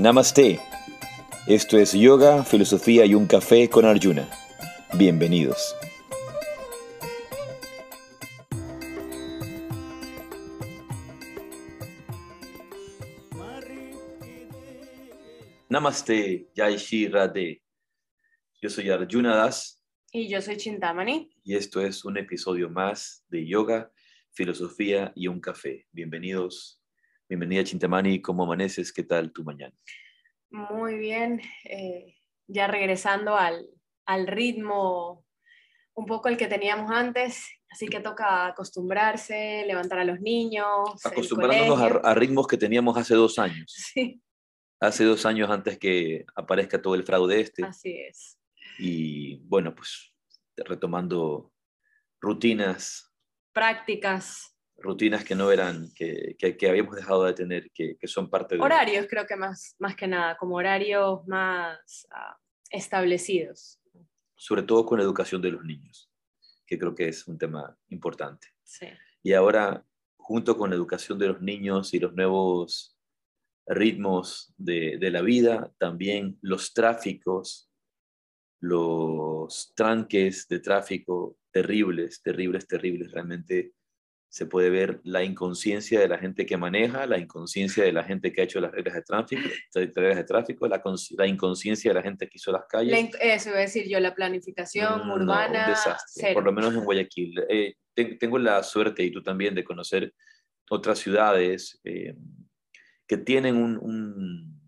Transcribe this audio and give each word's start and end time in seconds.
Namaste. 0.00 0.58
Esto 1.46 1.76
es 1.76 1.92
Yoga, 1.92 2.42
Filosofía 2.42 3.04
y 3.04 3.14
un 3.14 3.26
Café 3.26 3.68
con 3.68 3.84
Arjuna. 3.84 4.26
Bienvenidos. 4.94 5.76
Namaste, 15.68 16.48
Jai 16.56 16.76
Shri 16.76 17.08
Radhe. 17.08 17.62
Yo 18.62 18.70
soy 18.70 18.90
Arjuna 18.90 19.36
Das 19.36 19.82
Y 20.12 20.28
yo 20.28 20.40
soy 20.40 20.56
Chintamani. 20.56 21.30
y 21.44 21.56
esto 21.56 21.80
es 21.80 22.04
un 22.04 22.16
episodio 22.16 22.68
más 22.68 23.24
de 23.28 23.46
Yoga, 23.46 23.92
Filosofía 24.32 25.12
y 25.14 25.28
un 25.28 25.40
Café. 25.40 25.86
Bienvenidos. 25.92 26.79
Bienvenida 27.30 27.62
Chintamani, 27.62 28.20
¿cómo 28.20 28.42
amaneces? 28.42 28.92
¿Qué 28.92 29.04
tal 29.04 29.30
tu 29.32 29.44
mañana? 29.44 29.72
Muy 30.50 30.98
bien. 30.98 31.40
eh, 31.62 32.16
ya 32.48 32.66
regresando 32.66 33.36
al, 33.36 33.68
al 34.04 34.26
ritmo 34.26 35.24
un 35.94 36.06
poco 36.06 36.26
el 36.28 36.36
que 36.36 36.48
teníamos 36.48 36.90
antes. 36.90 37.44
Así 37.70 37.86
que 37.86 38.00
toca 38.00 38.46
acostumbrarse, 38.46 39.62
levantar 39.64 40.00
a 40.00 40.04
los 40.04 40.18
niños. 40.20 40.66
el 41.04 41.12
Acostumbrándonos 41.12 41.80
a, 41.80 42.10
a 42.10 42.14
ritmos 42.16 42.48
que 42.48 42.56
teníamos 42.56 42.96
hace 42.96 43.14
dos 43.14 43.38
años. 43.38 43.72
Sí, 43.94 44.20
Hace 44.80 45.04
dos 45.04 45.24
años 45.24 45.48
antes 45.50 45.78
que 45.78 46.24
aparezca 46.34 46.82
todo 46.82 46.96
el 46.96 47.04
fraude 47.04 47.38
este. 47.42 47.62
así 47.62 47.96
es. 47.96 48.40
Y 48.80 49.36
bueno, 49.44 49.72
pues 49.72 50.12
retomando 50.56 51.52
rutinas, 52.20 53.06
Prácticas, 53.52 54.49
rutinas 54.80 55.24
que 55.24 55.34
no 55.34 55.50
eran, 55.52 55.90
que, 55.94 56.36
que- 56.38 56.56
que 56.56 56.68
habíamos 56.68 56.96
dejado 56.96 57.24
de 57.24 57.34
tener, 57.34 57.70
que, 57.72 57.96
que 57.96 58.06
son 58.08 58.28
parte 58.30 58.56
de... 58.56 58.62
horarios 58.62 59.06
creo 59.08 59.26
que 59.26 59.36
más, 59.36 59.76
más 59.78 59.94
que 59.96 60.06
nada, 60.06 60.36
como 60.36 60.56
horarios 60.56 61.26
más 61.26 62.06
ah, 62.10 62.38
establecidos. 62.70 63.78
Sobre 64.36 64.62
todo 64.62 64.86
con 64.86 64.98
la 64.98 65.04
educación 65.04 65.42
de 65.42 65.50
los 65.50 65.62
niños, 65.64 66.10
que 66.66 66.78
creo 66.78 66.94
que 66.94 67.08
es 67.08 67.26
un 67.28 67.36
tema 67.38 67.76
importante. 67.88 68.48
Sí. 68.64 68.86
Y 69.22 69.34
ahora, 69.34 69.84
junto 70.16 70.56
con 70.56 70.70
la 70.70 70.76
educación 70.76 71.18
de 71.18 71.28
los 71.28 71.40
niños 71.42 71.92
y 71.92 71.98
los 71.98 72.14
nuevos 72.14 72.96
ritmos 73.66 74.54
de, 74.56 74.96
de 74.98 75.10
la 75.10 75.20
vida, 75.20 75.72
también 75.78 76.38
los 76.40 76.72
tráficos, 76.72 77.70
los 78.60 79.72
tranques 79.74 80.46
de 80.48 80.60
tráfico 80.60 81.36
terribles, 81.50 82.22
terribles, 82.22 82.66
terribles. 82.66 83.10
Realmente 83.10 83.72
se 84.32 84.46
puede 84.46 84.70
ver 84.70 85.00
la 85.02 85.24
inconsciencia 85.24 85.98
de 85.98 86.06
la 86.06 86.16
gente 86.16 86.46
que 86.46 86.56
maneja, 86.56 87.04
la 87.04 87.18
inconsciencia 87.18 87.82
de 87.82 87.92
la 87.92 88.04
gente 88.04 88.32
que 88.32 88.40
ha 88.40 88.44
hecho 88.44 88.60
las 88.60 88.70
reglas 88.70 88.94
de 88.94 89.02
tráfico, 89.02 89.42
las 89.74 89.94
reglas 89.94 90.16
de 90.18 90.24
tráfico 90.24 90.68
la, 90.68 90.80
cons- 90.80 91.10
la 91.18 91.26
inconsciencia 91.26 91.90
de 91.90 91.94
la 91.96 92.02
gente 92.02 92.28
que 92.28 92.36
hizo 92.38 92.52
las 92.52 92.64
calles. 92.68 92.92
La 92.92 93.34
eso 93.34 93.48
iba 93.50 93.58
a 93.58 93.62
decir 93.62 93.88
yo, 93.88 93.98
la 93.98 94.14
planificación 94.14 95.08
No, 95.08 95.14
urbana. 95.16 95.64
un 95.66 95.70
desastre, 95.72 96.22
cero. 96.22 96.34
por 96.34 96.44
lo 96.44 96.52
menos 96.52 96.72
en 96.74 96.84
Guayaquil. 96.84 97.44
Eh, 97.48 97.74
ten- 97.92 98.18
tengo 98.18 98.38
la 98.38 98.62
suerte, 98.62 99.02
y 99.02 99.10
tú 99.10 99.20
también, 99.20 99.52
de 99.54 99.64
conocer 99.64 100.14
otras 100.70 101.00
ciudades 101.00 101.80
eh, 101.82 102.14
que 103.08 103.16
tienen 103.16 103.56
un, 103.56 103.76
un, 103.78 104.62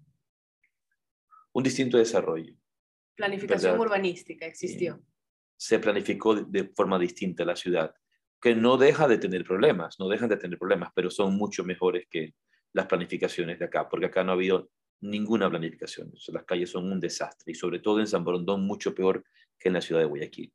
un 1.52 1.62
distinto 1.62 1.98
desarrollo. 1.98 2.52
Planificación 3.14 3.72
¿verdad? 3.74 3.86
urbanística 3.86 4.44
existió. 4.44 5.00
Se 5.56 5.78
planificó 5.78 6.34
de, 6.34 6.44
de 6.48 6.68
forma 6.74 6.98
distinta 6.98 7.44
la 7.44 7.54
ciudad, 7.54 7.94
que 8.42 8.54
no 8.56 8.76
deja 8.76 9.06
de 9.08 9.16
tener 9.18 9.44
problemas, 9.44 9.98
no 10.00 10.08
dejan 10.08 10.28
de 10.28 10.36
tener 10.36 10.58
problemas, 10.58 10.90
pero 10.94 11.10
son 11.10 11.36
mucho 11.36 11.62
mejores 11.64 12.06
que 12.10 12.34
las 12.74 12.86
planificaciones 12.86 13.58
de 13.58 13.64
acá, 13.66 13.88
porque 13.88 14.06
acá 14.06 14.24
no 14.24 14.32
ha 14.32 14.34
habido 14.34 14.68
ninguna 15.00 15.48
planificación. 15.48 16.10
O 16.14 16.18
sea, 16.18 16.34
las 16.34 16.44
calles 16.44 16.70
son 16.70 16.90
un 16.90 16.98
desastre, 17.00 17.52
y 17.52 17.54
sobre 17.54 17.78
todo 17.78 18.00
en 18.00 18.06
San 18.06 18.24
Borondón, 18.24 18.66
mucho 18.66 18.94
peor 18.94 19.24
que 19.58 19.68
en 19.68 19.74
la 19.74 19.80
ciudad 19.80 20.00
de 20.00 20.06
Guayaquil. 20.08 20.52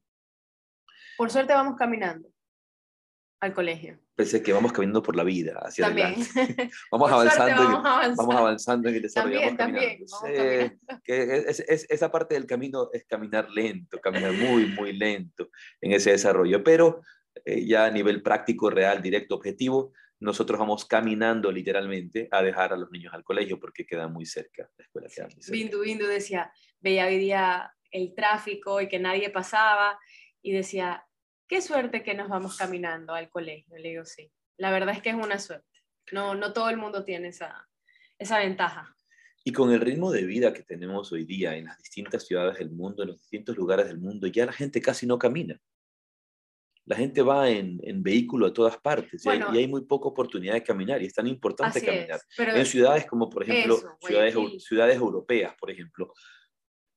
Por 1.18 1.32
suerte 1.32 1.54
vamos 1.54 1.76
caminando 1.78 2.30
al 3.40 3.54
colegio. 3.54 4.00
A 4.20 4.40
que 4.44 4.52
vamos 4.52 4.72
caminando 4.74 5.04
por 5.04 5.16
la 5.16 5.24
vida 5.24 5.60
hacia 5.64 5.86
También. 5.86 6.16
adelante. 6.16 6.70
Vamos 6.92 7.12
avanzando, 7.12 7.64
vamos 7.64 7.86
avanzando. 7.86 8.16
vamos 8.18 8.36
avanzando 8.36 8.90
en 8.90 8.96
el 8.96 9.02
desarrollo. 9.04 9.40
También, 9.56 9.56
vamos 9.58 9.58
también. 9.58 10.06
Vamos 10.10 10.38
caminando. 10.38 11.02
que 11.04 11.38
es- 11.50 11.60
es- 11.62 11.86
esa 11.90 12.12
parte 12.12 12.34
del 12.34 12.48
camino 12.48 12.90
es 12.92 13.06
caminar 13.06 13.50
lento, 13.52 14.00
caminar 14.02 14.34
muy, 14.34 14.66
muy 14.66 14.92
lento 14.94 15.50
en 15.82 15.92
ese 15.94 16.12
desarrollo. 16.12 16.64
Pero 16.64 17.02
eh, 17.46 17.66
ya 17.66 17.86
a 17.86 17.92
nivel 17.92 18.22
práctico, 18.22 18.70
real, 18.70 19.02
directo, 19.02 19.36
objetivo, 19.36 19.94
nosotros 20.20 20.60
vamos 20.60 20.86
caminando 20.86 21.52
literalmente 21.52 22.28
a 22.32 22.42
dejar 22.42 22.74
a 22.74 22.78
los 22.78 22.90
niños 22.92 23.14
al 23.14 23.24
colegio 23.24 23.60
porque 23.60 23.86
queda 23.86 24.08
muy 24.08 24.26
cerca. 24.26 24.70
La 24.78 24.86
escuela 24.86 25.08
queda 25.14 25.28
muy 25.28 25.42
cerca. 25.42 25.52
Bindu 25.52 25.82
Bindu 25.82 26.08
decía, 26.08 26.52
veía 26.80 27.06
hoy 27.06 27.18
día 27.18 27.72
el 27.92 28.16
tráfico 28.16 28.82
y 28.82 28.88
que 28.88 29.00
nadie 29.00 29.30
pasaba 29.30 30.00
y 30.42 30.52
decía, 30.52 31.06
qué 31.48 31.62
suerte 31.62 32.04
que 32.04 32.14
nos 32.14 32.30
vamos 32.30 32.58
caminando 32.58 33.14
al 33.14 33.30
colegio. 33.30 33.78
Le 33.78 33.90
digo, 33.90 34.06
sí, 34.06 34.32
la 34.58 34.72
verdad 34.72 34.96
es 34.96 35.02
que 35.02 35.10
es 35.10 35.16
una 35.16 35.40
suerte. 35.40 35.66
No, 36.12 36.36
no 36.36 36.54
todo 36.54 36.70
el 36.70 36.78
mundo 36.78 37.04
tiene 37.04 37.30
esa, 37.30 37.68
esa 38.18 38.40
ventaja. 38.40 38.96
Y 39.44 39.52
con 39.54 39.72
el 39.72 39.80
ritmo 39.80 40.12
de 40.12 40.26
vida 40.26 40.52
que 40.52 40.64
tenemos 40.64 41.12
hoy 41.12 41.26
día 41.26 41.56
en 41.56 41.66
las 41.66 41.78
distintas 41.78 42.26
ciudades 42.26 42.58
del 42.60 42.72
mundo, 42.72 43.04
en 43.04 43.10
los 43.10 43.20
distintos 43.20 43.56
lugares 43.56 43.88
del 43.88 44.00
mundo, 44.00 44.28
ya 44.28 44.46
la 44.46 44.52
gente 44.52 44.82
casi 44.82 45.06
no 45.06 45.18
camina. 45.18 45.60
La 46.88 46.96
gente 46.96 47.22
va 47.22 47.50
en, 47.50 47.80
en 47.84 48.02
vehículo 48.02 48.48
a 48.48 48.54
todas 48.54 48.78
partes 48.78 49.26
y 49.26 49.30
hay- 49.30 49.40
Bueno. 49.40 49.54
y 49.54 49.58
hay 49.60 49.68
muy 49.68 49.82
poca 49.86 50.08
oportunidad 50.08 50.54
de 50.54 50.64
caminar 50.64 51.02
y 51.02 51.06
es 51.08 51.14
tan 51.14 51.28
importante 51.28 51.80
caminar. 51.86 52.20
es. 52.38 52.56
En 52.56 52.66
ciudades 52.66 53.06
como, 53.06 53.30
por 53.30 53.44
ejemplo, 53.44 53.76
Eso, 53.76 53.98
ciudades, 54.02 54.36
ciudades 54.64 54.96
europeas, 54.96 55.54
por 55.60 55.70
ejemplo, 55.70 56.14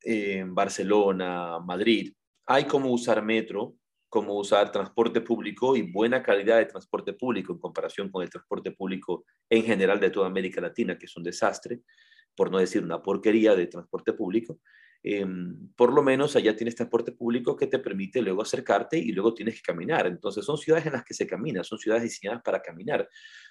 en 0.03 0.55
Barcelona, 0.55 1.59
Madrid, 1.59 2.12
hay 2.47 2.65
cómo 2.65 2.91
usar 2.93 3.23
metro, 3.23 3.75
cómo 4.09 4.34
usar 4.34 4.73
transporte 4.73 5.21
público 5.21 5.77
y 5.77 5.83
buena 5.91 6.22
calidad 6.22 6.59
de 6.59 6.67
transporte 6.67 7.12
público 7.12 7.53
en 7.53 7.59
comparación 7.59 8.11
con 8.11 8.22
el 8.22 8.31
transporte 8.31 8.71
público 8.72 9.25
en 9.49 9.65
general 9.65 10.01
de 10.01 10.11
toda 10.11 10.27
América 10.27 10.61
Latina, 10.61 10.97
que 10.97 11.07
es 11.07 11.17
un 11.17 11.22
desastre, 11.25 11.83
por 12.37 12.51
no 12.51 12.59
decir 12.59 12.83
una 12.83 13.03
porquería 13.03 13.55
de 13.55 13.67
transporte 13.67 14.12
público. 14.12 14.59
Em, 15.03 15.72
por 15.77 15.94
lo 15.94 16.03
menos 16.03 16.37
allá 16.37 16.55
tienes 16.55 16.75
transporte 16.75 17.12
público 17.12 17.56
que 17.56 17.66
te 17.66 17.78
permite 17.78 18.21
luego 18.21 18.43
acercarte 18.43 18.99
y 18.99 19.12
luego 19.12 19.33
tienes 19.33 19.56
que 19.56 19.62
caminar. 19.62 20.06
Entonces 20.06 20.44
son 20.44 20.59
ciudades 20.59 20.87
en 20.87 20.93
las 20.93 21.05
que 21.05 21.15
se 21.15 21.27
camina, 21.27 21.65
son 21.65 21.78
ciudades 21.78 22.03
diseñadas 22.03 22.43
para 22.43 22.61
caminar, 22.61 23.09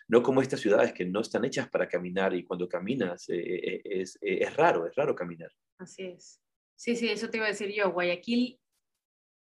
no 0.07 0.21
como 0.21 0.41
estas 0.41 0.59
ciudades 0.59 0.93
que 0.93 1.05
no 1.05 1.21
están 1.21 1.45
hechas 1.45 1.67
para 1.69 1.87
caminar 1.87 2.35
y 2.35 2.43
cuando 2.43 2.69
caminas 2.69 3.27
eh, 3.29 3.37
eh, 3.37 3.81
es, 3.83 4.17
eh, 4.21 4.39
es 4.41 4.55
raro, 4.55 4.85
es 4.85 4.95
raro 4.95 5.15
caminar. 5.15 5.51
Así 5.79 6.03
es. 6.03 6.39
Sí, 6.75 6.95
sí, 6.95 7.09
eso 7.09 7.29
te 7.29 7.37
iba 7.37 7.47
a 7.47 7.49
decir 7.49 7.73
yo. 7.73 7.91
Guayaquil, 7.91 8.59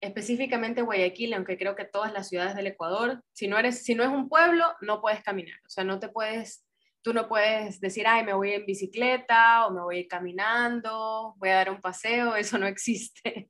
específicamente 0.01 0.81
Guayaquil, 0.81 1.33
aunque 1.33 1.57
creo 1.57 1.75
que 1.75 1.85
todas 1.85 2.13
las 2.13 2.29
ciudades 2.29 2.55
del 2.55 2.67
Ecuador, 2.67 3.21
si 3.33 3.47
no, 3.47 3.59
eres, 3.59 3.83
si 3.83 3.95
no 3.95 4.03
es 4.03 4.09
un 4.09 4.29
pueblo, 4.29 4.63
no 4.81 5.01
puedes 5.01 5.21
caminar. 5.23 5.59
O 5.65 5.69
sea, 5.69 5.83
no 5.83 5.99
te 5.99 6.07
puedes, 6.07 6.65
tú 7.07 7.13
no 7.13 7.29
puedes 7.29 7.79
decir, 7.79 8.05
ay, 8.05 8.25
me 8.25 8.33
voy 8.33 8.51
en 8.51 8.65
bicicleta 8.65 9.65
o 9.65 9.71
me 9.71 9.79
voy 9.79 9.95
a 9.95 9.99
ir 10.01 10.07
caminando, 10.09 11.35
voy 11.37 11.47
a 11.47 11.55
dar 11.55 11.71
un 11.71 11.79
paseo, 11.79 12.35
eso 12.35 12.57
no 12.57 12.67
existe. 12.67 13.47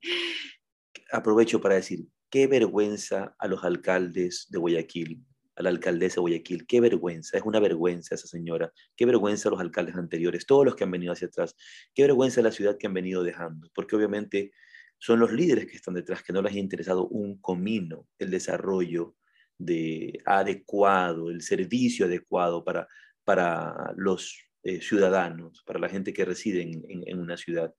Aprovecho 1.12 1.60
para 1.60 1.74
decir, 1.74 2.06
qué 2.30 2.46
vergüenza 2.46 3.36
a 3.40 3.48
los 3.48 3.64
alcaldes 3.64 4.46
de 4.52 4.60
Guayaquil, 4.60 5.26
a 5.56 5.64
la 5.64 5.70
alcaldesa 5.70 6.18
de 6.18 6.22
Guayaquil, 6.22 6.68
qué 6.68 6.82
vergüenza, 6.82 7.36
es 7.36 7.44
una 7.46 7.60
vergüenza 7.60 8.14
esa 8.14 8.28
señora, 8.28 8.72
qué 8.96 9.08
vergüenza 9.08 9.50
a 9.50 9.54
los 9.54 9.60
alcaldes 9.60 9.96
anteriores, 9.96 10.46
todos 10.46 10.64
los 10.64 10.76
que 10.76 10.84
han 10.84 10.92
venido 10.92 11.14
hacia 11.14 11.28
atrás, 11.28 11.56
qué 11.96 12.04
vergüenza 12.04 12.42
a 12.42 12.44
la 12.44 12.52
ciudad 12.52 12.78
que 12.78 12.86
han 12.86 12.94
venido 12.94 13.24
dejando, 13.24 13.72
porque 13.74 13.96
obviamente 13.96 14.52
son 15.00 15.20
los 15.20 15.32
líderes 15.32 15.66
que 15.66 15.78
están 15.78 15.96
detrás, 15.96 16.22
que 16.22 16.32
no 16.32 16.44
les 16.44 16.54
ha 16.54 16.60
interesado 16.60 17.08
un 17.08 17.42
comino 17.42 18.08
el 18.20 18.30
desarrollo 18.30 19.16
de, 19.58 20.22
adecuado, 20.26 21.32
el 21.32 21.42
servicio 21.42 22.06
adecuado 22.06 22.64
para, 22.64 22.88
para 23.28 23.94
los 23.98 24.20
eh, 24.64 24.82
ciudadanos, 24.82 25.64
para 25.68 25.80
la 25.80 25.90
gente 25.90 26.14
que 26.14 26.26
reside 26.26 26.62
en, 26.62 26.84
en- 26.90 27.04
en 27.12 27.20
una 27.20 27.38
ciudad. 27.38 27.74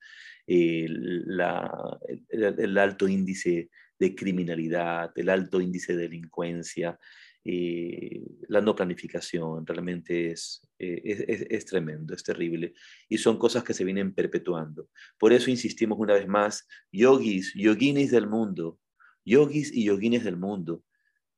Eh, 0.46 0.86
la- 0.88 1.98
el, 2.28 2.42
el 2.66 2.78
alto 2.78 3.08
índice 3.08 3.70
de 3.98 4.14
criminalidad, 4.14 5.10
el 5.16 5.28
alto 5.28 5.60
índice 5.60 5.94
de 5.96 6.02
delincuencia, 6.02 6.98
eh, 7.44 8.20
la 8.48 8.60
no 8.60 8.74
planificación, 8.74 9.66
realmente 9.66 10.30
es, 10.32 10.60
eh, 10.78 11.00
es, 11.04 11.46
es- 11.50 11.64
tremendo, 11.66 12.14
es 12.14 12.22
terrible. 12.22 12.74
Y 13.08 13.16
son 13.18 13.38
cosas 13.38 13.64
que 13.64 13.74
se 13.74 13.84
vienen 13.84 14.14
perpetuando. 14.14 14.88
Por 15.18 15.32
eso 15.32 15.50
insistimos 15.50 15.98
una 15.98 16.14
vez 16.14 16.26
más, 16.28 16.66
yogis, 16.92 17.52
yoginis 17.54 18.10
del 18.10 18.26
mundo, 18.28 18.78
yogis 19.24 19.72
y 19.74 19.84
yoginis 19.84 20.24
del 20.24 20.36
mundo, 20.36 20.84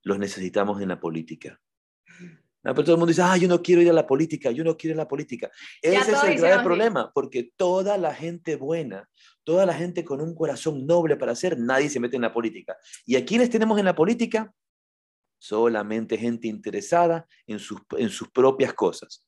los 0.03 0.19
necesitamos 0.19 0.81
en 0.83 0.89
la 0.89 1.01
política. 1.01 1.61
Pero 2.63 2.85
todo 2.85 2.95
el 2.95 2.99
mundo 2.99 3.11
dice, 3.11 3.23
ah, 3.23 3.37
yo 3.37 3.49
no 3.49 3.63
quiero 3.63 3.81
ir 3.81 3.89
a 3.89 3.95
la 3.95 4.07
política, 4.07 4.51
yo 4.51 4.63
no 4.63 4.77
quiero 4.77 4.95
ir 4.95 5.01
a 5.01 5.05
la 5.05 5.09
política. 5.09 5.51
Ya 5.83 6.01
Ese 6.01 6.13
es 6.13 6.25
el 6.25 6.37
grave 6.37 6.63
problema, 6.63 7.11
porque 7.13 7.51
toda 7.57 7.97
la 7.97 8.15
gente 8.15 8.57
buena, 8.57 9.09
toda 9.45 9.65
la 9.65 9.73
gente 9.73 10.05
con 10.05 10.21
un 10.21 10.35
corazón 10.35 10.87
noble 10.87 11.17
para 11.17 11.33
hacer, 11.33 11.59
nadie 11.59 11.89
se 11.89 12.01
mete 12.01 12.17
en 12.17 12.23
la 12.23 12.33
política. 12.33 12.77
¿Y 13.07 13.17
a 13.17 13.25
quiénes 13.25 13.49
tenemos 13.49 13.79
en 13.79 13.87
la 13.87 13.95
política? 13.95 14.53
Solamente 15.39 16.19
gente 16.19 16.49
interesada 16.49 17.27
en 17.47 17.59
sus, 17.59 17.81
en 17.97 18.11
sus 18.11 18.29
propias 18.29 18.75
cosas. 18.75 19.27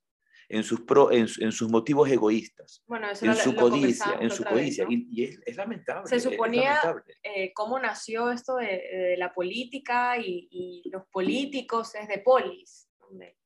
en 0.51 0.63
sus, 0.63 0.83
pro, 0.83 1.11
en, 1.11 1.27
sus 1.27 1.71
motivos 1.71 2.11
egoístas, 2.11 2.83
bueno, 2.87 3.09
en, 3.09 3.37
su 3.37 3.55
codicia, 3.55 4.19
en 4.21 4.31
su 4.31 4.45
codicia, 4.45 4.85
y, 4.87 5.25
es, 5.25 5.57
lamentable. 5.57 6.07
Se 6.07 6.21
suponía 6.21 6.79
eh, 7.23 7.55
cómo 7.55 7.79
nació 7.79 8.31
esto 8.31 8.57
de, 8.57 9.15
la 9.17 9.33
política 9.33 10.19
y, 10.19 10.83
los 10.93 11.05
políticos 11.07 11.95
es 11.95 12.07
de 12.07 12.19
polis, 12.19 12.92
de, 13.19 13.37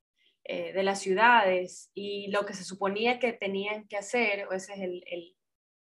eh, 0.45 0.73
de, 0.73 0.83
las 0.83 1.01
ciudades, 1.01 1.91
y 1.95 2.29
lo 2.29 2.47
que 2.47 2.55
se 2.55 2.65
suponía 2.65 3.19
que 3.19 3.33
tenían 3.33 3.87
que 3.89 3.97
hacer, 3.97 4.47
o 4.47 4.53
ese 4.53 4.75
es 4.75 4.81
el, 4.81 5.05
el, 5.07 5.37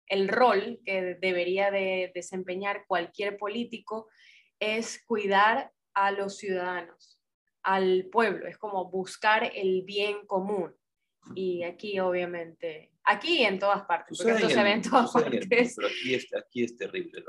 el 0.07 0.27
rol 0.27 0.80
que 0.86 1.18
debería 1.19 1.72
de 1.72 2.12
desempeñar 2.13 2.86
cualquier 2.88 3.38
político, 3.38 4.07
es 4.60 5.04
cuidar 5.06 5.72
a 5.94 6.12
los 6.12 6.38
ciudadanos, 6.38 7.22
al 7.63 8.07
pueblo, 8.12 8.48
es 8.48 8.57
como 8.57 8.89
buscar 8.89 9.51
el 9.56 9.83
bien 9.83 10.25
común 10.27 10.75
y 11.33 11.63
aquí 11.63 12.00
obviamente, 12.00 12.92
aquí 13.04 13.44
en 13.44 13.57
todas 13.57 13.83
partes, 13.86 14.18
porque 14.18 14.33
esto 14.33 14.50
se 14.50 14.63
ve 14.63 14.72
en 14.74 14.81
todas 14.81 15.12
partes. 15.12 15.48
pero 15.75 15.88
aquí 15.88 16.13
es, 16.13 16.27
aquí 16.36 16.63
es 16.63 16.77
terrible, 16.77 17.24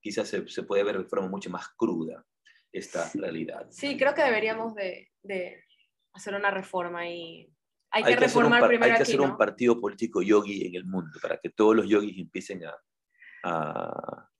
quizás 0.00 0.28
se, 0.28 0.48
se, 0.48 0.62
puede 0.62 0.82
ver 0.84 0.98
de 0.98 1.04
forma 1.04 1.28
mucho 1.28 1.50
más 1.50 1.68
cruda 1.76 2.24
esta 2.72 3.10
realidad. 3.14 3.66
Sí, 3.70 3.98
creo 3.98 4.14
que 4.14 4.22
deberíamos 4.22 4.74
de, 4.74 5.09
de 5.22 5.64
hacer 6.12 6.34
una 6.34 6.50
reforma 6.50 7.08
y 7.08 7.48
hay, 7.90 8.04
que, 8.04 8.16
reformar 8.16 8.66
primero 8.66 8.92
Hay 8.92 8.96
que 8.96 9.02
hacer 9.02 9.20
un 9.20 9.36
partido 9.36 9.80
político 9.80 10.22
yogi 10.22 10.66
en 10.66 10.76
el 10.76 10.84
mundo 10.84 11.18
para 11.20 11.38
que 11.38 11.50
todos 11.50 11.74
los 11.74 11.88
yogis 11.88 12.18
empiecen 12.18 12.62
a, 12.64 12.74
a, 13.44 14.30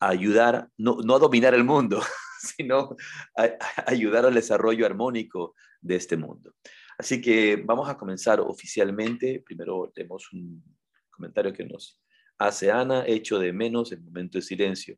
ayudar, 0.00 0.68
no, 0.76 0.98
no, 1.04 1.16
a 1.16 1.18
dominar 1.18 1.54
el 1.54 1.64
mundo, 1.64 2.00
sino 2.38 2.96
a 3.36 3.50
ayudar 3.86 4.26
al 4.26 4.34
desarrollo 4.34 4.86
armónico 4.86 5.54
de 5.80 5.96
este 5.96 6.16
mundo. 6.16 6.54
Así 6.98 7.20
que 7.20 7.56
vamos 7.56 7.88
a 7.88 7.96
comenzar 7.96 8.40
oficialmente. 8.40 9.42
Primero 9.44 9.90
tenemos 9.94 10.32
un 10.32 10.62
comentario 11.10 11.52
que 11.52 11.64
nos 11.64 12.00
hace 12.38 12.70
Ana, 12.70 13.04
hecho 13.06 13.38
de 13.38 13.52
menos 13.52 13.92
el 13.92 14.00
momento 14.00 14.38
de 14.38 14.42
silencio. 14.42 14.96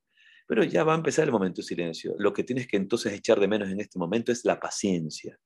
Pero 0.48 0.64
ya 0.64 0.82
va 0.82 0.94
a 0.94 0.96
empezar 0.96 1.26
el 1.26 1.30
momento 1.30 1.60
de 1.60 1.68
silencio. 1.68 2.14
Lo 2.18 2.32
que 2.32 2.42
tienes 2.42 2.66
que 2.66 2.78
entonces 2.78 3.12
echar 3.12 3.38
de 3.38 3.46
menos 3.46 3.68
en 3.68 3.80
este 3.80 3.98
momento 3.98 4.32
es 4.32 4.46
la 4.46 4.58
paciencia. 4.58 5.38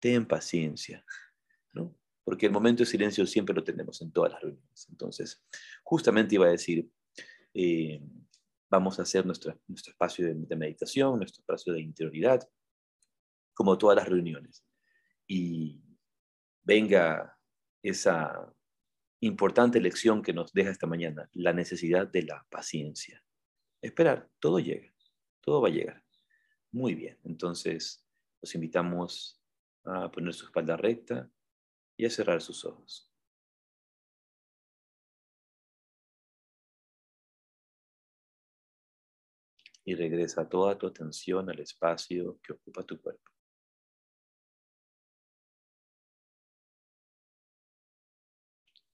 Ten 0.00 0.26
paciencia, 0.26 1.04
¿no? 1.74 1.94
Porque 2.24 2.46
el 2.46 2.52
momento 2.52 2.82
de 2.82 2.86
silencio 2.86 3.26
siempre 3.26 3.54
lo 3.54 3.62
tenemos 3.62 4.00
en 4.00 4.10
todas 4.10 4.32
las 4.32 4.40
reuniones. 4.40 4.86
Entonces, 4.88 5.44
justamente 5.84 6.36
iba 6.36 6.46
a 6.46 6.50
decir, 6.50 6.88
eh, 7.52 8.00
vamos 8.70 8.98
a 8.98 9.02
hacer 9.02 9.26
nuestro, 9.26 9.60
nuestro 9.66 9.90
espacio 9.90 10.26
de, 10.26 10.34
de 10.34 10.56
meditación, 10.56 11.18
nuestro 11.18 11.42
espacio 11.42 11.74
de 11.74 11.82
interioridad, 11.82 12.48
como 13.52 13.76
todas 13.76 13.96
las 13.96 14.08
reuniones. 14.08 14.64
Y 15.26 15.84
venga 16.62 17.38
esa 17.82 18.50
importante 19.20 19.80
lección 19.80 20.22
que 20.22 20.32
nos 20.32 20.50
deja 20.54 20.70
esta 20.70 20.86
mañana, 20.86 21.28
la 21.34 21.52
necesidad 21.52 22.08
de 22.08 22.22
la 22.22 22.46
paciencia. 22.48 23.22
Esperar, 23.86 24.28
todo 24.40 24.58
llega, 24.58 24.92
todo 25.40 25.62
va 25.62 25.68
a 25.68 25.70
llegar. 25.70 26.04
Muy 26.72 26.96
bien, 26.96 27.16
entonces 27.22 28.04
los 28.42 28.52
invitamos 28.56 29.40
a 29.84 30.10
poner 30.10 30.34
su 30.34 30.44
espalda 30.46 30.76
recta 30.76 31.30
y 31.96 32.04
a 32.04 32.10
cerrar 32.10 32.42
sus 32.42 32.64
ojos. 32.64 33.08
Y 39.84 39.94
regresa 39.94 40.48
toda 40.48 40.76
tu 40.76 40.88
atención 40.88 41.48
al 41.48 41.60
espacio 41.60 42.40
que 42.42 42.54
ocupa 42.54 42.82
tu 42.82 43.00
cuerpo. 43.00 43.30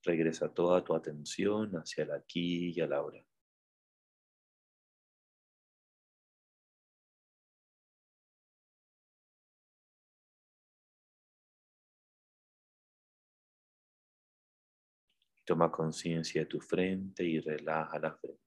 Regresa 0.02 0.52
toda 0.52 0.84
tu 0.84 0.94
atención 0.94 1.72
hacia 1.78 2.04
el 2.04 2.10
aquí 2.10 2.74
y 2.76 2.80
el 2.80 2.92
ahora. 2.92 3.24
Toma 15.44 15.70
conciencia 15.70 16.42
de 16.42 16.46
tu 16.46 16.60
frente 16.60 17.24
y 17.24 17.40
relaja 17.40 17.98
la 17.98 18.14
frente. 18.14 18.40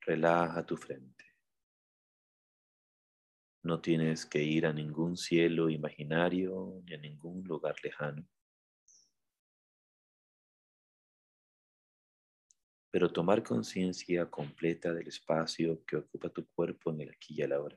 Relaja 0.00 0.64
tu 0.64 0.76
frente. 0.76 1.24
No 3.64 3.80
tienes 3.80 4.26
que 4.26 4.42
ir 4.42 4.66
a 4.66 4.72
ningún 4.72 5.16
cielo 5.16 5.70
imaginario 5.70 6.82
ni 6.84 6.94
a 6.94 6.98
ningún 6.98 7.44
lugar 7.44 7.76
lejano. 7.82 8.26
Pero 12.92 13.12
tomar 13.12 13.42
conciencia 13.42 14.30
completa 14.30 14.92
del 14.92 15.08
espacio 15.08 15.84
que 15.84 15.96
ocupa 15.96 16.28
tu 16.28 16.46
cuerpo 16.46 16.92
en 16.92 17.00
el 17.00 17.10
aquí 17.10 17.34
y 17.36 17.42
el 17.42 17.52
ahora. 17.52 17.76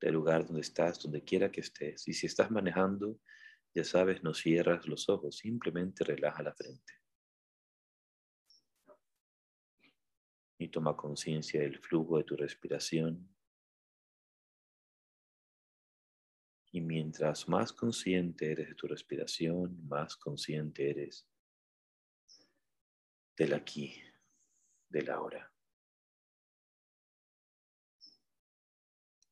Del 0.00 0.14
lugar 0.14 0.46
donde 0.46 0.62
estás, 0.62 1.02
donde 1.02 1.22
quiera 1.22 1.52
que 1.52 1.60
estés. 1.60 2.08
Y 2.08 2.14
si 2.14 2.24
estás 2.24 2.50
manejando, 2.50 3.20
ya 3.74 3.84
sabes, 3.84 4.22
no 4.22 4.32
cierras 4.32 4.86
los 4.86 5.10
ojos, 5.10 5.36
simplemente 5.36 6.04
relaja 6.04 6.42
la 6.42 6.54
frente. 6.54 7.00
y 10.60 10.68
toma 10.68 10.94
conciencia 10.94 11.62
del 11.62 11.78
flujo 11.78 12.18
de 12.18 12.24
tu 12.24 12.36
respiración. 12.36 13.34
Y 16.70 16.82
mientras 16.82 17.48
más 17.48 17.72
consciente 17.72 18.52
eres 18.52 18.68
de 18.68 18.74
tu 18.74 18.86
respiración, 18.86 19.80
más 19.88 20.16
consciente 20.16 20.90
eres 20.90 21.26
del 23.40 23.54
aquí, 23.54 23.90
del 24.90 25.08
ahora. 25.08 25.50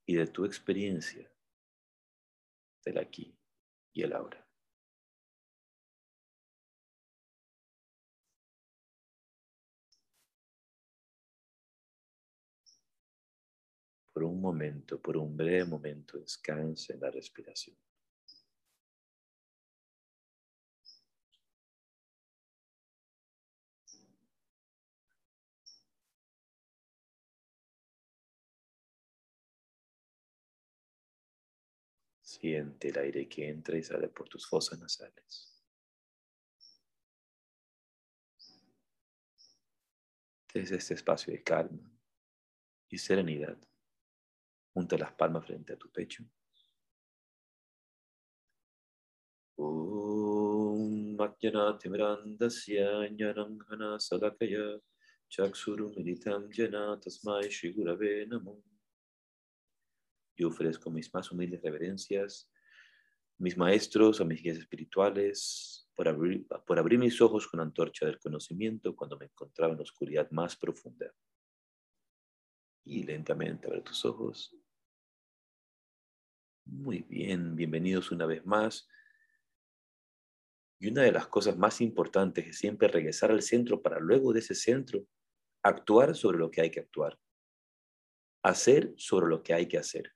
Y 0.06 0.14
de 0.14 0.26
tu 0.28 0.46
experiencia 0.46 1.30
del 2.86 2.96
aquí 2.96 3.38
y 3.92 4.02
el 4.02 4.14
ahora. 4.14 4.42
por 14.14 14.24
un 14.24 14.40
momento, 14.40 15.00
por 15.00 15.16
un 15.16 15.36
breve 15.36 15.64
momento, 15.64 16.18
descanse 16.18 16.94
en 16.94 17.00
la 17.00 17.10
respiración. 17.10 17.76
Siente 32.28 32.88
el 32.88 32.98
aire 32.98 33.26
que 33.26 33.48
entra 33.48 33.78
y 33.78 33.82
sale 33.82 34.08
por 34.08 34.28
tus 34.28 34.46
fosas 34.46 34.78
nasales. 34.78 35.64
Desde 40.52 40.76
este 40.76 40.92
espacio 40.92 41.32
de 41.32 41.42
calma 41.42 41.90
y 42.90 42.98
serenidad. 42.98 43.56
Junta 44.74 44.98
las 44.98 45.12
palmas 45.14 45.46
frente 45.46 45.72
a 45.72 45.78
tu 45.78 45.90
pecho. 45.90 46.22
Om 49.56 51.16
Majnanatimrandasya 51.16 53.08
Jnananghana 53.08 53.98
Salakaya 53.98 54.78
Chaksurum 55.30 55.94
Militam 55.96 56.50
Jana 56.52 57.00
Tasmai 57.00 57.48
Shigurave 57.48 58.26
Namo. 58.28 58.62
Yo 60.38 60.48
ofrezco 60.48 60.90
mis 60.90 61.12
más 61.12 61.30
humildes 61.30 61.60
reverencias, 61.60 62.50
mis 63.36 63.56
maestros, 63.56 64.20
a 64.20 64.24
mis 64.24 64.42
guías 64.42 64.56
espirituales, 64.56 65.90
por 65.94 66.08
abrir, 66.08 66.46
por 66.66 66.78
abrir 66.78 66.98
mis 66.98 67.20
ojos 67.20 67.46
con 67.46 67.60
antorcha 67.60 68.06
del 68.06 68.18
conocimiento 68.18 68.96
cuando 68.96 69.18
me 69.18 69.26
encontraba 69.26 69.72
en 69.72 69.78
la 69.78 69.82
oscuridad 69.82 70.30
más 70.30 70.56
profunda. 70.56 71.12
Y 72.84 73.02
lentamente 73.02 73.66
abre 73.66 73.82
tus 73.82 74.04
ojos 74.06 74.56
muy 76.70 77.00
bien, 77.02 77.56
bienvenidos 77.56 78.10
una 78.10 78.26
vez 78.26 78.44
más. 78.44 78.88
Y 80.78 80.88
una 80.88 81.02
de 81.02 81.12
las 81.12 81.26
cosas 81.26 81.56
más 81.56 81.80
importantes 81.80 82.46
es 82.46 82.58
siempre 82.58 82.88
regresar 82.88 83.30
al 83.30 83.42
centro 83.42 83.80
para 83.80 83.98
luego 83.98 84.32
de 84.32 84.40
ese 84.40 84.54
centro 84.54 85.06
actuar 85.62 86.14
sobre 86.14 86.38
lo 86.38 86.50
que 86.50 86.60
hay 86.60 86.70
que 86.70 86.80
actuar. 86.80 87.18
Hacer 88.42 88.92
sobre 88.96 89.28
lo 89.28 89.42
que 89.42 89.54
hay 89.54 89.66
que 89.66 89.78
hacer. 89.78 90.14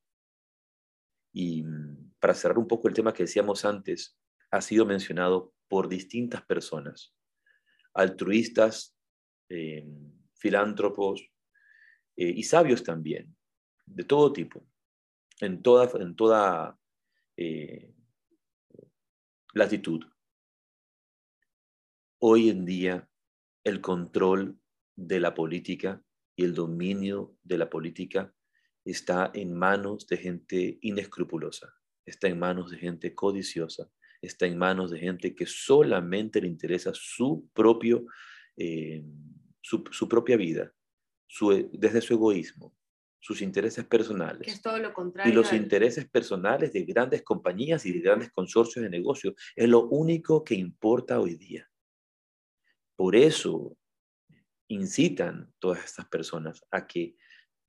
Y 1.33 1.63
mm, 1.63 2.13
para 2.21 2.35
cerrar 2.35 2.59
un 2.59 2.69
poco 2.69 2.89
el 2.89 2.95
tema 2.95 3.13
que 3.13 3.25
decíamos 3.25 3.65
antes, 3.65 4.19
ha 4.51 4.61
sido 4.61 4.87
mencionado 4.87 5.55
por 5.69 5.89
distintas 5.89 6.43
personas. 6.45 7.15
altruistas, 7.95 8.97
eh, 9.51 9.87
filántropos 10.35 11.21
eh, 12.17 12.33
y 12.37 12.43
sabios 12.43 12.83
también, 12.83 13.37
de 13.85 14.05
todo 14.05 14.33
tipo, 14.33 14.67
en 15.41 15.63
toda, 15.63 15.91
en 16.01 16.17
toda 16.17 16.79
eh, 17.37 17.95
latitud. 19.53 20.05
Hoy 22.19 22.49
en 22.49 22.65
día, 22.65 23.09
el 23.65 23.81
control 23.81 24.59
de 24.97 25.21
la 25.21 25.35
política 25.35 26.03
y 26.37 26.45
el 26.45 26.55
dominio 26.55 27.37
de 27.43 27.59
la 27.59 27.69
política 27.69 28.35
está 28.85 29.31
en 29.35 29.55
manos 29.55 30.07
de 30.07 30.17
gente 30.17 30.79
inescrupulosa, 30.83 31.75
está 32.05 32.29
en 32.29 32.39
manos 32.39 32.71
de 32.71 32.79
gente 32.79 33.15
codiciosa, 33.15 33.91
está 34.21 34.47
en 34.47 34.59
manos 34.59 34.91
de 34.91 34.99
gente 34.99 35.35
que 35.35 35.47
solamente 35.47 36.41
le 36.41 36.49
interesa 36.49 36.93
su, 36.95 37.49
propio, 37.53 38.07
eh, 38.57 39.03
su, 39.61 40.09
propia 40.09 40.37
vida, 40.37 40.73
desde 41.73 42.01
su 42.01 42.15
egoísmo, 42.15 42.77
sus 43.21 43.41
intereses 43.43 43.85
personales. 43.85 44.47
Que 44.47 44.53
es 44.53 44.63
todo 44.63 44.79
lo 44.79 44.93
contrario. 44.93 45.33
Y 45.33 45.35
los 45.35 45.53
intereses 45.53 46.09
personales 46.09 46.73
de 46.73 46.83
grandes 46.85 47.23
compañías 47.23 47.87
y 47.87 47.93
de 47.93 48.01
grandes 48.01 48.31
consorcios 48.33 48.83
de 48.83 48.91
negocios 48.91 49.35
es 49.55 49.69
lo 49.69 49.89
único 49.89 50.43
que 50.45 50.55
importa 50.55 51.21
hoy 51.21 51.37
día. 51.37 51.69
Por 52.97 53.17
eso 53.17 53.77
incitan 54.69 55.53
todas 55.59 55.85
estas 55.85 56.07
personas 56.09 56.65
a 56.71 56.87
que 56.87 57.17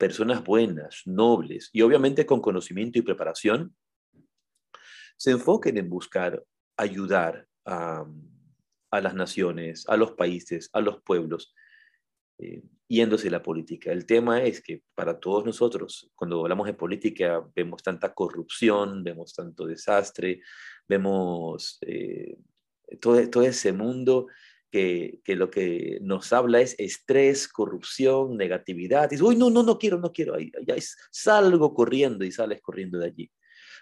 personas 0.03 0.43
buenas, 0.43 1.03
nobles 1.05 1.69
y 1.71 1.81
obviamente 1.81 2.25
con 2.25 2.41
conocimiento 2.41 2.99
y 2.99 3.03
preparación 3.03 3.73
se 5.15 5.31
enfoquen 5.31 5.77
en 5.77 5.89
buscar 5.89 6.43
ayudar 6.75 7.47
a, 7.63 8.05
las 8.91 9.13
naciones, 9.15 9.87
a 9.87 9.95
los 9.95 10.11
países, 10.11 10.69
a 10.73 10.81
los 10.81 11.01
pueblos, 11.03 11.55
eh, 12.37 12.63
yéndose 12.89 13.31
la 13.31 13.41
política. 13.41 13.93
El 13.93 14.05
tema 14.05 14.43
es 14.43 14.61
que 14.61 14.83
para 14.93 15.21
todos 15.21 15.45
nosotros, 15.45 16.11
cuando 16.15 16.41
hablamos 16.41 16.67
de 16.67 16.73
política, 16.73 17.41
vemos 17.55 17.81
tanta 17.81 18.13
corrupción, 18.13 19.05
vemos 19.05 19.33
tanto 19.33 19.65
desastre, 19.65 20.41
vemos 20.85 21.77
eh, 21.79 22.35
todo, 22.99 23.29
todo 23.29 23.43
ese 23.43 23.71
mundo 23.71 24.27
que, 24.73 25.19
que, 25.23 25.35
lo 25.35 25.51
que 25.51 25.99
nos 26.01 26.33
habla 26.33 26.59
es 26.59 26.73
estrés, 26.79 27.47
corrupción, 27.47 28.35
negatividad. 28.35 29.05
Y 29.05 29.09
dices, 29.11 29.21
uy, 29.21 29.35
no, 29.35 29.51
no, 29.51 29.61
no 29.61 29.77
quiero, 29.77 29.99
no 29.99 30.11
quiero. 30.11 30.35
Ya 30.39 30.75
salgo 31.11 31.75
corriendo 31.75 32.25
y 32.25 32.31
sales 32.31 32.59
corriendo 32.59 32.97
de 32.97 33.05
allí. 33.05 33.31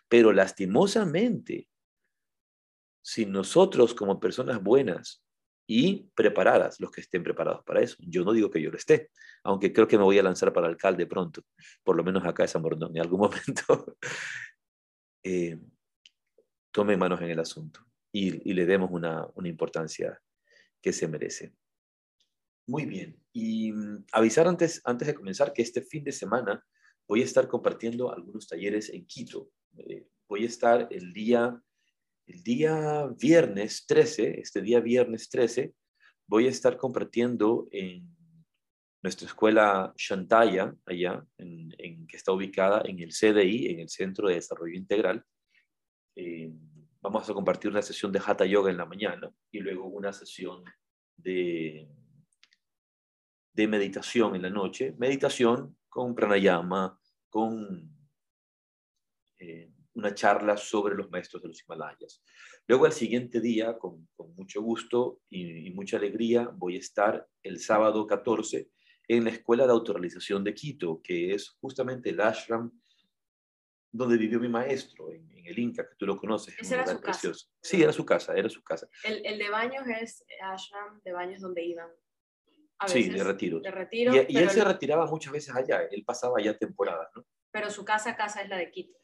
Pero 0.10 0.34
lastimosamente, 0.34 1.70
si 3.02 3.26
nosotros 3.26 3.94
como 3.94 4.20
personas 4.20 4.62
buenas 4.62 5.24
y 5.66 6.10
preparadas, 6.14 6.82
los 6.82 6.92
que 6.92 7.00
estén 7.00 7.24
preparados 7.24 7.64
para 7.64 7.80
eso, 7.80 7.96
yo 8.00 8.26
no 8.26 8.34
digo 8.34 8.52
que 8.52 8.62
yo 8.62 8.70
lo 8.70 8.76
esté, 8.76 9.12
aunque 9.46 9.72
creo 9.72 9.88
que 9.88 9.98
me 9.98 10.04
voy 10.04 10.20
a 10.20 10.24
lanzar 10.24 10.52
para 10.52 10.68
alcalde 10.68 11.08
pronto, 11.08 11.42
por 11.86 11.96
lo 11.96 12.04
menos 12.04 12.26
acá 12.26 12.44
en 12.44 12.50
San 12.50 12.64
en 12.66 13.00
algún 13.00 13.20
momento, 13.22 13.96
eh, 15.24 15.58
tome 16.70 16.98
manos 16.98 17.22
en 17.22 17.30
el 17.30 17.40
asunto 17.40 17.80
y, 18.12 18.54
le 18.54 18.66
demos 18.66 18.92
una, 18.92 19.26
importancia 19.46 20.20
que 20.82 20.94
se 20.94 21.08
merece. 21.08 21.54
Muy 22.68 22.86
bien. 22.86 23.22
Y 23.34 23.72
mm, 23.72 24.06
avisar 24.12 24.48
antes, 24.48 24.82
antes 24.86 25.08
de 25.08 25.16
comenzar 25.16 25.54
que 25.54 25.62
este 25.62 25.82
fin 25.82 26.04
de 26.04 26.12
semana 26.12 26.66
voy 27.08 27.22
a 27.22 27.26
estar 27.26 27.48
compartiendo 27.48 28.14
algunos 28.14 28.48
talleres 28.48 28.90
en 28.90 29.06
Quito. 29.06 29.52
Eh, 29.78 30.08
voy 30.28 30.44
a 30.44 30.48
estar 30.48 30.88
el 30.92 31.14
día 31.14 31.62
el 32.28 32.44
día 32.44 33.08
viernes 33.20 33.86
13, 33.86 34.40
este 34.40 34.62
día 34.62 34.80
viernes 34.80 35.30
13, 35.30 35.74
voy 36.28 36.48
a 36.48 36.50
estar 36.50 36.78
compartiendo 36.78 37.68
en 37.72 38.16
nuestra 39.04 39.28
escuela 39.28 39.94
Shantaya, 39.98 40.74
allá, 40.86 41.26
en, 41.38 42.08
que 42.08 42.18
está 42.18 42.32
ubicada 42.32 42.84
en 42.86 43.00
el 43.00 43.12
CDI, 43.12 43.72
en 43.72 43.80
el 43.80 43.90
Centro 43.90 44.28
de 44.28 44.36
Desarrollo 44.36 44.76
Integral. 44.76 45.26
Eh, 46.16 46.54
vamos 47.02 47.30
a 47.30 47.34
compartir 47.34 47.72
una 47.72 47.82
sesión 47.82 48.12
de 48.12 48.22
Hatha 48.26 48.46
Yoga 48.46 48.70
en 48.70 48.78
la 48.78 48.86
mañana 48.86 49.32
y 49.52 49.60
luego 49.60 49.88
una 49.88 50.14
sesión 50.14 50.64
de, 51.18 51.90
meditación 53.56 54.36
en 54.36 54.44
la 54.44 54.50
noche. 54.50 54.96
Meditación 54.98 55.78
con 55.90 56.16
pranayama, 56.16 57.00
con 57.30 57.90
eh, 59.40 59.72
una 59.94 60.14
charla 60.14 60.58
sobre 60.58 60.96
los 60.96 61.10
maestros 61.10 61.42
de 61.42 61.50
los 61.50 61.64
Himalayas. 61.64 62.24
Luego 62.68 62.86
al 62.86 62.94
siguiente 62.94 63.42
día, 63.42 63.78
con, 63.78 64.08
mucho 64.36 64.62
gusto 64.62 65.22
y, 65.30 65.70
mucha 65.72 65.98
alegría, 65.98 66.50
voy 66.54 66.76
a 66.76 66.80
estar 66.80 67.28
el 67.44 67.60
sábado 67.60 68.08
14 68.08 68.70
en 69.08 69.24
la 69.26 69.32
Escuela 69.32 69.66
de 69.66 69.74
Autorrealización 69.74 70.44
de 70.44 70.54
Quito, 70.54 71.02
que 71.04 71.34
es 71.34 71.50
justamente 71.60 72.12
el 72.12 72.22
ashram 72.22 72.72
donde 73.92 74.18
vivió 74.18 74.40
mi 74.40 74.48
maestro, 74.48 75.12
en, 75.12 75.30
el 75.44 75.60
Inca, 75.60 75.88
que 75.88 75.96
tú 75.98 76.06
lo 76.06 76.18
conoces. 76.18 76.56
Ese 76.58 76.76
era 76.76 76.86
su 76.86 77.02
casa. 77.02 77.32
Sí, 77.62 77.82
era 77.82 77.92
su 77.92 78.06
casa, 78.06 78.34
era 78.34 78.50
su 78.50 78.64
casa. 78.64 78.88
El, 79.04 79.26
el 79.26 79.38
de 79.38 79.50
baños 79.50 79.84
es 79.88 80.24
ashram 80.42 81.02
de 81.04 81.12
baños 81.12 81.42
donde 81.42 81.64
iban. 81.66 81.90
A 82.80 82.86
veces, 82.86 83.06
sí, 83.06 83.10
de 83.10 83.24
retiro. 83.24 83.60
De 83.60 83.72
retiro 83.72 84.14
y, 84.16 84.38
él 84.38 84.50
se 84.50 84.64
retiraba 84.64 85.06
muchas 85.08 85.34
veces 85.34 85.54
allá, 85.54 85.84
él 85.92 86.04
pasaba 86.06 86.40
allá 86.40 86.58
temporadas, 86.58 87.10
¿no? 87.16 87.26
Pero 87.52 87.70
su 87.70 87.84
casa, 87.84 88.16
casa 88.16 88.42
es 88.42 88.50
la 88.50 88.58
de 88.58 88.72
Quito. 88.72 89.02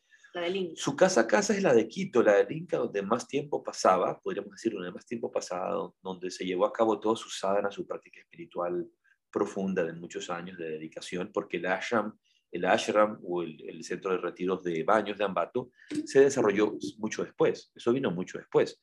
Su 0.75 0.96
casa 0.96 1.27
casa 1.27 1.53
es 1.53 1.63
la 1.63 1.74
de 1.74 1.88
Quito, 1.88 2.22
la 2.22 2.36
del 2.36 2.51
Inca, 2.51 2.77
donde 2.77 3.01
más 3.01 3.27
tiempo 3.27 3.63
pasaba, 3.63 4.20
podríamos 4.20 4.51
decir, 4.51 4.74
donde 4.74 4.91
más 4.91 5.06
tiempo 5.06 5.32
pasaba, 5.32 5.91
donde 6.01 6.29
se 6.29 6.46
llevó 6.46 6.65
a 6.65 6.74
cabo 6.74 7.00
toda 7.00 7.15
su 7.15 7.29
sadhana, 7.29 7.72
su 7.72 7.88
práctica 7.88 8.20
espiritual 8.20 8.88
profunda 9.32 9.84
de 9.84 9.94
muchos 9.94 10.29
años 10.29 10.58
de 10.58 10.70
dedicación, 10.70 11.32
porque 11.34 11.58
el 11.58 11.65
ashram, 11.65 12.17
el 12.51 12.66
ashram 12.66 13.20
o 13.24 13.44
el, 13.44 13.84
centro 13.84 14.12
de 14.12 14.18
retiros 14.18 14.63
de 14.63 14.84
baños 14.84 15.18
de 15.18 15.24
Ambato 15.24 15.72
se 16.06 16.22
desarrolló 16.22 16.77
mucho 16.98 17.24
después, 17.24 17.72
eso 17.75 17.94
vino 17.94 18.12
mucho 18.12 18.38
después. 18.38 18.80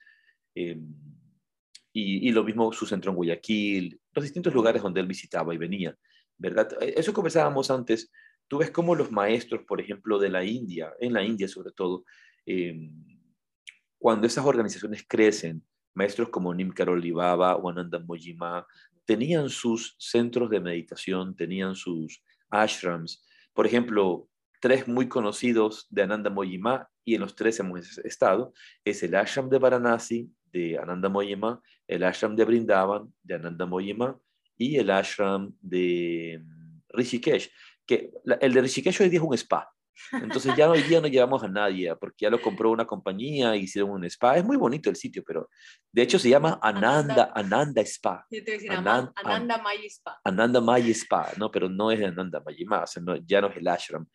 Em, 0.55 0.95
y, 1.93 2.29
y, 2.29 2.33
lo 2.33 2.45
mismo 2.45 2.73
su 2.73 2.87
centro 2.87 3.11
en 3.11 3.17
Guayaquil, 3.17 4.01
los 4.13 4.25
distintos 4.25 4.53
lugares 4.53 4.83
donde 4.83 5.01
él 5.01 5.07
visitaba 5.07 5.55
y 5.55 5.59
venía, 5.59 5.97
¿verdad? 6.37 6.69
Eso 6.81 7.13
conversábamos 7.13 7.71
antes 7.71 8.11
Tú 8.49 8.59
ves 8.59 8.71
cómo 8.71 8.95
los 8.95 9.11
maestros, 9.11 9.63
por 9.67 9.81
ejemplo, 9.81 10.19
de 10.19 10.29
la 10.29 10.45
India, 10.45 10.93
en 11.01 11.13
la 11.13 11.25
India 11.25 11.49
sobre 11.49 11.73
todo, 11.73 12.05
em, 12.47 12.93
cuando 13.99 14.27
esas 14.27 14.45
organizaciones 14.45 15.05
crecen, 15.09 15.65
maestros 15.95 16.29
como 16.29 16.55
Nim 16.55 16.71
Karoli 16.71 17.11
Baba 17.11 17.57
o 17.57 17.71
Ananda 17.71 17.99
Mojima, 17.99 18.67
tenían 19.07 19.49
sus 19.49 19.97
centros 19.99 20.51
de 20.51 20.61
meditación, 20.61 21.35
tenían 21.35 21.75
sus 21.75 22.23
ashrams. 22.51 23.24
Por 23.55 23.67
ejemplo, 23.67 24.29
tres 24.61 24.87
muy 24.89 25.09
conocidos 25.09 25.87
de 25.91 26.03
Ananda 26.03 26.29
Mojima, 26.29 26.89
y 27.05 27.15
en 27.15 27.21
los 27.21 27.35
tres 27.35 27.61
hemos 27.61 27.99
estado, 27.99 28.53
es 28.85 29.03
el 29.03 29.15
ashram 29.15 29.49
de 29.49 29.59
Varanasi, 29.59 30.31
de 30.53 30.79
Ananda 30.79 31.09
Mojima, 31.09 31.63
el 31.87 32.05
ashram 32.05 32.37
de 32.37 32.45
Brindavan, 32.45 33.13
de 33.23 33.35
Ananda 33.35 33.67
Mojima, 33.67 34.19
y 34.57 34.77
el 34.77 34.91
ashram 34.91 35.55
de 35.61 36.35
em, 36.35 36.81
Rishikesh, 36.89 37.51
que 37.87 38.11
el 38.41 38.53
de 38.53 38.61
Rishikesh 38.61 39.03
hoy 39.03 39.09
día 39.09 39.21
es 39.21 39.25
un 39.25 39.35
spa. 39.35 39.74
Entonces 40.13 40.55
ya 40.57 40.71
hoy 40.71 40.83
día 40.83 41.01
no 41.01 41.09
llevamos 41.09 41.43
a 41.43 41.49
nadie, 41.49 41.95
porque 41.97 42.25
ya 42.25 42.31
lo 42.31 42.41
compró 42.41 42.71
una 42.71 42.87
compañía, 42.87 43.57
hicieron 43.57 43.91
un 43.91 44.05
spa. 44.05 44.37
Es 44.37 44.45
muy 44.45 44.57
bonito 44.57 44.91
el 44.91 44.97
sitio, 44.97 45.23
pero 45.27 45.49
de 45.93 46.03
hecho 46.03 46.19
se 46.19 46.29
llama 46.29 46.59
Ananda, 46.63 47.33
Ananda, 47.35 47.83
Spa. 47.83 48.27
Yo 48.31 48.43
te 48.45 48.53
decir, 48.53 48.71
Ananda, 48.71 49.13
Ananda 49.17 49.59
May 49.59 49.87
Spa. 49.87 50.21
Ananda 50.25 50.61
May 50.61 50.91
Spa, 50.91 51.33
¿no? 51.37 51.51
Pero 51.51 51.69
no 51.69 51.91
es 51.91 52.03
Ananda 52.03 52.43
Mayima, 52.45 52.83
o 52.83 52.87
sea, 52.87 53.03
ya 53.25 53.41
no 53.41 53.49
es 53.49 53.57
el 53.57 53.69
ashram. 53.69 54.07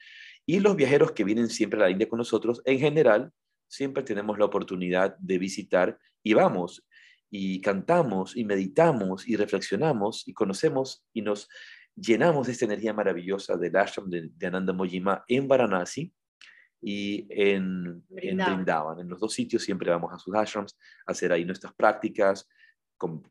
Y 0.45 0.59
los 0.59 0.75
viajeros 0.75 1.11
que 1.11 1.23
vienen 1.23 1.49
siempre 1.49 1.79
a 1.79 1.83
la 1.83 1.89
India 1.89 2.09
con 2.09 2.17
nosotros, 2.17 2.61
en 2.65 2.79
general, 2.79 3.31
siempre 3.67 4.03
tenemos 4.03 4.37
la 4.37 4.45
oportunidad 4.45 5.15
de 5.17 5.37
visitar 5.37 5.97
y 6.23 6.33
vamos 6.33 6.85
y 7.29 7.61
cantamos 7.61 8.35
y 8.35 8.43
meditamos 8.43 9.27
y 9.27 9.35
reflexionamos 9.35 10.27
y 10.27 10.33
conocemos 10.33 11.05
y 11.13 11.21
nos 11.21 11.47
llenamos 11.99 12.47
esta 12.47 12.65
energía 12.65 12.93
maravillosa 12.93 13.57
del 13.57 13.75
ashram 13.75 14.09
de, 14.09 14.47
Ananda 14.47 14.73
Mojima 14.73 15.23
en 15.27 15.47
Varanasi 15.47 16.13
y 16.81 17.27
en 17.29 18.03
Brindavan. 18.07 18.99
en 18.99 19.09
los 19.09 19.19
dos 19.19 19.33
sitios 19.33 19.63
siempre 19.63 19.89
vamos 19.89 20.13
a 20.13 20.19
sus 20.19 20.33
ashrams 20.33 20.77
a 21.05 21.11
hacer 21.11 21.31
ahí 21.31 21.43
nuestras 21.43 21.73
prácticas, 21.73 22.47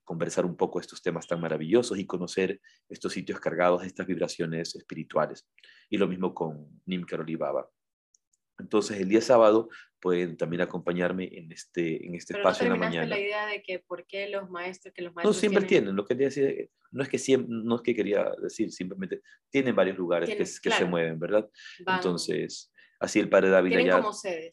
conversar 0.04 0.46
un 0.46 0.56
poco 0.56 0.80
estos 0.80 1.02
temas 1.02 1.26
tan 1.26 1.40
maravillosos 1.40 1.98
y 1.98 2.06
conocer 2.06 2.60
estos 2.88 3.12
sitios 3.12 3.38
cargados 3.38 3.82
de 3.82 3.86
estas 3.86 4.06
vibraciones 4.06 4.74
espirituales. 4.74 5.46
Y 5.90 5.98
lo 5.98 6.08
mismo 6.08 6.34
con 6.34 6.80
Nim 6.86 7.04
Karoli 7.04 7.36
Baba. 7.36 7.68
Entonces, 8.58 9.00
el 9.00 9.08
día 9.08 9.20
sábado 9.20 9.68
pueden 10.00 10.36
también 10.36 10.62
acompañarme 10.62 11.28
en 11.32 11.50
este, 11.52 12.04
en 12.06 12.14
este 12.14 12.36
espacio 12.36 12.66
en 12.66 12.72
la 12.72 12.78
mañana. 12.78 13.06
la 13.06 13.18
idea 13.18 13.46
de 13.46 13.62
que 13.62 13.78
por 13.80 14.06
qué 14.06 14.28
los 14.28 14.48
maestros, 14.50 14.94
que 14.94 15.02
los 15.02 15.14
maestros 15.14 15.36
No, 15.36 15.40
siempre 15.40 15.64
tienen, 15.64 15.94
lo 15.96 16.04
que 16.04 16.14
quería 16.14 16.28
decir, 16.28 16.70
no 16.90 17.02
es 17.02 17.08
que 17.08 17.18
siempre, 17.18 17.48
no 17.50 17.76
es 17.76 17.82
que 17.82 17.94
quería 17.94 18.30
decir, 18.40 18.70
simplemente 18.72 19.22
tienen 19.50 19.74
varios 19.74 19.98
lugares 19.98 20.30
que, 20.30 20.36
que 20.36 20.74
se 20.74 20.84
mueven, 20.84 21.18
¿verdad? 21.18 21.48
Entonces, 21.86 22.72
así 23.00 23.18
el 23.18 23.28
padre 23.28 23.50
David 23.50 23.86
ya 23.86 24.02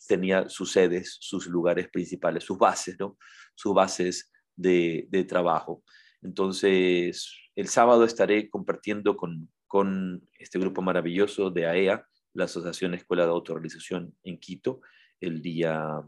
tenía 0.08 0.50
sus 0.50 0.72
sedes, 0.72 1.18
sus 1.20 1.48
lugares 1.48 1.90
principales, 1.90 2.44
sus 2.44 2.58
bases, 2.58 2.96
¿no? 3.00 3.18
Sus 3.56 3.74
bases 3.74 4.32
de, 4.56 5.08
de 5.10 5.24
trabajo. 5.24 5.84
Entonces, 6.22 7.32
el 7.56 7.68
sábado 7.68 8.04
estaré 8.04 8.50
compartiendo 8.50 9.16
con, 9.16 9.50
con 9.68 10.28
este 10.40 10.60
grupo 10.60 10.82
maravilloso 10.82 11.52
de 11.52 11.66
AEA, 11.66 11.96
e 11.96 12.15
la 12.36 12.46
Asociación 12.46 12.94
Escuela 12.94 13.24
de 13.24 13.32
Autorrealización 13.32 14.13
en 14.24 14.38
Quito, 14.38 14.82
el 15.20 15.42
día, 15.42 16.01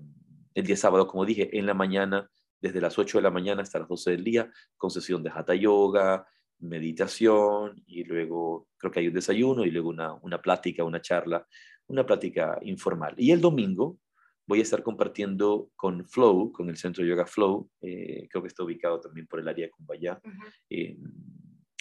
el 0.53 0.65
día 0.65 0.77
sábado, 0.77 1.07
como 1.07 1.25
dije, 1.25 1.57
en 1.57 1.65
la 1.65 1.73
mañana, 1.73 2.29
desde 2.61 2.81
las 2.81 2.99
8 2.99 3.17
de 3.17 3.21
la 3.21 3.31
mañana 3.31 3.61
hasta 3.61 3.79
las 3.79 3.87
12 3.87 4.11
del 4.11 4.23
día, 4.23 4.51
con 4.75 4.91
sesión 4.91 5.23
de 5.23 5.31
Hatha 5.31 5.55
Yoga, 5.55 6.27
meditación 6.59 7.81
y 7.85 8.03
luego 8.03 8.67
creo 8.77 8.91
que 8.91 8.99
hay 8.99 9.07
un 9.07 9.13
desayuno 9.13 9.63
y 9.63 9.71
luego 9.71 9.89
una, 9.89 10.13
una 10.15 10.41
plática, 10.41 10.83
una 10.83 11.01
charla, 11.01 11.47
una 11.87 12.05
plática 12.05 12.59
informal. 12.63 13.13
Y 13.17 13.31
el 13.31 13.39
domingo 13.39 13.97
voy 14.45 14.59
a 14.59 14.63
estar 14.63 14.83
compartiendo 14.83 15.69
con 15.75 16.05
Flow, 16.07 16.51
con 16.51 16.69
el 16.69 16.77
Centro 16.77 17.05
Yoga 17.05 17.25
Flow, 17.25 17.69
eh, 17.81 18.27
creo 18.29 18.41
que 18.41 18.49
está 18.49 18.63
ubicado 18.63 18.99
también 18.99 19.27
por 19.27 19.39
el 19.39 19.47
área 19.47 19.65
de 19.65 19.71
Cumbayá, 19.71 20.19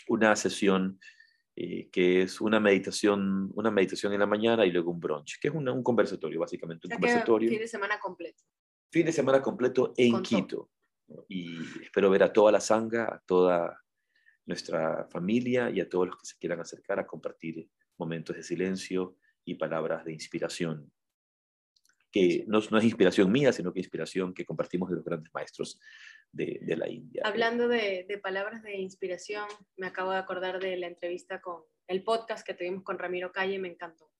una 0.09 0.37
sesión 0.37 1.01
eh, 1.59 1.89
que 1.91 2.21
es 2.21 2.43
una 2.43 2.61
meditación, 2.61 3.51
una 3.55 3.71
meditación 3.71 4.13
en 4.13 4.21
la 4.21 4.27
mañana 4.27 4.67
y 4.67 4.71
luego 4.71 4.91
un 4.91 5.01
brunch, 5.01 5.39
que 5.41 5.49
es 5.49 5.55
un 5.55 5.83
conversatorio, 5.83 6.39
básicamente, 6.39 6.87
un 6.87 6.93
conversatorio. 6.93 7.49
Fin 7.49 7.59
de 7.59 7.69
semana 7.69 7.99
completo. 7.99 8.45
Fin 8.93 9.07
de 9.07 9.13
semana 9.13 9.41
completo 9.41 9.95
en 9.97 10.23
Quito. 10.23 10.71
Y 11.29 11.57
espero 11.83 12.11
ver 12.11 12.25
a 12.25 12.33
toda 12.33 12.53
la 12.53 12.61
sanga, 12.61 13.05
a 13.05 13.23
toda 13.25 13.83
nuestra 14.45 15.07
familia 15.11 15.71
y 15.71 15.81
a 15.81 15.89
todos 15.89 16.09
los 16.09 16.17
que 16.19 16.27
se 16.27 16.37
quieran 16.37 16.61
acercar 16.61 17.01
a 17.01 17.07
compartir 17.07 17.71
momentos 17.97 18.37
de 18.37 18.43
silencio 18.43 19.17
y 19.43 19.55
palabras 19.55 20.05
de 20.05 20.13
inspiración, 20.13 20.93
que 22.17 22.45
no, 22.47 22.61
no 22.71 22.79
es 22.79 22.85
inspiración 22.85 23.31
mía, 23.31 23.53
sino 23.53 23.73
que 23.73 23.81
inspiración 23.81 24.33
que 24.33 24.47
compartimos 24.47 24.89
de 24.89 24.97
los 24.97 25.05
grandes 25.05 25.33
maestros 25.35 25.79
de, 26.33 26.59
de 26.63 26.77
la 26.77 26.89
India. 26.89 27.23
Hablando 27.25 27.69
de, 27.69 28.07
de, 28.09 28.19
palabras 28.19 28.63
de 28.63 28.77
inspiración, 28.77 29.47
me 29.77 29.87
acabo 29.87 30.13
de 30.13 30.19
acordar 30.19 30.59
de 30.59 30.77
la 30.77 30.87
entrevista 30.87 31.41
con 31.41 31.63
el 31.89 32.03
podcast 32.03 32.47
que 32.47 32.55
tuvimos 32.55 32.83
con 32.85 32.99
Ramiro 32.99 33.33
Calle, 33.33 33.59
me 33.59 33.69
encantó. 33.69 34.11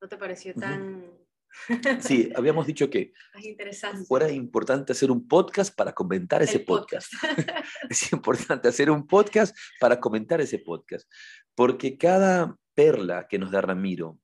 ¿No 0.00 0.08
te 0.08 0.16
pareció 0.16 0.54
tan... 0.54 1.10
Sí, 2.00 2.30
habíamos 2.36 2.66
dicho 2.66 2.90
que 2.90 3.14
fuera 4.06 4.30
importante 4.30 4.92
hacer 4.92 5.10
un 5.10 5.26
podcast 5.26 5.74
para 5.74 5.92
comentar 5.92 6.42
ese 6.42 6.60
podcast. 6.60 7.10
es 7.90 8.12
importante 8.12 8.68
hacer 8.68 8.90
un 8.90 9.06
podcast 9.06 9.56
para 9.80 9.98
comentar 9.98 10.40
ese 10.40 10.58
podcast, 10.58 11.10
porque 11.54 11.96
cada 11.96 12.56
perla 12.74 13.26
que 13.26 13.38
nos 13.38 13.50
da 13.50 13.62
Ramiro 13.62 14.18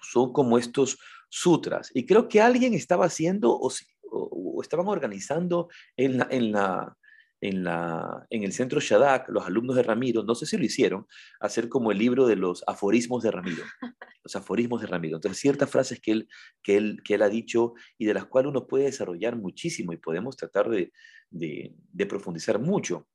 son 0.00 0.32
como 0.32 0.58
estos 0.58 0.98
sutras. 1.30 1.90
Y 1.94 2.04
creo 2.04 2.28
que 2.28 2.40
alguien 2.42 2.74
estaba 2.74 3.06
haciendo 3.06 3.50
o, 3.52 3.70
o, 4.10 4.62
estaban 4.62 4.88
organizando 4.88 5.68
en 5.96 6.18
la, 6.18 6.28
en 6.30 6.52
la, 6.52 6.96
en, 7.40 7.64
la, 7.64 8.26
en 8.28 8.42
el 8.42 8.52
centro 8.52 8.80
Shadak, 8.80 9.28
los 9.30 9.46
alumnos 9.46 9.76
de 9.76 9.82
Ramiro, 9.82 10.22
no 10.22 10.34
sé 10.34 10.44
si 10.44 10.58
lo 10.58 10.64
hicieron, 10.64 11.06
hacer 11.40 11.68
como 11.68 11.92
el 11.92 11.98
libro 11.98 12.26
de 12.26 12.36
los 12.36 12.62
aforismos 12.66 13.22
de 13.22 13.30
Ramiro, 13.30 13.64
los 14.24 14.36
aforismos 14.36 14.82
de 14.82 14.88
Ramiro. 14.88 15.16
Entonces, 15.16 15.40
ciertas 15.40 15.70
frases 15.70 16.00
que 16.00 16.12
él, 16.12 16.28
que 16.62 16.76
él, 16.76 17.00
que 17.02 17.14
él 17.14 17.22
ha 17.22 17.30
dicho 17.30 17.72
y 17.96 18.04
de 18.04 18.14
las 18.14 18.26
cuales 18.26 18.50
uno 18.50 18.66
puede 18.66 18.84
desarrollar 18.84 19.36
muchísimo 19.36 19.92
y 19.92 19.96
podemos 19.96 20.36
tratar 20.36 20.68
de, 20.68 20.92
de, 21.30 21.74
de 21.92 22.06
profundizar 22.06 22.58
mucho. 22.58 23.08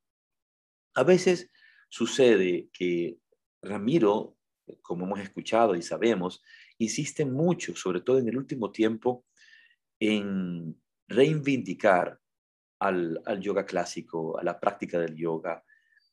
A 0.96 1.04
veces 1.04 1.52
sucede 1.90 2.70
que 2.72 3.18
Ramiro, 3.62 4.38
como 4.82 5.06
hemos 5.06 5.20
escuchado 5.20 5.76
y 5.76 5.82
sabemos, 5.82 6.42
insiste 6.78 7.26
mucho, 7.26 7.76
sobre 7.76 8.02
todo 8.02 8.20
en 8.20 8.28
el 8.28 8.38
último 8.38 8.72
tiempo, 8.72 9.26
en 10.00 10.76
reivindicar 11.08 12.20
al, 12.80 13.22
yoga 13.40 13.66
clásico, 13.66 14.38
a 14.38 14.44
la 14.44 14.60
práctica 14.60 15.00
del 15.00 15.16
yoga, 15.16 15.64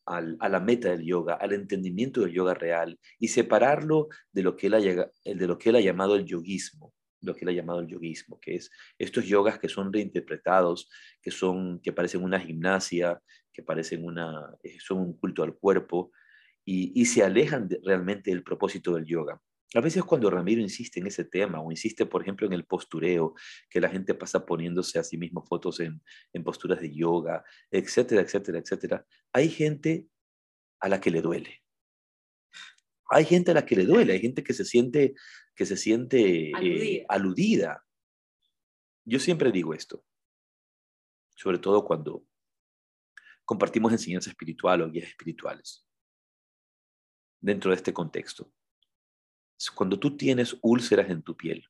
a 0.04 0.20
la 0.20 0.60
meta 0.60 0.90
del 0.90 1.04
yoga, 1.04 1.34
al 1.34 1.52
entendimiento 1.52 2.22
del 2.22 2.32
yoga 2.32 2.54
real 2.54 2.98
y 3.18 3.28
separarlo 3.28 4.08
de 4.32 4.42
lo 4.42 4.56
que 4.56 4.66
él 4.66 4.74
ha, 4.74 4.80
de 4.80 5.46
lo 5.46 5.58
que 5.58 5.70
él 5.70 5.76
ha 5.76 5.80
llamado 5.80 6.16
el 6.16 6.24
yoguismo, 6.24 6.92
lo 7.20 7.34
que 7.34 7.44
él 7.44 7.50
ha 7.50 7.52
llamado 7.52 7.80
el 7.80 7.86
yoguismo, 7.86 8.40
que 8.40 8.56
es 8.56 8.70
estos 8.98 9.24
yogas 9.26 9.60
que 9.60 9.68
son 9.68 9.92
reinterpretados, 9.92 10.90
que, 11.20 11.30
son, 11.30 11.80
que 11.80 11.92
parecen 11.92 12.24
una 12.24 12.40
gimnasia, 12.40 13.22
que 13.52 13.62
parecen 13.62 14.04
una, 14.04 14.56
eh, 14.64 14.76
son 14.80 14.98
un 14.98 15.16
culto 15.18 15.44
al 15.44 15.56
cuerpo 15.56 16.10
y 16.64 17.04
se 17.06 17.24
alejan 17.24 17.68
realmente 17.82 18.30
del 18.30 18.44
propósito 18.44 18.94
del 18.94 19.04
yoga. 19.04 19.40
A 19.74 19.80
veces 19.80 20.04
cuando 20.04 20.28
Ramiro 20.28 20.60
insiste 20.60 21.00
en 21.00 21.06
ese 21.06 21.24
tema 21.24 21.60
o 21.60 21.70
insiste, 21.70 22.04
por 22.04 22.22
ejemplo, 22.22 22.46
en 22.46 22.52
el 22.52 22.64
postureo, 22.64 23.34
que 23.70 23.80
la 23.80 23.88
gente 23.88 24.14
pasa 24.14 24.44
poniéndose 24.44 24.98
a 24.98 25.04
sí 25.04 25.16
mismo 25.16 25.42
fotos 25.44 25.80
en, 25.80 26.02
en 26.32 26.44
posturas 26.44 26.80
de 26.80 26.94
yoga, 26.94 27.42
etcétera, 27.70 28.20
etcétera, 28.20 28.58
etcétera, 28.58 29.06
hay 29.32 29.48
gente 29.48 30.08
a 30.80 30.88
la 30.88 31.00
que 31.00 31.10
le 31.10 31.22
duele. 31.22 31.62
Hay 33.08 33.24
gente 33.24 33.50
a 33.50 33.54
la 33.54 33.64
que 33.64 33.76
le 33.76 33.86
duele, 33.86 34.12
hay 34.12 34.20
gente 34.20 34.42
que 34.42 34.52
se 34.52 34.64
siente, 34.64 35.14
que 35.54 35.64
se 35.64 35.76
siente 35.76 36.50
eh, 36.50 37.06
aludida. 37.08 37.84
Yo 39.04 39.18
siempre 39.18 39.52
digo 39.52 39.74
esto, 39.74 40.04
sobre 41.34 41.58
todo 41.58 41.84
cuando 41.84 42.26
compartimos 43.44 43.92
enseñanza 43.92 44.30
espiritual 44.30 44.82
o 44.82 44.90
guías 44.90 45.08
espirituales 45.08 45.86
dentro 47.40 47.70
de 47.70 47.76
este 47.76 47.92
contexto 47.92 48.52
cuando 49.70 49.98
tú 49.98 50.16
tienes 50.16 50.56
úlceras 50.62 51.10
en 51.10 51.22
tu 51.22 51.36
piel 51.36 51.68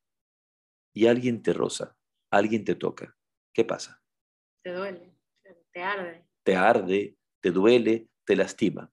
y 0.93 1.07
alguien 1.07 1.43
te 1.43 1.53
roza, 1.53 1.97
alguien 2.31 2.65
te 2.65 2.75
toca, 2.75 3.17
¿qué 3.53 3.65
pasa? 3.65 4.03
Te 4.63 4.73
duele, 4.73 5.15
te 5.73 5.83
arde. 5.83 6.25
Te 6.43 6.57
arde, 6.57 7.17
te 7.41 7.51
duele, 7.51 8.09
te 8.25 8.37
lastima. 8.37 8.91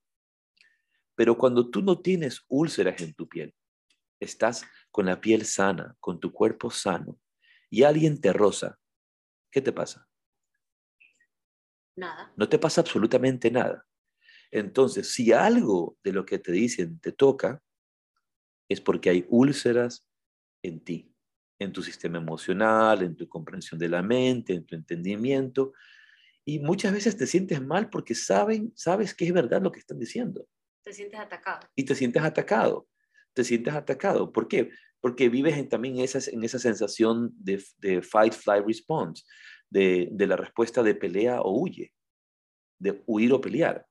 Pero 1.16 1.38
cuando 1.38 1.70
tú 1.70 1.82
no 1.82 2.00
tienes 2.00 2.46
úlceras 2.48 3.02
en 3.02 3.14
tu 3.14 3.28
piel, 3.28 3.54
estás 4.20 4.66
con 4.92 5.06
la 5.06 5.20
piel 5.20 5.46
sana, 5.46 5.96
con 6.00 6.20
tu 6.20 6.32
cuerpo 6.32 6.72
sano, 6.72 7.20
y 7.70 7.84
alguien 7.84 8.20
te 8.20 8.34
roza, 8.34 8.80
¿qué 9.52 9.62
te 9.62 9.72
pasa? 9.72 10.08
Nada. 11.96 12.34
No 12.36 12.48
te 12.48 12.58
pasa 12.58 12.82
absolutamente 12.82 13.52
nada. 13.52 13.86
Entonces, 14.52 15.14
si 15.14 15.32
algo 15.32 15.98
de 16.04 16.14
lo 16.14 16.26
que 16.26 16.40
te 16.40 16.52
dicen 16.52 17.00
te 17.00 17.12
toca, 17.12 17.62
es 18.70 18.80
porque 18.80 19.10
hay 19.10 19.26
úlceras 19.30 20.08
en 20.64 20.80
ti, 20.80 21.12
en 21.60 21.74
tu 21.74 21.82
sistema 21.82 22.20
emocional, 22.20 23.02
en 23.02 23.16
tu 23.16 23.28
comprensión 23.28 23.80
de 23.80 23.90
la 23.90 24.04
mente, 24.04 24.54
en 24.54 24.66
tu 24.66 24.76
entendimiento. 24.76 25.74
Y 26.46 26.60
muchas 26.60 26.94
veces 26.94 27.18
te 27.18 27.28
sientes 27.28 27.62
mal 27.62 27.90
porque 27.90 28.16
saben, 28.16 28.72
sabes 28.76 29.14
que 29.14 29.26
es 29.26 29.34
verdad 29.34 29.62
lo 29.62 29.72
que 29.72 29.80
están 29.80 30.00
diciendo. 30.00 30.48
Te 30.84 30.94
sientes 30.94 31.20
atacado. 31.20 31.68
Y 31.76 31.84
te 31.84 31.96
sientes 31.96 32.24
atacado. 32.24 32.88
Te 33.34 33.44
sientes 33.44 33.74
atacado. 33.74 34.32
¿Por 34.32 34.48
qué? 34.48 34.70
Porque 35.02 35.30
vives 35.30 35.58
en, 35.58 35.68
también 35.68 36.00
esa, 36.00 36.20
en 36.32 36.44
esa 36.44 36.60
sensación 36.60 37.32
de, 37.36 37.60
fight, 38.02 38.34
fly, 38.34 38.62
response, 38.66 39.24
de, 39.70 40.10
la 40.12 40.36
respuesta 40.36 40.84
de 40.84 40.96
pelea 40.96 41.42
o 41.42 41.60
huye, 41.60 41.94
de 42.80 43.04
huir 43.06 43.34
o 43.34 43.42
pelear. 43.42 43.86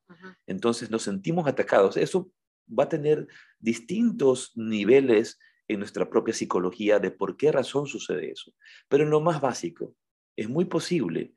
Entonces 0.46 0.90
nos 0.90 1.02
sentimos 1.02 1.46
atacados. 1.46 1.96
Eso 1.96 2.30
va 2.68 2.84
a 2.84 2.88
tener 2.88 3.26
distintos 3.58 4.52
niveles 4.56 5.38
en 5.68 5.78
nuestra 5.80 6.08
propia 6.08 6.34
psicología 6.34 6.98
de 6.98 7.10
por 7.10 7.36
qué 7.36 7.52
razón 7.52 7.86
sucede 7.86 8.30
eso. 8.30 8.54
Pero 8.88 9.04
en 9.04 9.10
lo 9.10 9.20
más 9.20 9.40
básico, 9.40 9.94
es 10.36 10.48
muy 10.48 10.64
posible 10.64 11.34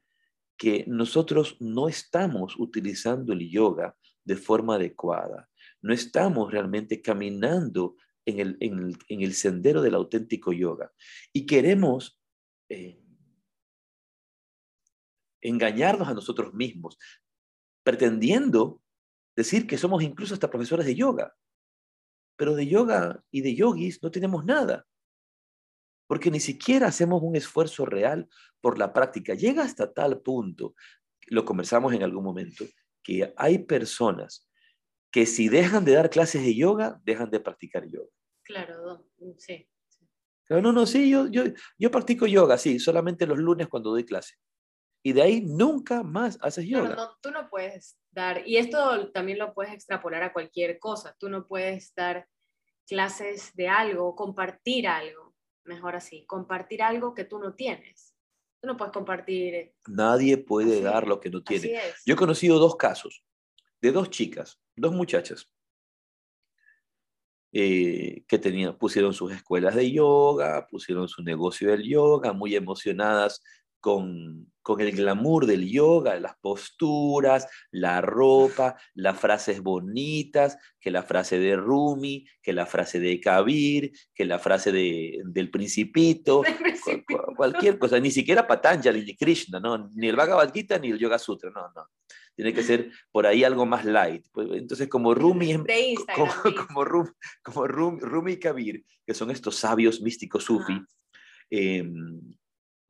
que 0.57 0.85
nosotros 0.87 1.57
no 1.59 1.87
estamos 1.87 2.55
utilizando 2.57 3.33
el 3.33 3.49
yoga 3.49 3.97
de 4.23 4.35
forma 4.35 4.75
adecuada, 4.75 5.49
no 5.81 5.93
estamos 5.93 6.51
realmente 6.51 7.01
caminando 7.01 7.95
en 8.25 8.39
el, 8.39 8.57
en 8.59 9.21
el, 9.21 9.33
sendero 9.33 9.81
del 9.81 9.95
auténtico 9.95 10.53
yoga 10.53 10.91
y 11.33 11.47
queremos 11.47 12.21
eh, 12.69 13.01
engañarnos 15.41 16.07
a 16.07 16.13
nosotros 16.13 16.53
mismos, 16.53 16.99
pretendiendo 17.83 18.83
decir 19.41 19.67
que 19.67 19.77
somos 19.77 20.03
incluso 20.03 20.33
hasta 20.33 20.49
profesores 20.49 20.85
de 20.85 20.95
yoga. 20.95 21.35
Pero 22.37 22.55
de 22.55 22.67
yoga 22.67 23.23
y 23.31 23.41
de 23.41 23.55
yogis 23.55 24.01
no 24.01 24.09
tenemos 24.09 24.45
nada, 24.45 24.85
porque 26.07 26.31
ni 26.31 26.39
siquiera 26.39 26.87
hacemos 26.87 27.21
un 27.21 27.35
esfuerzo 27.35 27.85
real 27.85 28.27
por 28.61 28.77
la 28.77 28.93
práctica. 28.93 29.33
Llega 29.33 29.63
hasta 29.63 29.93
tal 29.93 30.21
punto, 30.21 30.75
lo 31.27 31.45
conversamos 31.45 31.93
en 31.93 32.03
algún 32.03 32.23
momento, 32.23 32.65
que 33.03 33.33
hay 33.37 33.59
personas 33.59 34.47
que 35.11 35.25
si 35.25 35.49
dejan 35.49 35.85
de 35.85 35.93
dar 35.93 36.09
clases 36.09 36.41
de 36.41 36.55
yoga, 36.55 36.99
dejan 37.03 37.29
de 37.29 37.39
practicar 37.39 37.85
yoga. 37.89 38.09
Claro, 38.43 39.05
sí. 39.37 39.67
No, 40.49 40.61
no, 40.61 40.71
no, 40.71 40.85
sí, 40.85 41.09
yo, 41.09 41.27
yo, 41.27 41.43
yo 41.77 41.91
practico 41.91 42.25
yoga, 42.25 42.57
sí, 42.57 42.79
solamente 42.79 43.25
los 43.25 43.37
lunes 43.37 43.67
cuando 43.67 43.91
doy 43.91 44.03
clase 44.03 44.35
y 45.03 45.13
de 45.13 45.21
ahí 45.21 45.41
nunca 45.41 46.03
más 46.03 46.37
haces 46.41 46.65
yoga. 46.65 46.95
no, 46.95 47.17
tú 47.21 47.31
no 47.31 47.49
puedes 47.49 47.97
dar, 48.11 48.47
y 48.47 48.57
esto 48.57 49.11
también 49.11 49.39
lo 49.39 49.53
puedes 49.53 49.73
extrapolar 49.73 50.23
a 50.23 50.33
cualquier 50.33 50.79
cosa, 50.79 51.15
tú 51.19 51.29
no 51.29 51.47
puedes 51.47 51.93
dar 51.95 52.27
clases 52.87 53.53
de 53.55 53.67
algo, 53.67 54.15
compartir 54.15 54.87
algo, 54.87 55.33
mejor 55.63 55.95
así, 55.95 56.25
compartir 56.25 56.83
algo 56.83 57.13
que 57.13 57.25
tú 57.25 57.39
no 57.39 57.53
tienes. 57.53 58.15
Tú 58.61 58.67
no 58.67 58.77
puedes 58.77 58.93
compartir. 58.93 59.73
Nadie 59.87 60.37
puede 60.37 60.81
dar 60.81 61.07
lo 61.07 61.19
que 61.19 61.31
no 61.31 61.41
tiene. 61.41 61.79
Yo 62.05 62.13
he 62.13 62.17
conocido 62.17 62.59
dos 62.59 62.75
casos 62.75 63.23
de 63.81 63.91
dos 63.91 64.11
chicas, 64.11 64.59
dos 64.75 64.93
muchachas, 64.93 65.49
eh, 67.53 68.23
que 68.27 68.37
tenían, 68.37 68.77
pusieron 68.77 69.13
sus 69.13 69.31
escuelas 69.33 69.75
de 69.75 69.91
yoga, 69.91 70.67
pusieron 70.69 71.07
su 71.07 71.23
negocio 71.23 71.71
del 71.71 71.83
yoga, 71.83 72.33
muy 72.33 72.55
emocionadas 72.55 73.41
con, 73.81 74.51
con 74.61 74.79
el 74.79 74.91
glamour 74.91 75.47
del 75.47 75.67
yoga, 75.67 76.19
las 76.19 76.37
posturas, 76.37 77.47
la 77.71 77.99
ropa, 77.99 78.77
las 78.93 79.19
frases 79.19 79.61
bonitas, 79.61 80.57
que 80.79 80.91
la 80.91 81.03
frase 81.03 81.39
de 81.39 81.55
Rumi, 81.55 82.25
que 82.41 82.53
la 82.53 82.65
frase 82.65 82.99
de 82.99 83.19
Kabir, 83.19 83.91
que 84.13 84.23
la 84.23 84.39
frase 84.39 84.71
de, 84.71 85.21
del 85.25 85.49
principito, 85.49 86.43
cualquier 87.35 87.79
cosa, 87.79 87.99
ni 87.99 88.11
siquiera 88.11 88.47
Patanjali 88.47 89.03
ni 89.03 89.17
Krishna, 89.17 89.59
¿no? 89.59 89.89
ni 89.95 90.07
el 90.07 90.15
Bhagavad 90.15 90.53
Gita 90.53 90.77
ni 90.77 90.91
el 90.91 90.99
Yoga 90.99 91.19
Sutra, 91.19 91.49
no, 91.49 91.69
no. 91.75 91.87
Tiene 92.33 92.53
que 92.53 92.63
ser 92.63 92.91
por 93.11 93.27
ahí 93.27 93.43
algo 93.43 93.65
más 93.65 93.83
light. 93.83 94.25
Pues, 94.31 94.47
entonces, 94.53 94.87
como 94.87 95.13
Rumi, 95.13 95.53
como, 96.15 96.31
como, 96.67 96.85
Rumi, 96.85 97.09
como 97.43 97.67
Rumi, 97.67 98.31
y 98.33 98.39
Kabir, 98.39 98.85
que 99.05 99.13
son 99.13 99.31
estos 99.31 99.57
sabios 99.57 100.01
místicos 100.01 100.45
sufi, 100.45 100.81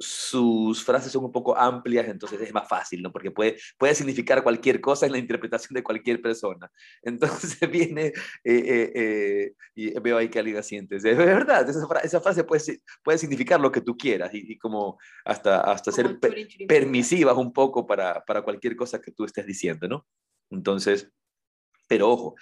sus 0.02 0.84
frases 0.84 1.12
son 1.12 1.24
un 1.26 1.32
poco 1.32 1.56
amplias, 1.56 2.08
entonces 2.08 2.42
es 2.42 2.54
más 2.54 2.68
fácil, 2.68 3.02
¿no? 3.02 3.12
Porque 3.12 3.32
puede, 3.32 3.58
puede 3.78 3.96
significar 3.96 4.44
cualquier 4.44 4.82
cosa 4.82 5.06
en 5.06 5.12
la 5.12 5.18
interpretación 5.18 5.76
de 5.76 5.84
cualquier 5.84 6.22
persona. 6.22 6.72
Entonces 7.04 7.58
viene 7.70 8.08
eh, 8.08 8.14
eh, 8.44 8.92
eh, 8.96 9.54
y 9.76 10.00
veo 10.00 10.18
ahí 10.18 10.30
que 10.30 10.40
alguien 10.40 10.58
asiente. 10.58 10.96
Es 10.96 11.04
verdad, 11.04 11.68
esa, 11.70 12.20
frase 12.20 12.44
puede, 12.44 12.82
puede 13.04 13.18
significar 13.18 13.60
lo 13.60 13.72
que 13.72 13.82
tú 13.82 13.96
quieras 13.96 14.32
y, 14.34 14.58
como 14.58 15.00
hasta, 15.24 15.62
hasta 15.62 15.92
ser 15.92 16.20
permisivas 16.68 17.38
un 17.38 17.54
poco 17.54 17.86
para, 17.86 18.24
para 18.26 18.42
cualquier 18.42 18.76
cosa 18.76 19.00
que 19.00 19.12
tú 19.12 19.26
estés 19.26 19.46
diciendo, 19.46 19.88
¿no? 19.88 20.08
Entonces, 20.50 21.10
pero 21.88 22.10
ojo, 22.10 22.36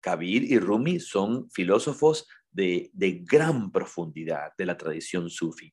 Kabir 0.00 0.44
y 0.44 0.58
Rumi 0.58 1.00
son 1.00 1.48
filósofos 1.50 2.26
de, 2.50 2.90
de 2.92 3.22
gran 3.24 3.70
profundidad 3.70 4.52
de 4.58 4.66
la 4.66 4.76
tradición 4.76 5.30
sufi. 5.30 5.72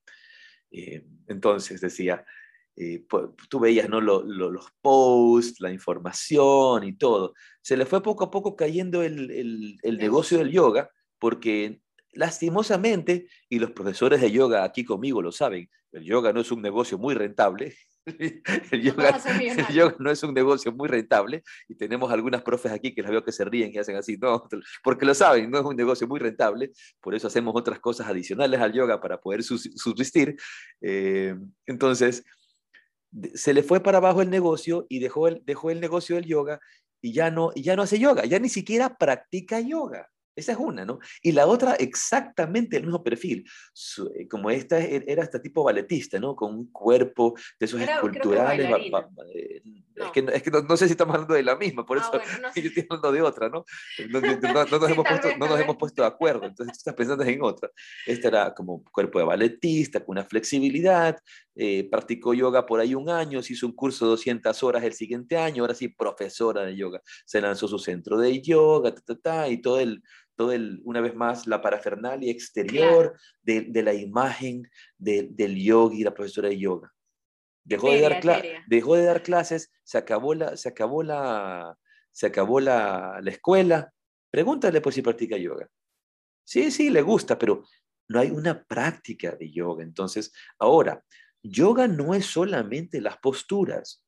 Eh, 0.72 1.06
entonces 1.28 1.82
decía, 1.82 2.26
eh, 2.76 3.06
tú 3.50 3.60
veías 3.60 3.90
¿no? 3.90 4.02
los 4.02 4.72
posts, 4.82 5.60
la 5.60 5.72
información 5.72 6.84
y 6.84 6.94
todo. 6.94 7.34
Se 7.62 7.78
le 7.78 7.86
fue 7.86 8.02
poco 8.02 8.24
a 8.24 8.32
poco 8.32 8.56
cayendo 8.56 9.04
el, 9.04 9.78
el 9.82 9.98
negocio 9.98 10.38
del 10.38 10.52
yoga 10.52 10.90
porque 11.20 11.82
lastimosamente, 12.14 13.28
y 13.48 13.60
los 13.60 13.72
profesores 13.72 14.22
de 14.22 14.32
yoga 14.32 14.64
aquí 14.64 14.84
conmigo 14.84 15.22
lo 15.22 15.32
saben, 15.32 15.70
el 15.92 16.04
yoga 16.04 16.34
no 16.34 16.42
es 16.42 16.52
un 16.52 16.62
negocio 16.62 16.98
muy 16.98 17.14
rentable, 17.14 17.76
el, 18.06 18.42
yoga, 18.84 19.96
no 20.00 20.12
es 20.12 20.24
un 20.24 20.34
negocio 20.34 20.72
muy 20.72 20.88
rentable 20.88 21.44
y 21.68 21.76
tenemos 21.76 22.12
algunas 22.12 22.42
profes 22.42 22.72
aquí 22.72 22.94
que 22.94 23.02
las 23.02 23.12
veo 23.12 23.24
que 23.24 23.32
se 23.32 23.46
ríen 23.46 23.72
y 23.74 23.78
hacen 23.78 23.96
así, 23.96 24.18
no, 24.18 24.44
porque 24.84 25.06
lo 25.06 25.14
saben, 25.14 25.50
no 25.50 25.60
es 25.60 25.66
un 25.66 25.76
negocio 25.76 26.08
muy 26.08 26.20
rentable, 26.20 26.72
por 27.00 27.16
eso 27.16 27.28
hacemos 27.28 27.54
otras 27.56 27.80
cosas 27.80 28.08
adicionales 28.08 28.60
al 28.60 28.74
yoga 28.74 29.00
para 29.00 29.20
poder 29.20 29.44
subsistir. 29.44 30.36
Eh, 30.82 31.36
entonces, 31.66 32.24
se 33.34 33.54
le 33.54 33.64
fue 33.64 33.82
para 33.82 33.98
abajo 33.98 34.22
el 34.22 34.30
negocio 34.30 34.86
y 34.90 35.00
dejó 35.00 35.28
el, 35.28 35.42
dejó 35.46 35.70
el 35.70 35.82
negocio 35.82 36.16
del 36.16 36.26
yoga 36.26 36.60
y 37.02 37.14
ya 37.14 37.30
no, 37.30 37.52
ya 37.56 37.76
no 37.76 37.84
hace 37.84 38.00
yoga, 38.00 38.26
ya 38.26 38.40
ni 38.40 38.50
siquiera 38.50 38.98
practica 38.98 39.60
yoga. 39.60 40.10
Esa 40.36 40.54
es 40.54 40.58
una, 40.58 40.86
¿no? 40.86 41.00
Y 41.22 41.34
la 41.34 41.46
otra, 41.46 41.76
exactamente 41.76 42.78
el 42.78 42.84
mismo 42.84 43.04
perfil. 43.04 43.46
Eh, 44.16 44.28
como 44.28 44.50
esta 44.50 44.80
e, 44.80 45.04
era 45.08 45.24
este 45.24 45.40
tipo 45.40 45.64
balletista, 45.64 46.20
¿no? 46.20 46.36
Con 46.36 46.56
un 46.56 46.72
cuerpo 46.72 47.34
de 47.60 47.66
esos 47.66 47.82
esculturales. 47.82 48.70
Eh, 49.36 49.62
es 49.96 50.12
que, 50.12 50.26
es 50.34 50.44
que 50.44 50.52
no, 50.52 50.78
sé 50.78 50.88
si 50.88 50.92
estamos 50.94 51.14
hablando 51.14 51.34
de 51.34 51.44
la 51.44 51.56
misma, 51.56 51.86
por 51.86 51.98
ah, 51.98 52.02
eso 52.02 52.12
yo 52.56 52.62
estoy 52.70 52.86
hablando 52.90 53.12
de 53.12 53.22
otra, 53.22 53.50
¿no? 53.50 53.66
No, 54.10 54.22
nos, 54.22 54.90
hemos 54.90 55.06
puesto, 55.06 55.38
no 55.38 55.48
nos 55.48 55.60
hemos 55.60 55.76
puesto 55.78 56.02
de 56.02 56.08
acuerdo, 56.08 56.46
entonces 56.46 56.74
tú 56.74 56.78
estás 56.80 56.96
pensando 56.96 57.24
en 57.24 57.44
otra. 57.44 57.70
Esta 58.08 58.28
era 58.30 58.54
como 58.54 58.84
cuerpo 58.86 59.20
de 59.20 59.26
balletista, 59.26 60.00
con 60.00 60.18
una 60.18 60.26
flexibilidad, 60.26 61.20
eh, 61.56 61.88
practicó 61.90 62.34
yoga 62.34 62.66
por 62.66 62.80
ahí 62.80 62.96
un 62.96 63.10
año, 63.10 63.44
se 63.44 63.54
hizo 63.54 63.68
un 63.68 63.74
curso 63.74 64.06
de 64.06 64.12
200 64.12 64.64
horas 64.64 64.84
el 64.84 64.94
siguiente 64.94 65.38
año, 65.38 65.64
ahora 65.64 65.76
sí, 65.76 65.90
profesora 65.90 66.64
de 66.64 66.76
yoga. 66.76 67.02
Se 67.26 67.42
lanzó 67.42 67.68
su 67.68 67.78
centro 67.78 68.18
de 68.18 68.42
yoga, 68.42 68.96
ta, 68.96 69.02
ta, 69.02 69.16
ta, 69.16 69.50
y 69.50 69.62
todo 69.62 69.80
el, 69.80 70.02
todo 70.36 70.52
el, 70.52 70.82
una 70.86 71.02
vez 71.02 71.16
más, 71.16 71.48
la 71.48 71.62
parafernalia 71.62 72.32
exterior 72.32 73.18
de, 73.42 73.62
de, 73.62 73.84
la 73.84 73.94
imagen 73.94 74.70
de, 74.98 75.28
del 75.32 75.56
yogi, 75.56 76.04
la 76.04 76.14
profesora 76.14 76.50
de 76.50 76.58
yoga. 76.58 76.92
Dejó, 77.64 77.92
de 77.92 78.02
dar 78.02 78.44
dejó 78.68 78.96
de 78.96 79.04
dar 79.04 79.22
clases, 79.22 79.72
se 79.84 79.98
acabó 79.98 80.34
la, 80.34 80.58
se 80.58 80.70
acabó 80.70 81.04
la, 81.04 81.78
se 82.12 82.28
acabó 82.28 82.60
la, 82.60 83.20
la 83.22 83.32
escuela. 83.32 83.94
Pregúntale 84.32 84.82
por 84.82 84.94
si 84.94 85.02
practica 85.02 85.38
yoga. 85.38 85.70
Sí, 86.44 86.72
sí, 86.72 86.90
le 86.90 87.02
gusta, 87.02 87.38
pero 87.38 87.64
no 88.08 88.20
hay 88.20 88.32
una 88.32 88.64
práctica 88.64 89.36
de 89.36 89.52
yoga. 89.52 89.84
Entonces, 89.84 90.34
ahora, 90.60 91.04
yoga 91.44 91.88
no 91.88 92.14
es 92.14 92.26
solamente 92.26 93.00
las 93.00 93.18
posturas. 93.18 94.04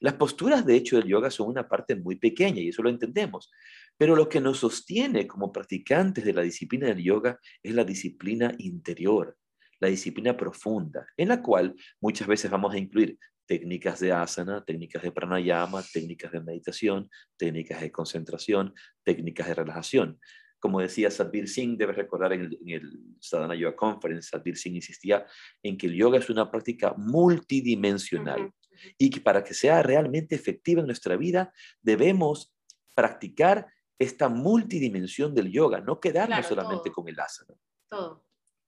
Las 0.00 0.14
posturas, 0.14 0.66
de 0.66 0.74
hecho, 0.74 0.96
del 0.96 1.06
yoga 1.06 1.30
son 1.30 1.48
una 1.48 1.68
parte 1.68 1.94
muy 1.94 2.16
pequeña 2.16 2.60
y 2.60 2.68
eso 2.68 2.82
lo 2.82 2.90
entendemos. 2.90 3.50
Pero 3.98 4.16
lo 4.16 4.28
que 4.28 4.40
nos 4.40 4.58
sostiene 4.58 5.26
como 5.26 5.52
practicantes 5.52 6.24
de 6.24 6.32
la 6.32 6.42
disciplina 6.42 6.88
del 6.88 7.02
yoga 7.02 7.38
es 7.62 7.74
la 7.74 7.84
disciplina 7.84 8.52
interior, 8.58 9.36
la 9.80 9.88
disciplina 9.88 10.36
profunda, 10.36 11.06
en 11.16 11.28
la 11.28 11.42
cual 11.42 11.74
muchas 12.00 12.26
veces 12.26 12.50
vamos 12.50 12.74
a 12.74 12.78
incluir 12.78 13.18
técnicas 13.46 14.00
de 14.00 14.12
asana, 14.12 14.64
técnicas 14.64 15.02
de 15.02 15.12
pranayama, 15.12 15.82
técnicas 15.92 16.32
de 16.32 16.40
meditación, 16.40 17.10
técnicas 17.36 17.80
de 17.80 17.92
concentración, 17.92 18.74
técnicas 19.04 19.48
de 19.48 19.54
relajación. 19.54 20.20
Como 20.58 20.80
decía 20.80 21.10
Sadhbir 21.10 21.48
Singh, 21.48 21.76
debes 21.76 21.96
recordar 21.96 22.32
en 22.32 22.56
el, 22.66 23.00
Sadhana 23.20 23.56
Yoga 23.56 23.74
Conference, 23.74 24.30
Sadhbir 24.30 24.56
Singh 24.56 24.76
insistía 24.76 25.26
en 25.62 25.76
que 25.76 25.88
el 25.88 25.94
yoga 25.94 26.18
es 26.18 26.30
una 26.30 26.50
práctica 26.50 26.94
multidimensional 26.96 28.52
y 28.96 29.10
que 29.10 29.20
para 29.20 29.42
que 29.42 29.54
sea 29.54 29.82
realmente 29.82 30.34
efectiva 30.34 30.80
en 30.80 30.86
nuestra 30.86 31.16
vida 31.16 31.52
debemos 31.82 32.54
practicar 32.94 33.66
esta 34.02 34.28
multidimensión 34.28 35.34
del 35.34 35.50
yoga, 35.50 35.80
no 35.80 36.00
quedarnos 36.00 36.46
solamente 36.46 36.90
con 36.90 37.08
el 37.08 37.18
asana. 37.18 37.54
Todo. 37.88 38.24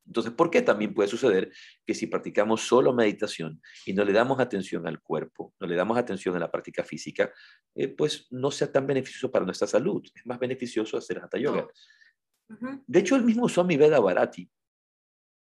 Entonces, 0.06 0.32
¿por 0.32 0.50
qué 0.50 0.60
también 0.60 0.92
puede 0.92 1.08
suceder 1.08 1.50
que 1.86 1.94
si 1.94 2.06
practicamos 2.06 2.60
solo 2.60 2.92
meditación 2.92 3.62
y 3.86 3.94
no 3.94 4.04
le 4.04 4.12
damos 4.12 4.38
atención 4.38 4.86
al 4.86 5.00
cuerpo, 5.00 5.54
no 5.58 5.66
le 5.66 5.76
damos 5.76 5.96
atención 5.96 6.36
a 6.36 6.38
la 6.38 6.50
práctica 6.50 6.84
física, 6.84 7.32
eh, 7.74 7.88
pues 7.88 8.26
no 8.30 8.50
sea 8.50 8.70
tan 8.70 8.86
beneficioso 8.86 9.30
para 9.30 9.46
nuestra 9.46 9.66
salud? 9.66 10.06
Es 10.14 10.26
más 10.26 10.38
beneficioso 10.38 10.98
hacer 10.98 11.18
hatha 11.18 11.38
yoga. 11.38 11.66
De 12.86 12.98
hecho, 12.98 13.16
el 13.16 13.24
mismo 13.24 13.48
Swami 13.48 13.76
Veda 13.78 13.98
Bharati 13.98 14.48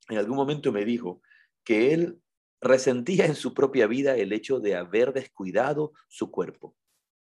en 0.08 0.18
algún 0.18 0.36
momento 0.36 0.72
me 0.72 0.84
dijo 0.84 1.22
que 1.62 1.94
él 1.94 2.20
resentía 2.60 3.26
en 3.26 3.36
su 3.36 3.54
propia 3.54 3.86
vida 3.86 4.16
el 4.16 4.32
hecho 4.32 4.58
de 4.58 4.74
haber 4.74 5.12
descuidado 5.12 5.92
su 6.08 6.32
cuerpo 6.32 6.74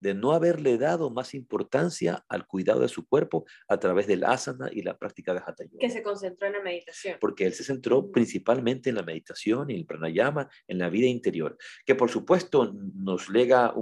de 0.04 0.14
no 0.14 0.34
haberle 0.34 0.78
dado 0.78 1.10
más 1.10 1.34
importancia 1.34 2.26
al 2.28 2.46
cuidado 2.46 2.82
de 2.82 2.90
su 2.90 3.08
cuerpo 3.08 3.46
a 3.70 3.80
través 3.80 4.06
del 4.06 4.26
asana 4.26 4.70
y 4.70 4.82
la 4.82 4.98
práctica 4.98 5.34
de 5.34 5.40
hatha 5.40 5.64
yoga. 5.64 5.80
Que 5.80 5.90
se 5.90 6.04
concentró 6.04 6.48
en 6.48 6.54
la 6.54 6.62
meditación. 6.62 7.18
Porque 7.22 7.46
él 7.46 7.54
se 7.54 7.64
centró 7.64 8.12
principalmente 8.12 8.90
en 8.90 8.98
la 8.98 9.04
meditación 9.04 9.70
y 9.70 9.76
el 9.76 9.86
pranayama, 9.86 10.50
en 10.68 10.80
la 10.80 10.90
vida 10.90 11.08
interior, 11.08 11.58
que 11.86 11.96
por 11.96 12.10
supuesto 12.10 12.74
nos 12.74 13.30
lega 13.30 13.74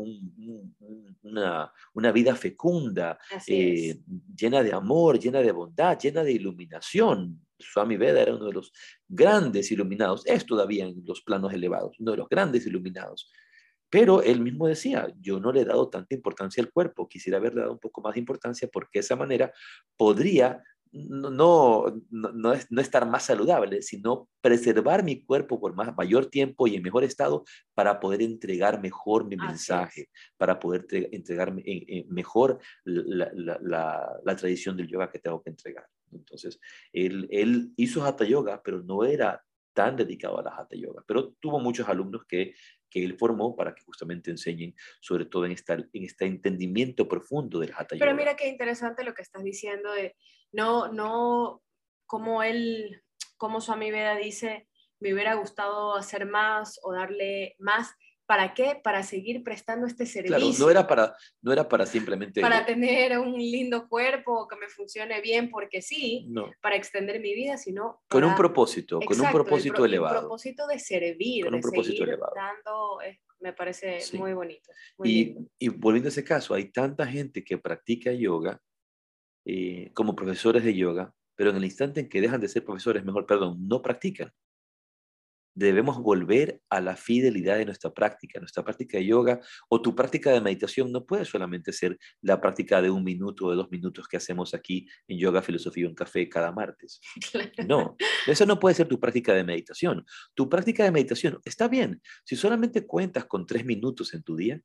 una, 1.24 1.74
una, 1.96 2.12
vida 2.12 2.36
fecunda, 2.36 3.18
eh, 3.48 3.98
llena 4.36 4.62
de 4.62 4.74
amor, 4.74 5.18
llena 5.18 5.42
de 5.42 5.52
bondad, 5.52 5.98
llena 5.98 6.24
de 6.24 6.34
iluminación. 6.34 7.42
Swami 7.58 7.98
Veda 7.98 8.22
era 8.22 8.36
uno 8.36 8.46
de 8.46 8.54
los 8.54 8.72
grandes 9.08 9.72
iluminados, 9.72 10.24
es 10.28 10.46
todavía 10.46 10.86
en 10.86 11.02
los 11.04 11.22
planos 11.22 11.52
elevados, 11.52 12.00
uno 12.00 12.12
de 12.12 12.18
los 12.18 12.30
grandes 12.30 12.68
iluminados 12.68 13.32
pero 13.92 14.24
él 14.24 14.40
mismo 14.40 14.68
decía, 14.68 15.14
yo 15.20 15.40
no 15.40 15.52
le 15.52 15.62
he 15.62 15.66
dado 15.66 15.90
tanta 15.90 16.16
importancia 16.16 16.64
al 16.64 16.72
cuerpo, 16.72 17.10
quisiera 17.10 17.38
haberle 17.38 17.62
dado 17.62 17.74
un 17.74 17.80
poco 17.80 18.02
más 18.02 18.14
de 18.14 18.22
importancia 18.22 18.70
porque 18.72 19.00
de 19.00 19.02
esa 19.02 19.18
manera 19.18 19.52
podría 19.98 20.64
no, 20.94 21.86
no, 22.10 22.32
no, 22.34 22.82
estar 22.82 23.08
más 23.08 23.26
saludable, 23.26 23.82
sino 23.82 24.30
preservar 24.42 25.04
mi 25.04 25.24
cuerpo 25.24 25.60
por 25.60 25.74
más, 25.74 25.96
mayor 25.96 26.26
tiempo 26.26 26.68
y 26.68 26.76
en 26.76 26.84
mejor 26.84 27.04
estado 27.04 27.46
para 27.74 28.00
poder 28.00 28.22
entregar 28.22 28.82
mejor 28.82 29.26
mi 29.26 29.38
mensaje, 29.38 30.10
para 30.38 30.60
poder 30.60 30.86
entregar 31.12 31.54
mejor 32.10 32.60
la, 32.84 33.32
la, 33.34 34.20
la, 34.24 34.36
tradición 34.36 34.76
del 34.76 34.88
yoga 34.88 35.10
que 35.10 35.20
tengo 35.20 35.42
que 35.42 35.50
entregar. 35.50 35.88
Entonces, 36.12 36.60
él, 36.92 37.28
él 37.32 37.72
hizo 37.78 38.04
hatha 38.04 38.26
yoga, 38.26 38.62
pero 38.62 38.84
no 38.84 39.06
era 39.06 39.42
tan 39.74 39.96
dedicado 39.96 40.40
a 40.40 40.44
la 40.44 40.56
hatha 40.58 40.76
yoga, 40.76 41.04
pero 41.08 41.34
tuvo 41.40 41.60
muchos 41.60 41.88
alumnos 41.88 42.26
que 42.28 42.54
que 42.92 43.04
él 43.04 43.18
formó 43.18 43.56
para 43.56 43.74
que 43.74 43.82
justamente 43.82 44.30
enseñen, 44.30 44.76
sobre 45.00 45.26
todo 45.26 45.46
en, 45.46 45.54
esta, 45.54 45.74
en 45.74 46.04
este 46.04 46.26
entendimiento 46.26 47.08
profundo 47.08 47.58
del 47.58 47.72
Hatha 47.72 47.96
Yoga. 47.96 48.06
Pero 48.06 48.16
mira 48.16 48.36
qué 48.36 48.48
interesante 48.48 49.04
lo 49.04 49.16
que 49.16 49.24
estás 49.24 49.44
diciendo 49.44 49.92
de 49.94 50.16
no, 50.52 50.92
no, 50.92 51.64
como 52.06 52.44
él, 52.44 53.02
como 53.38 53.62
Swami 53.62 53.90
Veda 53.90 54.16
dice, 54.18 54.68
me 55.00 55.14
hubiera 55.14 55.34
gustado 55.36 55.96
hacer 55.96 56.26
más 56.26 56.80
o 56.84 56.94
darle 56.94 57.56
más. 57.58 57.96
¿Para 58.26 58.54
qué? 58.54 58.80
Para 58.82 59.04
seguir 59.04 59.44
prestando 59.44 59.86
este 59.88 60.06
servicio. 60.06 60.38
Claro, 60.38 60.54
no 60.60 60.70
era 60.70 60.88
para, 60.88 61.16
no 61.42 61.52
era 61.52 61.68
para 61.68 61.86
simplemente... 61.86 62.40
Para 62.42 62.66
tener 62.66 63.18
un 63.20 63.34
lindo 63.34 63.88
cuerpo, 63.90 64.48
que 64.48 64.56
me 64.56 64.70
funcione 64.70 65.20
bien, 65.22 65.50
porque 65.50 65.82
sí, 65.82 66.26
No, 66.30 66.50
para 66.62 66.76
extender 66.78 67.20
mi 67.20 67.34
vida, 67.34 67.58
sino... 67.58 68.02
con 68.08 68.24
un 68.24 68.30
para- 68.30 68.38
propósito, 68.38 69.00
con 69.00 69.08
un 69.18 69.26
Exacto, 69.26 69.44
propósito 69.44 69.76
pro- 69.76 69.86
el 69.86 69.92
elevado. 69.92 70.20
propósito 70.22 70.66
de 70.68 70.80
servir, 70.80 71.44
Con 71.44 71.56
un 71.56 71.60
de 71.60 71.64
propósito 71.64 71.94
seguir 71.98 72.10
elevado. 72.10 72.34
dando, 72.36 73.02
es- 73.02 73.20
me 73.42 73.54
parece 73.54 74.00
Sí. 74.00 74.18
muy 74.18 74.34
bonito. 74.34 74.72
muy 74.98 75.10
Y, 75.10 75.38
y 75.60 75.70
volviendo 75.70 76.08
a 76.08 76.12
ese 76.12 76.24
caso, 76.24 76.54
hay 76.54 76.72
tanta 76.72 77.06
gente 77.08 77.44
que 77.44 77.58
practica 77.58 78.14
yoga 78.14 78.62
eh, 79.46 79.92
como 79.94 80.16
profesores 80.16 80.64
de 80.64 80.76
yoga, 80.76 81.14
pero 81.36 81.50
en 81.50 81.58
el 81.58 81.66
instante 81.66 82.00
en 82.00 82.08
que 82.08 82.22
dejan 82.22 82.40
de 82.40 82.48
ser 82.48 82.64
profesores, 82.64 83.04
mejor, 83.04 83.26
perdón, 83.26 83.68
no 83.68 83.82
practican. 83.82 84.32
Debemos 85.54 86.00
volver 86.00 86.62
a 86.70 86.80
la 86.80 86.96
fidelidad 86.96 87.58
de 87.58 87.66
nuestra 87.66 87.94
práctica. 87.94 88.40
Nuestra 88.40 88.64
práctica 88.64 88.98
de 88.98 89.06
yoga 89.06 89.40
o 89.70 89.82
tu 89.82 89.96
práctica 89.96 90.32
de 90.32 90.42
meditación 90.42 90.92
no 90.92 91.06
puede 91.06 91.26
solamente 91.26 91.74
ser 91.74 91.98
la 92.22 92.40
práctica 92.40 92.82
de 92.82 92.90
un 92.90 93.04
minuto 93.04 93.46
o 93.46 93.50
de 93.52 93.58
dos 93.58 93.70
minutos 93.70 94.08
que 94.08 94.18
hacemos 94.18 94.54
aquí 94.54 94.88
en 95.08 95.18
Yoga, 95.18 95.42
Filosofía 95.42 95.88
un 95.88 95.96
Café 95.96 96.28
cada 96.30 96.52
martes. 96.52 97.00
No, 97.68 97.96
eso 98.28 98.46
no 98.46 98.60
puede 98.60 98.76
ser 98.76 98.88
tu 98.88 99.00
práctica 99.00 99.34
de 99.34 99.44
meditación. 99.44 100.06
Tu 100.34 100.50
práctica 100.50 100.84
de 100.84 100.92
meditación 100.92 101.40
está 101.46 101.68
bien. 101.68 102.02
Si 102.24 102.36
solamente 102.36 102.86
cuentas 102.86 103.26
con 103.26 103.46
tres 103.46 103.66
minutos 103.66 104.14
en 104.14 104.24
tu 104.24 104.36
día, 104.36 104.62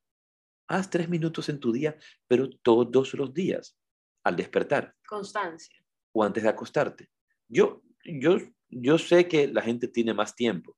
haz 0.69 0.91
tres 0.91 1.09
minutos 1.09 1.49
en 1.49 1.61
tu 1.61 1.73
día, 1.73 1.97
pero 2.27 2.49
todos 2.63 3.15
los 3.15 3.33
días, 3.33 3.79
al 4.25 4.37
despertar 4.37 4.95
Constancia. 5.07 5.77
o 6.13 6.25
antes 6.25 6.43
de 6.43 6.49
acostarte. 6.49 7.11
Yo, 7.49 7.83
yo, 8.05 8.39
yo 8.81 8.99
sé 8.99 9.29
que 9.29 9.49
la 9.49 9.63
gente 9.63 9.89
tiene 9.89 10.15
más 10.15 10.35
tiempo. 10.35 10.77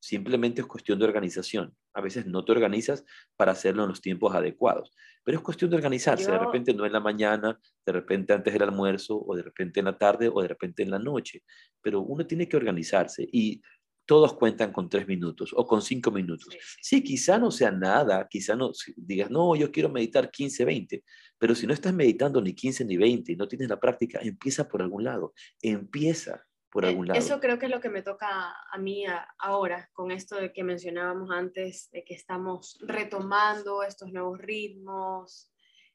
Simplemente 0.00 0.60
es 0.60 0.66
cuestión 0.66 0.98
de 0.98 1.06
organización. 1.06 1.74
A 1.92 2.00
veces 2.00 2.26
no 2.26 2.44
te 2.44 2.52
organizas 2.52 3.04
para 3.36 3.52
hacerlo 3.52 3.82
en 3.82 3.88
los 3.88 4.00
tiempos 4.00 4.34
adecuados, 4.34 4.92
pero 5.24 5.38
es 5.38 5.42
cuestión 5.42 5.70
de 5.70 5.76
organizarse. 5.76 6.30
De 6.30 6.38
repente 6.38 6.72
no 6.72 6.86
en 6.86 6.92
la 6.92 7.00
mañana, 7.00 7.58
de 7.84 7.92
repente 7.92 8.32
antes 8.32 8.52
del 8.52 8.62
almuerzo, 8.62 9.20
o 9.20 9.34
de 9.34 9.42
repente 9.42 9.80
en 9.80 9.86
la 9.86 9.98
tarde, 9.98 10.30
o 10.32 10.40
de 10.40 10.48
repente 10.48 10.82
en 10.84 10.90
la 10.90 10.98
noche. 10.98 11.42
Pero 11.80 12.00
uno 12.00 12.26
tiene 12.26 12.48
que 12.48 12.56
organizarse 12.56 13.28
y 13.32 13.60
todos 14.06 14.34
cuentan 14.34 14.72
con 14.72 14.88
tres 14.88 15.06
minutos 15.06 15.52
o 15.54 15.66
con 15.66 15.82
cinco 15.82 16.10
minutos. 16.10 16.56
Sí, 16.80 17.02
quizá 17.02 17.38
no 17.38 17.50
sea 17.50 17.70
nada, 17.70 18.26
quizá 18.30 18.56
no 18.56 18.70
digas, 18.96 19.30
no, 19.30 19.54
yo 19.54 19.70
quiero 19.70 19.90
meditar 19.90 20.30
15, 20.30 20.64
20, 20.64 21.04
pero 21.36 21.54
si 21.54 21.66
no 21.66 21.74
estás 21.74 21.92
meditando 21.92 22.40
ni 22.40 22.54
15 22.54 22.86
ni 22.86 22.96
20 22.96 23.32
y 23.32 23.36
no 23.36 23.46
tienes 23.46 23.68
la 23.68 23.78
práctica, 23.78 24.18
empieza 24.22 24.66
por 24.66 24.80
algún 24.80 25.04
lado, 25.04 25.34
empieza 25.60 26.47
por 26.70 26.84
Eh, 26.84 26.88
algún 26.88 27.08
lado. 27.08 27.18
Eso 27.18 27.40
creo 27.40 27.58
que 27.58 27.66
es 27.66 27.72
lo 27.72 27.80
que 27.80 27.88
me 27.88 28.02
toca 28.02 28.28
a 28.70 28.78
mí 28.78 29.06
a- 29.06 29.28
ahora, 29.38 29.90
con 29.92 30.10
esto 30.10 30.36
de 30.36 30.52
que 30.52 30.64
mencionábamos 30.64 31.30
antes, 31.30 31.90
de 31.90 32.04
que 32.04 32.14
estamos 32.14 32.78
retomando 32.80 33.82
estos 33.82 34.12
nuevos 34.12 34.38
ritmos, 34.38 35.52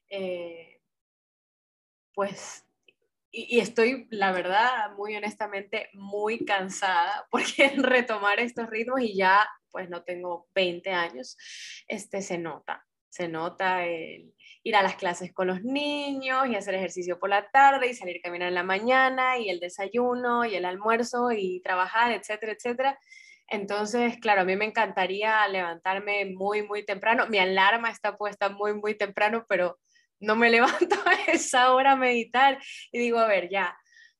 eh, 0.08 0.80
pues, 2.14 2.64
y, 3.30 3.56
y 3.56 3.60
estoy, 3.60 4.06
la 4.10 4.32
verdad, 4.32 4.92
muy 4.96 5.16
honestamente, 5.16 5.88
muy 5.94 6.44
cansada, 6.44 7.26
porque 7.30 7.72
retomar 7.76 8.40
estos 8.40 8.68
ritmos 8.70 9.00
y 9.00 9.16
ya, 9.16 9.48
pues 9.70 9.88
no 9.90 10.04
tengo 10.04 10.48
20 10.54 10.90
años, 10.90 11.36
este, 11.88 12.22
se 12.22 12.38
nota, 12.38 12.86
se 13.08 13.28
nota 13.28 13.84
el 13.84 14.34
ir 14.64 14.76
a 14.76 14.82
las 14.82 14.96
clases 14.96 15.32
con 15.32 15.46
los 15.46 15.62
niños 15.62 16.48
y 16.48 16.56
hacer 16.56 16.74
ejercicio 16.74 17.18
por 17.18 17.28
la 17.28 17.50
tarde 17.50 17.88
y 17.88 17.94
salir 17.94 18.16
a 18.16 18.22
caminar 18.22 18.48
en 18.48 18.54
la 18.54 18.62
mañana 18.62 19.38
y 19.38 19.50
el 19.50 19.60
desayuno 19.60 20.46
y 20.46 20.54
el 20.54 20.64
almuerzo 20.64 21.30
y 21.32 21.60
trabajar, 21.60 22.12
etcétera, 22.12 22.52
etcétera. 22.52 22.98
Entonces, 23.46 24.16
claro, 24.18 24.40
a 24.40 24.44
mí 24.44 24.56
me 24.56 24.64
encantaría 24.64 25.46
levantarme 25.48 26.24
muy, 26.24 26.62
muy 26.62 26.82
temprano. 26.82 27.26
Mi 27.28 27.38
alarma 27.38 27.90
está 27.90 28.16
puesta 28.16 28.48
muy, 28.48 28.72
muy 28.72 28.96
temprano, 28.96 29.44
pero 29.46 29.78
no 30.18 30.34
me 30.34 30.50
levanto 30.50 30.96
a 31.04 31.30
esa 31.30 31.74
hora 31.74 31.92
a 31.92 31.96
meditar 31.96 32.58
y 32.90 32.98
digo, 32.98 33.18
a 33.18 33.28
ver, 33.28 33.50
ya, 33.50 33.76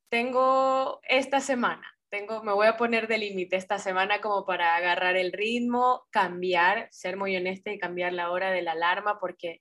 tengo 0.09 1.01
esta 1.09 1.39
semana, 1.41 1.91
tengo, 2.09 2.43
me 2.43 2.53
voy 2.53 2.67
a 2.67 2.77
poner 2.77 3.07
de 3.07 3.17
límite 3.17 3.55
esta 3.55 3.79
semana 3.79 4.21
como 4.21 4.45
para 4.45 4.75
agarrar 4.75 5.17
el 5.17 5.31
ritmo, 5.33 6.05
cambiar, 6.11 6.87
ser 6.91 7.17
muy 7.17 7.35
honesta 7.35 7.71
y 7.71 7.79
cambiar 7.79 8.13
la 8.13 8.29
hora 8.29 8.51
de 8.51 8.61
la 8.61 8.73
alarma 8.73 9.19
porque 9.19 9.59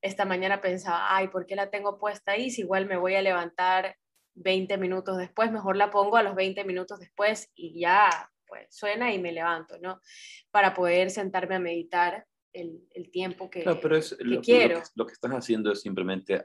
esta 0.00 0.24
mañana 0.24 0.60
pensaba, 0.60 1.14
ay, 1.16 1.28
¿por 1.28 1.46
qué 1.46 1.56
la 1.56 1.70
tengo 1.70 1.98
puesta 1.98 2.32
ahí? 2.32 2.50
Si 2.50 2.62
igual 2.62 2.86
me 2.86 2.96
voy 2.96 3.14
a 3.14 3.22
levantar 3.22 3.96
20 4.34 4.78
minutos 4.78 5.16
después, 5.18 5.50
mejor 5.50 5.76
la 5.76 5.90
pongo 5.90 6.16
a 6.16 6.22
los 6.22 6.34
20 6.36 6.64
minutos 6.64 7.00
después 7.00 7.50
y 7.54 7.80
ya, 7.80 8.08
pues 8.46 8.66
suena 8.70 9.12
y 9.12 9.18
me 9.18 9.32
levanto, 9.32 9.78
¿no? 9.80 10.00
Para 10.50 10.74
poder 10.74 11.10
sentarme 11.10 11.56
a 11.56 11.60
meditar 11.60 12.26
el, 12.52 12.80
el 12.92 13.10
tiempo 13.10 13.50
que, 13.50 13.62
Claro, 13.62 13.80
pero 13.80 13.96
es 13.96 14.14
que 14.16 14.24
lo, 14.24 14.36
lo 14.36 14.40
quiero. 14.42 14.80
que, 14.82 14.88
lo 14.94 15.06
que 15.06 15.12
estás 15.12 15.32
haciendo 15.32 15.72
es 15.72 15.80
simplemente 15.80 16.40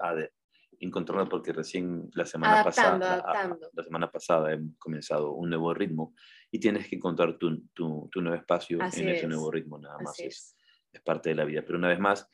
encontrarlo 0.79 1.29
porque 1.29 1.53
recién 1.53 2.09
la 2.13 2.25
semana 2.25 2.61
Adaptando, 2.61 2.99
pasada, 2.99 3.17
la- 3.17 3.23
adaptando. 3.23 3.69
la 3.73 3.83
semana 3.83 4.11
pasada 4.11 4.51
hemos 4.51 4.77
comenzado 4.77 5.31
un 5.33 5.49
nuevo 5.49 5.73
ritmo 5.73 6.13
y 6.51 6.59
tienes 6.59 6.87
que 6.89 6.95
encontrar 6.97 7.37
tu, 7.37 7.61
tu, 7.73 8.09
tu 8.11 8.21
nuevo 8.21 8.37
espacio 8.37 8.79
Así 8.81 9.01
en 9.01 9.09
ese 9.09 9.23
es. 9.23 9.29
nuevo 9.29 9.49
ritmo, 9.51 9.77
nada 9.79 9.97
más 9.99 10.19
es. 10.19 10.57
es 10.91 11.01
parte 11.01 11.29
de 11.29 11.35
la 11.35 11.45
vida. 11.45 11.61
Pero 11.65 11.77
una 11.77 11.87
vez 11.87 11.99
más, 11.99 12.27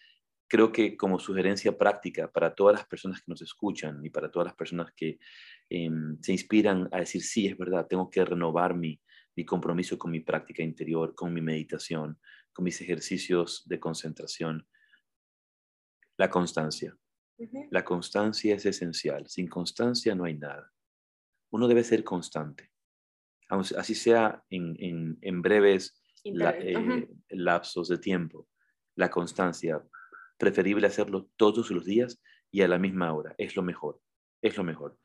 creo 0.50 0.72
que 0.72 0.98
como 0.98 1.20
sugerencia 1.20 1.78
práctica 1.78 2.30
para 2.32 2.54
todas 2.56 2.76
las 2.78 2.88
personas 2.88 3.20
que 3.22 3.26
nos 3.32 3.42
escuchan 3.42 4.04
y 4.06 4.10
para 4.10 4.30
todas 4.32 4.48
las 4.48 4.56
personas 4.56 4.92
que 4.96 5.20
em, 5.70 6.18
se 6.22 6.32
inspiran 6.34 6.90
a 6.92 7.00
decir, 7.00 7.22
sí, 7.22 7.48
es 7.48 7.58
verdad, 7.58 7.88
tengo 7.88 8.10
que 8.10 8.26
renovar 8.26 8.76
mi, 8.76 9.00
mi 9.36 9.46
compromiso 9.46 9.98
con 9.98 10.12
mi 10.12 10.22
práctica 10.22 10.64
interior, 10.64 11.14
con 11.16 11.34
mi 11.34 11.42
meditación, 11.42 12.20
con 12.52 12.66
mis 12.66 12.82
ejercicios 12.82 13.64
de 13.68 13.80
concentración, 13.80 14.68
la 16.18 16.30
constancia. 16.30 16.98
Ujú. 17.38 17.68
La 17.72 17.86
constancia 17.86 18.56
es 18.56 18.66
esencial. 18.66 19.28
Sin 19.28 19.48
constancia 19.48 20.14
no 20.16 20.26
hay 20.26 20.34
nada. 20.38 20.74
Uno 21.52 21.68
debe 21.68 21.84
ser 21.84 22.04
constante, 22.04 22.72
así 23.50 23.96
sea 23.96 24.44
en, 24.50 24.76
en- 24.80 25.18
en 25.22 25.42
breves 25.42 26.02
la- 26.26 26.52
eh, 26.60 27.08
lapsos 27.30 27.88
de 27.88 27.98
tiempo. 27.98 28.48
La 28.96 29.10
constancia, 29.10 29.82
preferible 30.40 30.88
hacerlo 30.88 31.30
todos 31.36 31.70
los 31.70 31.86
días 31.86 32.20
y 32.50 32.62
a 32.64 32.68
la 32.68 32.80
misma 32.80 33.14
hora, 33.14 33.36
es 33.38 33.56
lo 33.56 33.62
mejor, 33.62 34.02
es 34.42 34.58
lo 34.58 34.64
mejor. 34.64 34.98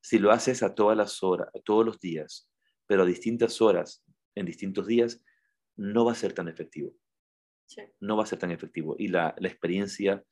Si 0.00 0.18
lo 0.20 0.30
haces 0.30 0.62
a 0.62 0.74
todas 0.76 0.96
las 0.96 1.22
horas, 1.24 1.48
a 1.52 1.58
todos 1.60 1.84
los 1.84 1.98
días, 1.98 2.48
pero 2.86 3.02
a 3.02 3.06
distintas 3.06 3.60
horas, 3.60 4.04
en 4.36 4.46
distintos 4.46 4.86
días, 4.86 5.20
no 5.76 6.04
va 6.04 6.12
a 6.12 6.14
ser 6.14 6.32
tan 6.32 6.46
efectivo 6.48 6.94
Sí. 7.68 7.82
no 7.98 8.16
va 8.16 8.22
a 8.22 8.26
ser 8.26 8.38
tan 8.38 8.52
efectivo. 8.52 8.94
Y 8.96 9.08
la, 9.08 9.34
la 9.38 9.48
experiencia 9.48 10.22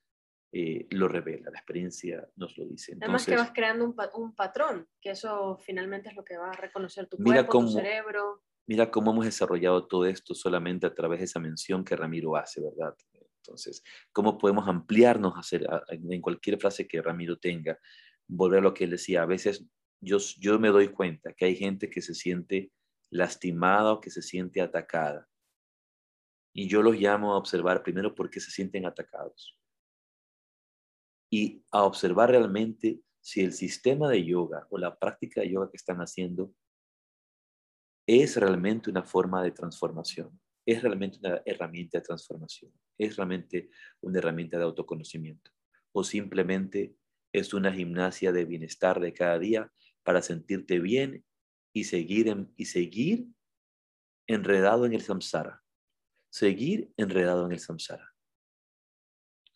eh, 0.52 0.86
lo 0.90 1.08
revela, 1.08 1.50
la 1.50 1.58
experiencia 1.58 2.24
nos 2.36 2.56
lo 2.56 2.64
dice. 2.64 2.96
Además 3.00 3.26
que 3.26 3.34
vas 3.34 3.50
creando 3.52 3.84
un, 3.84 3.96
pa- 3.96 4.12
un 4.14 4.36
patrón, 4.36 4.86
que 5.00 5.10
eso 5.10 5.58
finalmente 5.66 6.10
es 6.10 6.14
lo 6.14 6.22
que 6.24 6.36
va 6.36 6.50
a 6.50 6.52
reconocer 6.52 7.08
tu 7.08 7.16
Mira 7.18 7.38
cuerpo, 7.38 7.50
cómo- 7.50 7.66
tu 7.66 7.72
cerebro. 7.74 8.44
mira 8.68 8.88
cómo 8.88 9.10
hemos 9.10 9.24
desarrollado 9.24 9.88
todo 9.88 10.06
esto 10.06 10.32
solamente 10.32 10.86
a 10.86 10.94
través 10.94 11.18
de 11.18 11.24
esa 11.24 11.40
mención 11.40 11.84
que 11.84 11.96
Ramiro 11.96 12.36
hace, 12.36 12.60
¿verdad? 12.62 12.94
Entonces, 13.46 13.84
cómo 14.10 14.38
podemos 14.38 14.66
ampliarnos 14.66 15.34
hacer, 15.36 15.66
en 15.90 16.20
cualquier 16.22 16.58
frase 16.58 16.88
que 16.88 17.02
Ramiro 17.02 17.38
tenga, 17.38 17.78
volver 18.26 18.60
a 18.60 18.62
lo 18.62 18.72
que 18.72 18.84
él 18.84 18.90
decía. 18.90 19.22
A 19.22 19.26
veces 19.26 19.66
yo, 20.00 20.16
yo 20.38 20.58
me 20.58 20.68
doy 20.68 20.88
cuenta 20.88 21.34
que 21.34 21.44
hay 21.44 21.56
gente 21.56 21.90
que 21.90 22.00
se 22.00 22.14
siente 22.14 22.72
lastimada 23.10 23.92
o 23.92 24.00
que 24.00 24.10
se 24.10 24.22
siente 24.22 24.62
atacada. 24.62 25.28
Y 26.54 26.68
yo 26.68 26.82
los 26.82 26.96
llamo 26.96 27.34
a 27.34 27.38
observar 27.38 27.82
primero 27.82 28.14
por 28.14 28.30
qué 28.30 28.40
se 28.40 28.50
sienten 28.50 28.86
atacados. 28.86 29.58
Y 31.30 31.62
a 31.70 31.82
observar 31.82 32.30
realmente 32.30 33.00
si 33.20 33.42
el 33.42 33.52
sistema 33.52 34.08
de 34.08 34.24
yoga 34.24 34.66
o 34.70 34.78
la 34.78 34.98
práctica 34.98 35.42
de 35.42 35.50
yoga 35.50 35.70
que 35.70 35.76
están 35.76 35.98
haciendo 35.98 36.54
es 38.06 38.36
realmente 38.36 38.90
una 38.90 39.02
forma 39.02 39.42
de 39.42 39.50
transformación, 39.50 40.38
es 40.66 40.82
realmente 40.82 41.18
una 41.18 41.42
herramienta 41.44 41.98
de 41.98 42.04
transformación, 42.04 42.72
es 42.98 43.16
realmente 43.16 43.70
una 44.00 44.18
herramienta 44.18 44.58
de 44.58 44.64
autoconocimiento 44.64 45.50
o 45.92 46.04
simplemente 46.04 46.96
es 47.32 47.54
una 47.54 47.72
gimnasia 47.72 48.32
de 48.32 48.44
bienestar 48.44 49.00
de 49.00 49.12
cada 49.12 49.38
día 49.38 49.72
para 50.02 50.22
sentirte 50.22 50.78
bien 50.78 51.24
y 51.72 51.84
seguir, 51.84 52.48
y 52.56 52.64
seguir 52.66 53.26
enredado 54.26 54.86
en 54.86 54.92
el 54.92 55.02
samsara, 55.02 55.62
seguir 56.30 56.92
enredado 56.96 57.46
en 57.46 57.52
el 57.52 57.58
samsara. 57.58 58.14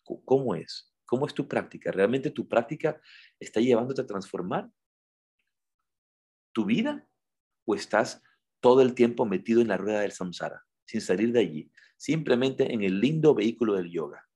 ¿Cómo 0.03 0.55
es? 0.55 0.93
¿Cómo 1.05 1.25
es 1.25 1.33
tu 1.33 1.47
práctica? 1.47 1.91
¿Realmente 1.91 2.31
tu 2.31 2.47
práctica 2.47 3.01
está 3.39 3.59
llevándote 3.59 4.01
a 4.01 4.07
transformar 4.07 4.69
tu 6.51 6.65
vida 6.65 7.07
o 7.65 7.75
estás 7.75 8.21
todo 8.59 8.81
el 8.81 8.93
tiempo 8.93 9.25
metido 9.25 9.61
en 9.61 9.69
la 9.69 9.77
rueda 9.77 10.01
del 10.01 10.11
samsara, 10.11 10.65
sin 10.89 11.01
salir 11.01 11.31
de 11.31 11.41
allí, 11.41 11.71
simplemente 11.97 12.73
en 12.73 12.81
el 12.81 12.99
lindo 12.99 13.35
vehículo 13.35 13.75
del 13.75 13.91
yoga, 13.91 14.27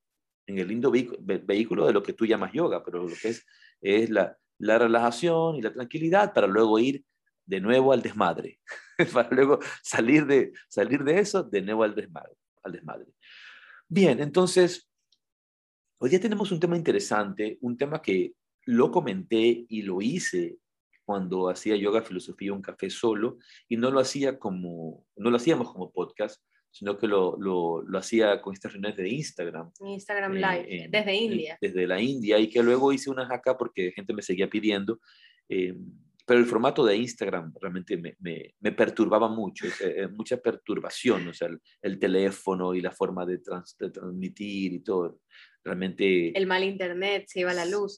en 0.45 0.59
el 0.59 0.67
lindo 0.67 0.91
vehículo 0.91 1.87
de 1.87 1.93
lo 1.93 2.03
que 2.03 2.13
tú 2.13 2.27
llamas 2.27 2.53
yoga, 2.53 2.83
pero 2.83 3.07
lo 3.07 3.15
que 3.15 3.29
es, 3.29 3.43
es 3.81 4.11
la, 4.11 4.37
la 4.59 4.77
relajación 4.77 5.55
y 5.55 5.63
la 5.63 5.73
tranquilidad 5.73 6.31
para 6.31 6.45
luego 6.45 6.77
ir 6.77 7.03
de 7.43 7.59
nuevo 7.59 7.91
al 7.91 8.03
desmadre. 8.03 8.59
para 9.13 9.31
luego 9.31 9.57
salir 9.81 10.27
de, 10.27 10.53
salir 10.69 11.03
de 11.03 11.17
eso 11.17 11.41
de 11.41 11.63
nuevo 11.63 11.81
al 11.81 11.95
desmadre, 11.95 12.35
al 12.61 12.73
desmadre. 12.73 13.11
Bien, 13.87 14.19
entonces, 14.19 14.87
hoy 15.97 16.11
día 16.11 16.19
tenemos 16.19 16.51
un 16.51 16.59
tema 16.59 16.77
interesante, 16.77 17.57
un 17.61 17.75
tema 17.75 17.99
que 17.99 18.35
lo 18.65 18.91
comenté 18.91 19.65
y 19.67 19.81
lo 19.81 20.03
hice 20.03 20.59
cuando 21.05 21.49
hacía 21.49 21.75
yoga, 21.75 22.01
filosofía, 22.01 22.53
un 22.53 22.61
café 22.61 22.89
solo, 22.89 23.37
y 23.67 23.77
no 23.77 23.91
lo 23.91 23.99
hacía 23.99 24.39
como, 24.39 25.05
no 25.15 25.29
lo 25.29 25.37
hacíamos 25.37 25.71
como 25.71 25.91
podcast, 25.91 26.41
sino 26.71 26.97
que 26.97 27.07
lo, 27.07 27.37
lo, 27.37 27.83
lo 27.83 27.97
hacía 27.99 28.41
con 28.41 28.53
estas 28.53 28.73
reuniones 28.73 28.97
de 28.97 29.09
Instagram. 29.09 29.71
Instagram 29.79 30.33
Live, 30.33 30.87
desde 30.89 31.15
India. 31.15 31.57
Desde 31.61 31.85
la 31.85 32.01
India, 32.01 32.39
y 32.39 32.49
que 32.49 32.63
luego 32.63 32.91
hice 32.91 33.11
unas 33.11 33.29
acá 33.29 33.57
porque 33.57 33.91
gente 33.91 34.13
me 34.13 34.23
seguía 34.23 34.49
pidiendo. 34.49 34.99
Eh, 35.49 35.75
pero 36.25 36.39
el 36.39 36.45
formato 36.45 36.85
de 36.85 36.95
Instagram 36.95 37.53
realmente 37.59 37.97
me, 37.97 38.15
me, 38.19 38.55
me 38.59 38.71
perturbaba 38.71 39.27
mucho, 39.27 39.67
eh, 39.81 40.07
mucha 40.07 40.37
perturbación, 40.37 41.27
o 41.27 41.33
sea, 41.33 41.49
el, 41.81 41.99
teléfono 41.99 42.73
y 42.73 42.81
la 42.81 42.91
forma 42.91 43.25
de, 43.25 43.39
de, 43.79 43.89
transmitir 43.89 44.73
y 44.73 44.79
todo 44.79 45.19
realmente... 45.63 46.37
El 46.37 46.47
mal 46.47 46.63
internet, 46.63 47.25
se 47.27 47.41
iba 47.41 47.53
la 47.53 47.65
luz. 47.65 47.97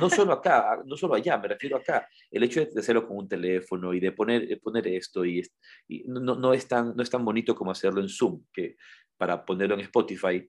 No 0.00 0.10
solo 0.10 0.32
acá, 0.32 0.82
no 0.84 0.96
solo 0.96 1.14
allá, 1.14 1.38
me 1.38 1.48
refiero 1.48 1.76
acá. 1.76 2.08
El 2.30 2.42
hecho 2.42 2.64
de 2.64 2.80
hacerlo 2.80 3.06
con 3.06 3.18
un 3.18 3.28
teléfono 3.28 3.94
y 3.94 4.00
de 4.00 4.12
poner, 4.12 4.60
poner 4.60 4.88
esto 4.88 5.24
y, 5.24 5.42
y 5.88 6.04
no, 6.06 6.20
no, 6.20 6.52
es 6.52 6.66
tan, 6.66 6.96
no 6.96 7.02
es 7.02 7.10
tan 7.10 7.24
bonito 7.24 7.54
como 7.54 7.70
hacerlo 7.70 8.00
en 8.00 8.08
Zoom, 8.08 8.44
que 8.52 8.76
para 9.16 9.44
ponerlo 9.44 9.74
en 9.74 9.80
Spotify 9.82 10.48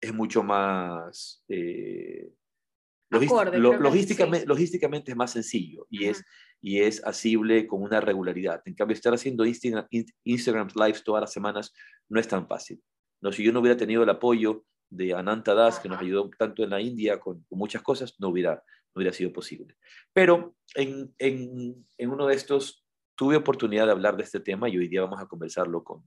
es 0.00 0.12
mucho 0.12 0.42
más... 0.42 1.44
Eh, 1.48 2.32
logísticamente, 3.10 4.46
logísticamente 4.46 5.10
es 5.10 5.16
más 5.16 5.32
sencillo 5.32 5.86
y, 5.90 6.06
es, 6.06 6.24
y 6.62 6.80
es 6.80 7.04
asible 7.04 7.66
con 7.66 7.82
una 7.82 8.00
regularidad. 8.00 8.62
En 8.64 8.74
cambio, 8.74 8.94
estar 8.94 9.12
haciendo 9.12 9.44
Instagram, 9.44 9.86
Instagram 10.24 10.68
Lives 10.74 11.04
todas 11.04 11.20
las 11.20 11.32
semanas 11.32 11.74
no 12.08 12.18
es 12.18 12.26
tan 12.26 12.48
fácil. 12.48 12.82
No, 13.20 13.30
si 13.30 13.44
yo 13.44 13.52
no 13.52 13.60
hubiera 13.60 13.76
tenido 13.76 14.02
el 14.02 14.08
apoyo 14.08 14.64
de 14.92 15.14
Ananta 15.14 15.54
Das, 15.54 15.80
que 15.80 15.88
nos 15.88 16.00
ayudó 16.00 16.30
tanto 16.38 16.62
en 16.62 16.70
la 16.70 16.80
India 16.80 17.18
con, 17.18 17.44
muchas 17.50 17.82
cosas, 17.82 18.14
no 18.20 18.28
hubiera, 18.28 18.56
no 18.56 19.00
hubiera 19.00 19.12
sido 19.12 19.32
posible. 19.32 19.76
Pero 20.12 20.54
en, 20.74 21.14
en, 21.18 21.86
en, 21.96 22.10
uno 22.10 22.26
de 22.26 22.34
estos 22.34 22.84
tuve 23.14 23.36
oportunidad 23.36 23.86
de 23.86 23.92
hablar 23.92 24.16
de 24.16 24.24
este 24.24 24.40
tema 24.40 24.68
y 24.68 24.76
hoy 24.76 24.88
día 24.88 25.02
vamos 25.02 25.20
a 25.20 25.26
conversarlo 25.26 25.82
con, 25.82 26.06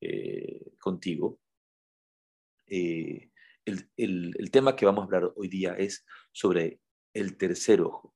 eh, 0.00 0.72
contigo. 0.80 1.38
Eh, 2.66 3.30
el, 3.64 3.88
el, 3.96 4.34
el, 4.36 4.50
tema 4.50 4.74
que 4.74 4.86
vamos 4.86 5.02
a 5.02 5.04
hablar 5.04 5.32
hoy 5.36 5.46
día 5.46 5.74
es 5.74 6.04
sobre 6.32 6.80
el 7.14 7.36
tercer 7.36 7.80
ojo. 7.80 8.12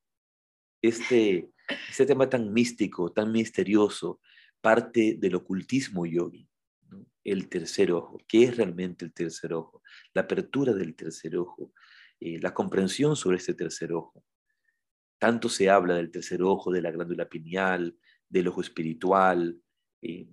Este, 0.83 1.53
este 1.89 2.07
tema 2.07 2.29
tan 2.29 2.53
místico, 2.53 3.13
tan 3.13 3.31
misterioso, 3.31 4.21
parte 4.61 5.17
del 5.19 5.37
ocultismo 5.37 6.05
yogi 6.05 6.50
el 7.25 7.49
tercer 7.49 7.93
ojo. 7.93 8.19
¿Qué 8.27 8.45
es 8.45 8.57
realmente 8.57 9.05
el 9.05 9.13
tercer 9.13 9.53
ojo? 9.53 9.83
La 10.15 10.23
apertura 10.23 10.73
del 10.73 10.95
tercer 10.95 11.37
ojo, 11.37 11.73
eh, 12.21 12.39
la 12.41 12.55
comprensión 12.55 13.17
sobre 13.17 13.39
este 13.39 13.55
tercer 13.55 13.93
ojo. 13.93 14.25
Tanto 15.19 15.49
se 15.49 15.69
habla 15.69 15.95
del 15.95 16.11
tercer 16.11 16.43
ojo, 16.43 16.71
de 16.71 16.83
la 16.83 16.91
glándula 16.91 17.29
pineal, 17.29 17.97
del 18.29 18.49
ojo 18.49 18.61
espiritual. 18.61 19.61
Eh, 20.01 20.29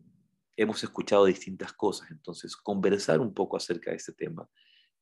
hemos 0.55 0.83
escuchado 0.83 1.25
distintas 1.25 1.73
cosas, 1.73 2.09
entonces 2.11 2.55
conversar 2.55 3.19
un 3.19 3.33
poco 3.33 3.57
acerca 3.57 3.91
de 3.91 3.97
este 3.97 4.13
tema 4.13 4.49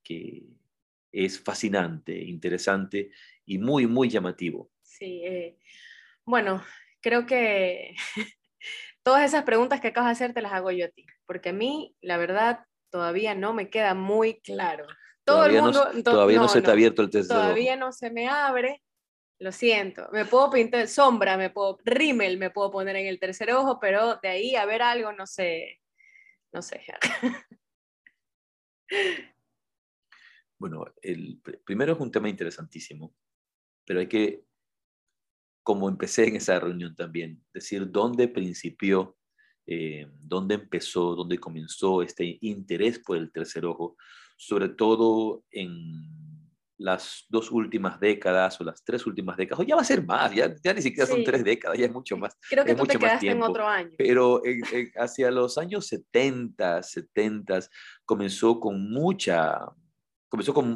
que 0.04 0.46
es 1.12 1.40
fascinante, 1.40 2.18
interesante 2.18 3.12
y 3.46 3.58
muy, 3.58 3.88
muy 3.88 4.10
llamativo. 4.10 4.72
Sí, 4.82 5.24
eh, 5.26 5.58
bueno, 6.26 6.64
creo 7.02 7.26
que 7.26 7.96
todas 9.06 9.24
esas 9.24 9.44
preguntas 9.44 9.80
que 9.80 9.90
acabas 9.90 10.10
de 10.10 10.14
hacer 10.14 10.34
te 10.34 10.42
las 10.42 10.52
hago 10.52 10.72
yo 10.72 10.86
a 10.86 10.90
ti, 10.90 11.06
porque 11.28 11.50
a 11.50 11.54
mí, 11.54 11.96
la 12.02 12.18
verdad, 12.18 12.66
todavía 12.90 13.36
no 13.36 13.54
me 13.54 13.70
queda 13.70 13.94
muy 13.94 14.42
claro. 14.42 14.88
Todo 15.24 15.38
todavía 15.38 15.60
el 15.60 15.64
mundo, 15.64 15.94
no, 15.94 16.04
todavía 16.04 16.38
no, 16.40 16.48
se 16.48 16.62
te 16.62 16.70
ha 16.70 16.74
abierto 16.74 17.04
el 17.04 17.12
tercer 17.12 17.36
Todavía 17.36 17.76
no 17.76 17.92
se 17.92 18.10
me 18.10 18.28
abre. 18.28 18.82
Lo 19.38 19.52
siento, 19.52 20.08
me 20.12 20.26
puedo 20.26 20.50
pintar 20.50 20.88
sombra, 20.88 21.38
me 21.38 21.50
puedo 21.50 21.78
rímel, 21.84 22.38
me 22.38 22.50
puedo 22.50 22.72
poner 22.72 22.96
en 22.96 23.06
el 23.06 23.20
tercer 23.20 23.52
ojo, 23.52 23.80
pero 23.80 24.16
de 24.24 24.30
ahí 24.30 24.56
a 24.56 24.66
ver 24.66 24.82
algo, 24.82 25.12
no 25.12 25.28
sé, 25.28 25.82
no 26.52 26.62
sé. 26.62 26.82
Bueno, 30.58 30.86
el 31.02 31.42
primero 31.66 31.94
es 31.94 32.00
un 32.00 32.12
tema 32.12 32.30
interesantísimo, 32.30 33.14
pero 33.86 34.00
hay 34.00 34.08
que 34.08 34.45
como 35.66 35.90
empecé 35.90 36.28
en 36.28 36.36
esa 36.36 36.60
reunión 36.60 36.96
también, 36.96 37.44
decir 37.52 37.90
dónde 37.90 38.28
principió, 38.28 39.18
eh, 39.66 40.08
dónde 40.20 40.56
empezó, 40.56 41.16
dónde 41.16 41.40
comenzó 41.40 42.04
este 42.04 42.38
interés 42.42 43.00
por 43.00 43.18
el 43.18 43.32
tercer 43.32 43.66
ojo, 43.66 43.98
sobre 44.38 44.70
todo 44.70 45.44
en 45.50 46.46
las 46.78 47.26
dos 47.30 47.50
últimas 47.50 48.00
décadas 48.00 48.62
o 48.62 48.64
las 48.64 48.84
tres 48.84 49.08
últimas 49.08 49.38
décadas, 49.38 49.62
o 49.62 49.64
ya 49.68 49.76
va 49.76 49.82
a 49.82 49.86
ser 49.86 50.06
más, 50.06 50.36
ya, 50.36 50.54
ya 50.64 50.72
ni 50.72 50.84
siquiera 50.84 51.08
son 51.08 51.24
tres 51.24 51.44
décadas, 51.44 51.80
ya 51.80 51.88
es 51.88 51.92
mucho 51.92 52.16
más. 52.16 52.38
Creo 52.48 52.64
que 52.64 52.76
tú 52.76 52.84
mucho 52.84 52.92
te 52.92 53.00
quedaste 53.00 53.32
en 53.32 53.42
otro 53.42 53.66
año. 53.66 53.90
Pero 53.98 54.44
hacia 54.98 55.32
los 55.32 55.58
años 55.58 55.88
70, 55.88 56.84
70, 56.84 57.62
comenzó 58.06 58.60
con 58.60 58.92
mucha 58.92 59.66
comenzó 60.36 60.54
con, 60.54 60.76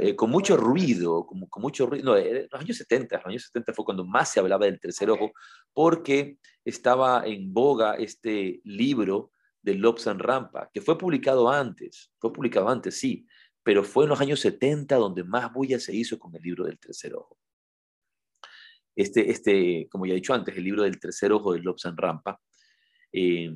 eh, 0.00 0.14
con, 0.14 0.30
mucho 0.30 0.56
ruido, 0.56 1.26
con, 1.26 1.40
con 1.46 1.62
mucho 1.62 1.86
ruido, 1.86 2.04
no, 2.04 2.16
en 2.16 2.46
los 2.50 2.60
años 2.60 2.76
70, 2.76 3.16
los 3.16 3.26
años 3.26 3.44
70 3.44 3.72
fue 3.72 3.84
cuando 3.84 4.04
más 4.04 4.30
se 4.30 4.40
hablaba 4.40 4.66
del 4.66 4.78
tercer 4.78 5.10
ojo, 5.10 5.32
porque 5.72 6.38
estaba 6.64 7.26
en 7.26 7.52
boga 7.52 7.94
este 7.94 8.60
libro 8.64 9.32
de 9.62 9.74
Lobsang 9.74 10.18
Rampa, 10.18 10.70
que 10.72 10.80
fue 10.80 10.98
publicado 10.98 11.50
antes, 11.50 12.12
fue 12.18 12.32
publicado 12.32 12.68
antes, 12.68 12.98
sí, 12.98 13.26
pero 13.62 13.82
fue 13.82 14.04
en 14.04 14.10
los 14.10 14.20
años 14.20 14.40
70 14.40 14.96
donde 14.96 15.24
más 15.24 15.52
bulla 15.52 15.80
se 15.80 15.94
hizo 15.94 16.18
con 16.18 16.34
el 16.36 16.42
libro 16.42 16.64
del 16.64 16.78
tercer 16.78 17.14
ojo. 17.14 17.38
Este, 18.94 19.30
este 19.30 19.88
como 19.90 20.06
ya 20.06 20.12
he 20.12 20.16
dicho 20.16 20.34
antes, 20.34 20.56
el 20.56 20.64
libro 20.64 20.82
del 20.82 21.00
tercer 21.00 21.32
ojo 21.32 21.54
de 21.54 21.60
Lobsang 21.60 21.96
Rampa, 21.96 22.40
eh, 23.12 23.50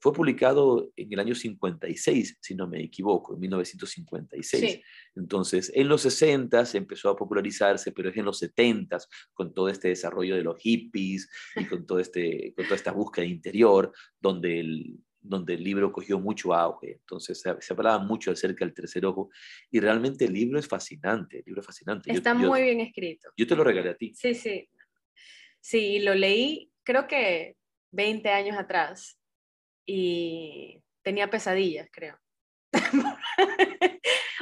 fue 0.00 0.12
publicado 0.12 0.92
en 0.96 1.12
el 1.12 1.18
año 1.18 1.34
56, 1.34 2.38
si 2.40 2.54
no 2.54 2.68
me 2.68 2.82
equivoco, 2.82 3.34
en 3.34 3.40
1956. 3.40 4.80
Entonces, 5.16 5.72
en 5.74 5.88
los 5.88 6.02
60 6.02 6.64
se 6.66 6.78
empezó 6.78 7.10
a 7.10 7.16
popularizarse, 7.16 7.92
pero 7.92 8.10
es 8.10 8.16
en 8.16 8.24
los 8.24 8.38
70 8.38 8.98
con 9.32 9.52
todo 9.52 9.68
este 9.68 9.88
desarrollo 9.88 10.36
de 10.36 10.42
los 10.42 10.58
hippies 10.60 11.28
y 11.56 11.66
con, 11.66 11.84
todo 11.84 11.98
este, 11.98 12.52
con 12.54 12.64
toda 12.64 12.76
esta 12.76 12.92
búsqueda 12.92 13.24
interior, 13.24 13.92
donde 14.20 14.60
el, 14.60 14.98
donde 15.20 15.54
el 15.54 15.64
libro 15.64 15.90
cogió 15.90 16.20
mucho 16.20 16.54
auge. 16.54 16.92
Entonces, 16.92 17.40
se, 17.40 17.72
hablaba 17.72 17.98
mucho 17.98 18.30
acerca 18.30 18.64
del 18.64 18.74
tercer 18.74 19.04
ojo 19.04 19.30
y 19.70 19.80
realmente 19.80 20.26
el 20.26 20.32
libro 20.32 20.60
es 20.60 20.68
fascinante, 20.68 21.38
el 21.38 21.44
libro 21.46 21.60
es 21.60 21.66
fascinante. 21.66 22.12
Está 22.12 22.34
muy 22.34 22.62
bien 22.62 22.80
escrito. 22.80 23.30
Yo 23.36 23.46
te 23.46 23.56
lo 23.56 23.64
regalé 23.64 23.90
a 23.90 23.96
ti. 23.96 24.12
Sí, 24.14 24.34
sí. 24.34 24.68
Sí, 25.60 25.98
lo 25.98 26.14
leí, 26.14 26.70
creo 26.84 27.08
que 27.08 27.56
20 27.90 28.28
años 28.28 28.56
atrás 28.56 29.17
y 29.88 30.82
tenía 31.02 31.30
pesadillas, 31.30 31.88
creo. 31.90 32.18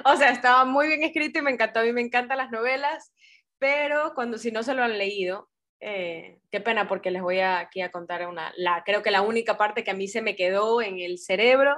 o 0.05 0.17
sea, 0.17 0.31
estaba 0.31 0.65
muy 0.65 0.89
bien 0.89 1.05
escrito 1.05 1.39
y 1.39 1.43
me 1.43 1.53
encantó. 1.53 1.79
A 1.79 1.85
mí 1.85 1.93
me 1.93 2.01
encantan 2.01 2.39
las 2.39 2.51
novelas, 2.51 3.15
pero 3.59 4.13
cuando 4.17 4.39
si 4.39 4.51
no 4.51 4.65
se 4.65 4.75
lo 4.75 4.83
han 4.83 4.99
leído, 4.99 5.49
eh, 5.79 6.41
qué 6.51 6.61
pena 6.61 6.89
porque 6.89 7.13
les 7.13 7.23
voy 7.23 7.39
a, 7.39 7.61
aquí 7.61 7.81
a 7.81 7.93
contar 7.93 8.27
una, 8.27 8.53
la, 8.57 8.83
creo 8.85 9.05
que 9.05 9.13
la 9.13 9.23
única 9.23 9.57
parte 9.57 9.85
que 9.85 9.93
a 9.93 9.95
mí 9.95 10.09
se 10.09 10.21
me 10.21 10.35
quedó 10.35 10.83
en 10.83 10.99
el 10.99 11.19
cerebro 11.19 11.77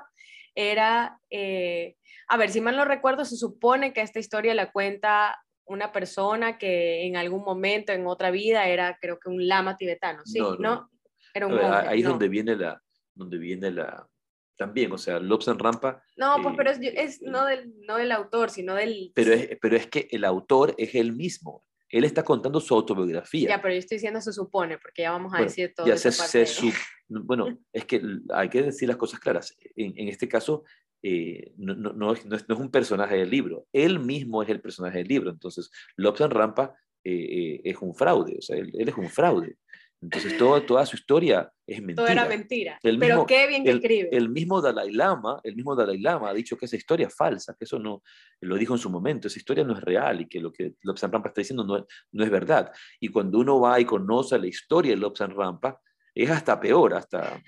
era, 0.54 1.20
eh, 1.28 1.96
a 2.26 2.38
ver, 2.38 2.48
si 2.48 2.62
mal 2.62 2.74
no 2.74 2.87
recuerdo, 2.87 3.26
se 3.26 3.37
supone 3.37 3.93
que 3.93 4.01
esta 4.01 4.18
historia 4.18 4.55
la 4.55 4.72
cuenta 4.72 5.38
una 5.66 5.93
persona 5.93 6.57
que 6.57 7.07
en 7.07 7.18
algún 7.18 7.45
momento 7.45 7.93
en 7.93 8.07
otra 8.07 8.30
vida 8.30 8.66
era, 8.66 8.97
creo 8.99 9.18
que 9.18 9.28
un 9.28 9.47
lama 9.47 9.76
tibetano, 9.76 10.22
¿sí? 10.24 10.40
¿no? 10.59 10.88
Ahí 11.86 12.01
es 12.01 12.07
donde 12.07 12.28
viene 12.28 12.57
la, 12.57 12.82
donde 13.19 13.39
viene 13.39 13.71
la, 13.71 14.09
también, 14.57 14.93
o 14.93 14.99
sea, 14.99 15.21
Lobsan 15.21 15.59
Rampa. 15.59 16.03
No, 16.16 16.37
pues, 16.43 16.55
pero 16.57 16.71
es, 16.71 16.79
es, 16.83 17.23
no, 17.23 17.47
del, 17.47 17.73
no 17.87 17.97
del 17.97 18.12
autor, 18.12 18.51
sino 18.51 18.75
del... 18.75 19.12
Pero 19.14 19.33
es, 19.33 19.57
pero 19.62 19.77
es 19.77 19.87
que 19.87 20.09
el 20.11 20.25
autor 20.25 20.75
es 20.77 20.95
él 20.95 21.12
mismo. 21.12 21.64
Él 21.91 22.05
está 22.05 22.23
contando 22.23 22.61
su 22.61 22.75
autobiografía. 22.75 23.49
Ya, 23.49 23.62
pero 23.62 23.73
yo 23.73 23.79
estoy 23.79 23.97
diciendo 23.97 24.21
se 24.21 24.33
supone, 24.33 24.77
porque 24.79 25.03
ya 25.03 25.12
vamos 25.12 25.33
a 25.35 25.41
decir 25.41 25.73
todo. 25.75 25.87
Ya 25.87 25.97
se, 25.97 26.12
se 26.12 26.45
Bueno, 27.09 27.59
es 27.73 27.87
que 27.87 28.03
hay 28.35 28.51
que 28.51 28.62
decir 28.62 28.89
las 28.89 28.99
cosas 28.99 29.21
claras. 29.21 29.57
En, 29.75 29.95
en 29.97 30.09
este 30.09 30.29
caso, 30.29 30.64
eh, 31.03 31.53
no, 31.57 31.75
no, 31.75 31.93
no, 31.93 32.12
es, 32.12 32.27
no, 32.27 32.37
es, 32.37 32.45
un 32.51 32.71
personaje 32.71 33.16
del 33.16 33.31
libro. 33.31 33.66
Él 33.73 34.01
mismo 34.01 34.43
es 34.43 34.51
el 34.51 34.61
personaje 34.61 34.99
del 34.99 35.09
libro. 35.09 35.31
Entonces, 35.31 35.71
Lobsan 35.97 36.31
Rampa 36.31 36.75
eh, 37.05 37.12
eh, 37.12 37.61
es 37.64 37.79
un 37.81 37.95
fraude, 37.95 38.37
o 38.39 38.43
sea, 38.43 38.57
él, 38.57 38.71
él 38.75 38.89
es 38.89 38.97
un 38.97 39.09
fraude. 39.09 39.57
Entonces 40.01 40.38
toda, 40.38 40.64
toda 40.64 40.86
su 40.86 40.96
historia 40.96 41.51
es 41.66 41.78
mentira. 41.78 41.96
Todo 41.96 42.07
era 42.07 42.24
mentira. 42.26 42.78
Pero 42.82 43.26
qué 43.26 43.49
bien 43.49 43.64
que 43.64 43.70
escribe. 43.72 44.09
El 44.12 44.28
mismo 44.28 44.61
Dalai 44.61 44.92
Lama, 44.92 45.40
el 45.42 45.57
mismo 45.57 45.74
Dalai 45.74 45.99
Lama 45.99 46.30
ha 46.30 46.34
dicho 46.34 46.57
que 46.57 46.66
esa 46.66 46.76
historia 46.76 47.09
es 47.09 47.16
falsa, 47.16 47.55
que 47.59 47.64
eso 47.64 47.80
no, 47.80 48.03
lo 48.40 48.57
dijo 48.57 48.74
en 48.74 48.78
su 48.78 48.90
momento, 48.90 49.26
esa 49.26 49.38
historia 49.38 49.64
no 49.64 49.74
es 49.74 49.80
real 49.80 50.20
y 50.20 50.28
que 50.28 50.40
lo 50.40 50.53
que 50.53 50.74
Lobsang 50.82 51.11
Rampa 51.11 51.28
está 51.28 51.40
diciendo 51.40 51.64
no 51.64 51.78
es, 51.78 51.84
no 52.12 52.22
es 52.22 52.30
verdad. 52.30 52.70
Y 53.01 53.09
cuando 53.09 53.38
uno 53.38 53.61
va 53.61 53.80
y 53.80 53.84
conoce 53.84 54.38
la 54.38 54.46
historia 54.46 54.92
de 54.92 54.99
Lobsang 54.99 55.34
Rampa, 55.34 55.80
es 56.14 56.30
hasta 56.30 56.61
peor, 56.61 56.94
hasta 56.94 57.42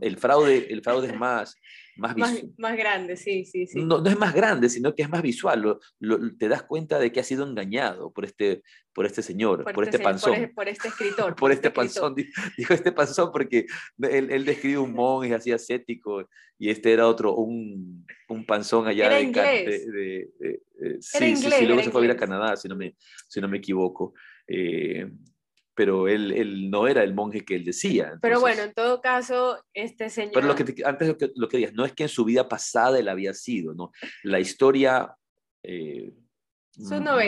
el 0.00 0.16
fraude, 0.16 0.72
el 0.72 0.82
fraude 0.82 1.08
es 1.08 1.16
más, 1.16 1.56
más, 1.96 2.16
más, 2.56 2.76
grande, 2.76 3.16
sí, 3.16 3.44
sí, 3.44 3.66
sí. 3.66 3.82
No, 3.82 4.00
no, 4.00 4.08
es 4.08 4.18
más 4.18 4.34
grande, 4.34 4.68
sino 4.68 4.94
que 4.94 5.02
es 5.02 5.10
más 5.10 5.22
visual. 5.22 5.78
te 6.38 6.48
das 6.48 6.62
cuenta 6.62 6.98
de 6.98 7.12
que 7.12 7.20
ha 7.20 7.24
sido 7.24 7.46
engañado 7.46 8.12
por 8.12 8.24
este, 8.24 8.62
por 8.92 9.06
este 9.06 9.22
señor, 9.22 9.64
por, 9.72 9.84
este, 9.84 9.98
panzón. 9.98 10.52
Por, 10.54 10.68
este 10.68 10.88
escritor. 10.88 11.34
por, 11.36 11.52
este, 11.52 11.68
este 11.68 11.74
panzón, 11.74 12.14
dijo 12.56 12.74
este 12.74 12.92
panzón 12.92 13.30
porque 13.32 13.66
él, 13.98 14.30
él 14.30 14.44
describe 14.44 14.78
un 14.78 14.92
monje 14.94 15.34
así 15.34 15.52
ascético 15.52 16.28
y 16.58 16.70
este 16.70 16.92
era 16.92 17.06
otro, 17.06 17.34
un, 17.34 18.06
un 18.28 18.46
panzón 18.46 18.86
allá 18.86 19.06
era 19.06 19.16
de, 19.16 19.22
inglés. 19.22 19.86
sí, 21.00 21.36
sí, 21.36 21.50
sí, 21.50 21.66
luego 21.66 21.82
se 21.82 21.90
fue 21.90 22.02
a 22.02 22.04
ir 22.04 22.10
a 22.10 22.16
Canadá, 22.16 22.56
si 22.56 22.68
no 22.68 22.76
me, 22.76 22.94
si 23.28 23.40
no 23.40 23.48
me 23.48 23.58
equivoco. 23.58 24.14
Eh, 24.46 25.10
pero 25.74 26.08
él, 26.08 26.32
él, 26.32 26.70
no 26.70 26.86
era 26.86 27.02
el 27.02 27.14
monje 27.14 27.44
que 27.44 27.56
él 27.56 27.64
decía. 27.64 28.18
pero 28.20 28.40
bueno, 28.40 28.62
en 28.62 28.74
todo 28.74 29.00
caso, 29.00 29.58
este 29.72 30.10
señor... 30.10 30.32
Pero 30.34 30.46
lo 30.46 30.54
que 30.54 30.74
antes 30.84 31.08
lo 31.08 31.16
que, 31.16 31.30
lo 31.34 31.48
que 31.48 31.56
digas, 31.58 31.72
no 31.74 31.84
es 31.84 31.92
que 31.92 32.04
en 32.04 32.08
su 32.08 32.24
vida 32.24 32.48
pasada 32.48 32.98
él 32.98 33.08
había 33.08 33.34
sido, 33.34 33.74
¿no? 33.74 33.92
La 34.22 34.40
historia, 34.40 35.14
eh, 35.62 36.12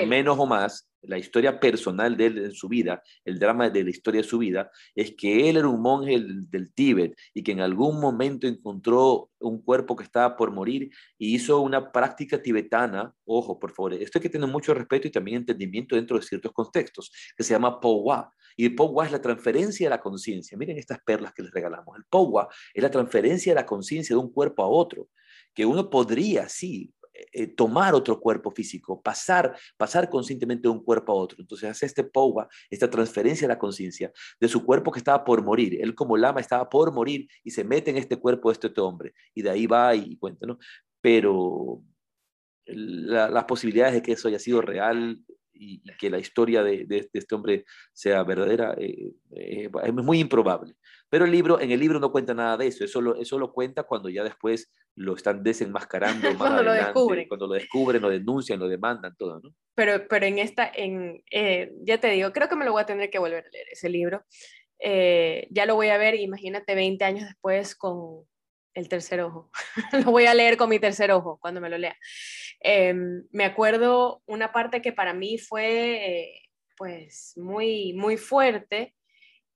menos 0.06 0.38
o 0.38 0.46
más, 0.46 0.88
la 1.02 1.18
historia 1.18 1.58
personal 1.58 2.16
de 2.16 2.26
él 2.26 2.38
en 2.38 2.52
su 2.52 2.68
vida, 2.68 3.02
el 3.24 3.38
drama 3.38 3.68
de 3.68 3.84
la 3.84 3.90
historia 3.90 4.22
de 4.22 4.28
su 4.28 4.38
vida, 4.38 4.70
es 4.94 5.14
que 5.16 5.48
él 5.48 5.56
era 5.56 5.68
un 5.68 5.82
monje 5.82 6.20
del, 6.20 6.72
Tíbet 6.72 7.14
y 7.34 7.42
que 7.42 7.52
en 7.52 7.60
algún 7.60 8.00
momento 8.00 8.46
encontró 8.46 9.30
un 9.40 9.60
cuerpo 9.62 9.96
que 9.96 10.04
estaba 10.04 10.36
por 10.36 10.52
morir 10.52 10.90
y 11.18 11.34
hizo 11.34 11.60
una 11.60 11.90
práctica 11.90 12.40
tibetana, 12.40 13.12
ojo, 13.24 13.58
por 13.58 13.72
favor, 13.72 13.94
esto 13.94 14.18
hay 14.18 14.22
que 14.22 14.28
tener 14.28 14.48
mucho 14.48 14.72
respeto 14.74 15.08
y 15.08 15.10
también 15.10 15.38
entendimiento 15.38 15.96
dentro 15.96 16.16
de 16.18 16.24
ciertos 16.24 16.52
contextos, 16.52 17.10
que 17.36 17.42
se 17.42 17.52
llama 17.52 17.80
Powa. 17.80 18.32
Y 18.56 18.66
el 18.66 18.74
Powa 18.74 19.06
es 19.06 19.12
la 19.12 19.20
transferencia 19.20 19.86
de 19.86 19.90
la 19.90 20.00
conciencia. 20.00 20.56
Miren 20.56 20.78
estas 20.78 21.00
perlas 21.04 21.32
que 21.32 21.42
les 21.42 21.52
regalamos. 21.52 21.96
El 21.96 22.04
Powa 22.04 22.48
es 22.72 22.82
la 22.82 22.90
transferencia 22.90 23.52
de 23.52 23.60
la 23.60 23.66
conciencia 23.66 24.14
de 24.14 24.20
un 24.20 24.32
cuerpo 24.32 24.62
a 24.62 24.68
otro, 24.68 25.08
que 25.54 25.66
uno 25.66 25.90
podría, 25.90 26.48
sí, 26.48 26.92
eh, 27.14 27.46
tomar 27.46 27.94
otro 27.94 28.20
cuerpo 28.20 28.50
físico, 28.50 29.02
pasar, 29.02 29.56
pasar 29.76 30.08
conscientemente 30.08 30.62
de 30.62 30.70
un 30.70 30.82
cuerpo 30.82 31.12
a 31.12 31.16
otro. 31.16 31.38
Entonces 31.40 31.70
hace 31.70 31.86
este 31.86 32.04
powa, 32.04 32.48
esta 32.70 32.88
transferencia 32.88 33.46
de 33.46 33.54
la 33.54 33.58
conciencia 33.58 34.10
de 34.40 34.48
su 34.48 34.64
cuerpo 34.64 34.90
que 34.90 34.98
estaba 34.98 35.22
por 35.24 35.42
morir. 35.42 35.78
Él 35.82 35.94
como 35.94 36.16
lama 36.16 36.40
estaba 36.40 36.68
por 36.68 36.92
morir 36.92 37.28
y 37.44 37.50
se 37.50 37.64
mete 37.64 37.90
en 37.90 37.98
este 37.98 38.16
cuerpo 38.16 38.50
de 38.50 38.54
este 38.54 38.80
hombre. 38.80 39.12
Y 39.34 39.42
de 39.42 39.50
ahí 39.50 39.66
va 39.66 39.94
y, 39.94 40.16
cuenta, 40.16 40.46
¿no? 40.46 40.58
Pero 41.00 41.82
las 42.66 43.44
posibilidades 43.44 43.94
de 43.94 44.02
que 44.02 44.12
eso 44.12 44.28
haya 44.28 44.38
sido 44.38 44.62
real 44.62 45.18
y, 45.62 45.82
que 45.98 46.10
la 46.10 46.18
historia 46.18 46.62
de, 46.62 46.86
este 47.12 47.34
hombre 47.34 47.64
sea 47.92 48.22
verdadera 48.24 48.74
eh, 48.78 49.12
eh, 49.36 49.70
es 49.84 49.94
muy 49.94 50.20
improbable. 50.20 50.74
Pero 51.08 51.24
el 51.24 51.30
libro, 51.30 51.60
en 51.60 51.70
el 51.70 51.80
libro 51.80 52.00
no 52.00 52.10
cuenta 52.10 52.34
nada 52.34 52.56
de 52.56 52.66
eso, 52.66 52.84
eso 52.84 53.00
lo, 53.00 53.16
eso 53.16 53.38
lo 53.38 53.52
cuenta 53.52 53.84
cuando 53.84 54.08
ya 54.08 54.24
después 54.24 54.72
lo 54.96 55.14
están 55.14 55.42
desenmascarando 55.42 56.28
más 56.32 56.38
cuando 56.38 56.62
lo 56.62 56.72
descubren. 56.72 57.28
Cuando 57.28 57.46
lo 57.46 57.54
descubren, 57.54 58.02
lo 58.02 58.10
denuncian, 58.10 58.58
lo 58.58 58.68
demandan, 58.68 59.14
todo, 59.16 59.40
¿no? 59.40 59.54
Pero, 59.74 60.06
pero 60.08 60.26
en 60.26 60.38
esta, 60.38 60.70
en, 60.74 61.22
eh, 61.30 61.72
ya 61.82 61.98
te 61.98 62.08
digo, 62.08 62.32
creo 62.32 62.48
que 62.48 62.56
me 62.56 62.64
lo 62.64 62.72
voy 62.72 62.82
a 62.82 62.86
tener 62.86 63.10
que 63.10 63.18
volver 63.18 63.44
a 63.46 63.50
leer 63.50 63.66
ese 63.70 63.88
libro. 63.88 64.24
ya 64.80 65.66
lo 65.66 65.76
voy 65.76 65.88
a 65.88 65.98
ver, 65.98 66.14
imagínate 66.16 66.74
20 66.74 67.04
años 67.04 67.24
después 67.24 67.74
con 67.74 68.26
el 68.74 68.88
tercer 68.88 69.20
ojo. 69.20 69.50
lo 70.04 70.10
voy 70.10 70.26
a 70.26 70.34
leer 70.34 70.56
con 70.56 70.68
mi 70.68 70.78
tercer 70.78 71.10
ojo 71.12 71.38
cuando 71.40 71.60
me 71.60 71.68
lo 71.68 71.78
lea. 71.78 71.96
Em, 72.60 73.24
me 73.30 73.44
acuerdo 73.44 74.22
una 74.26 74.52
parte 74.52 74.82
que 74.82 74.92
para 74.92 75.14
mí 75.14 75.38
fue 75.38 76.20
eh, 76.20 76.42
pues 76.76 77.32
muy, 77.36 77.92
muy 77.94 78.16
fuerte, 78.16 78.94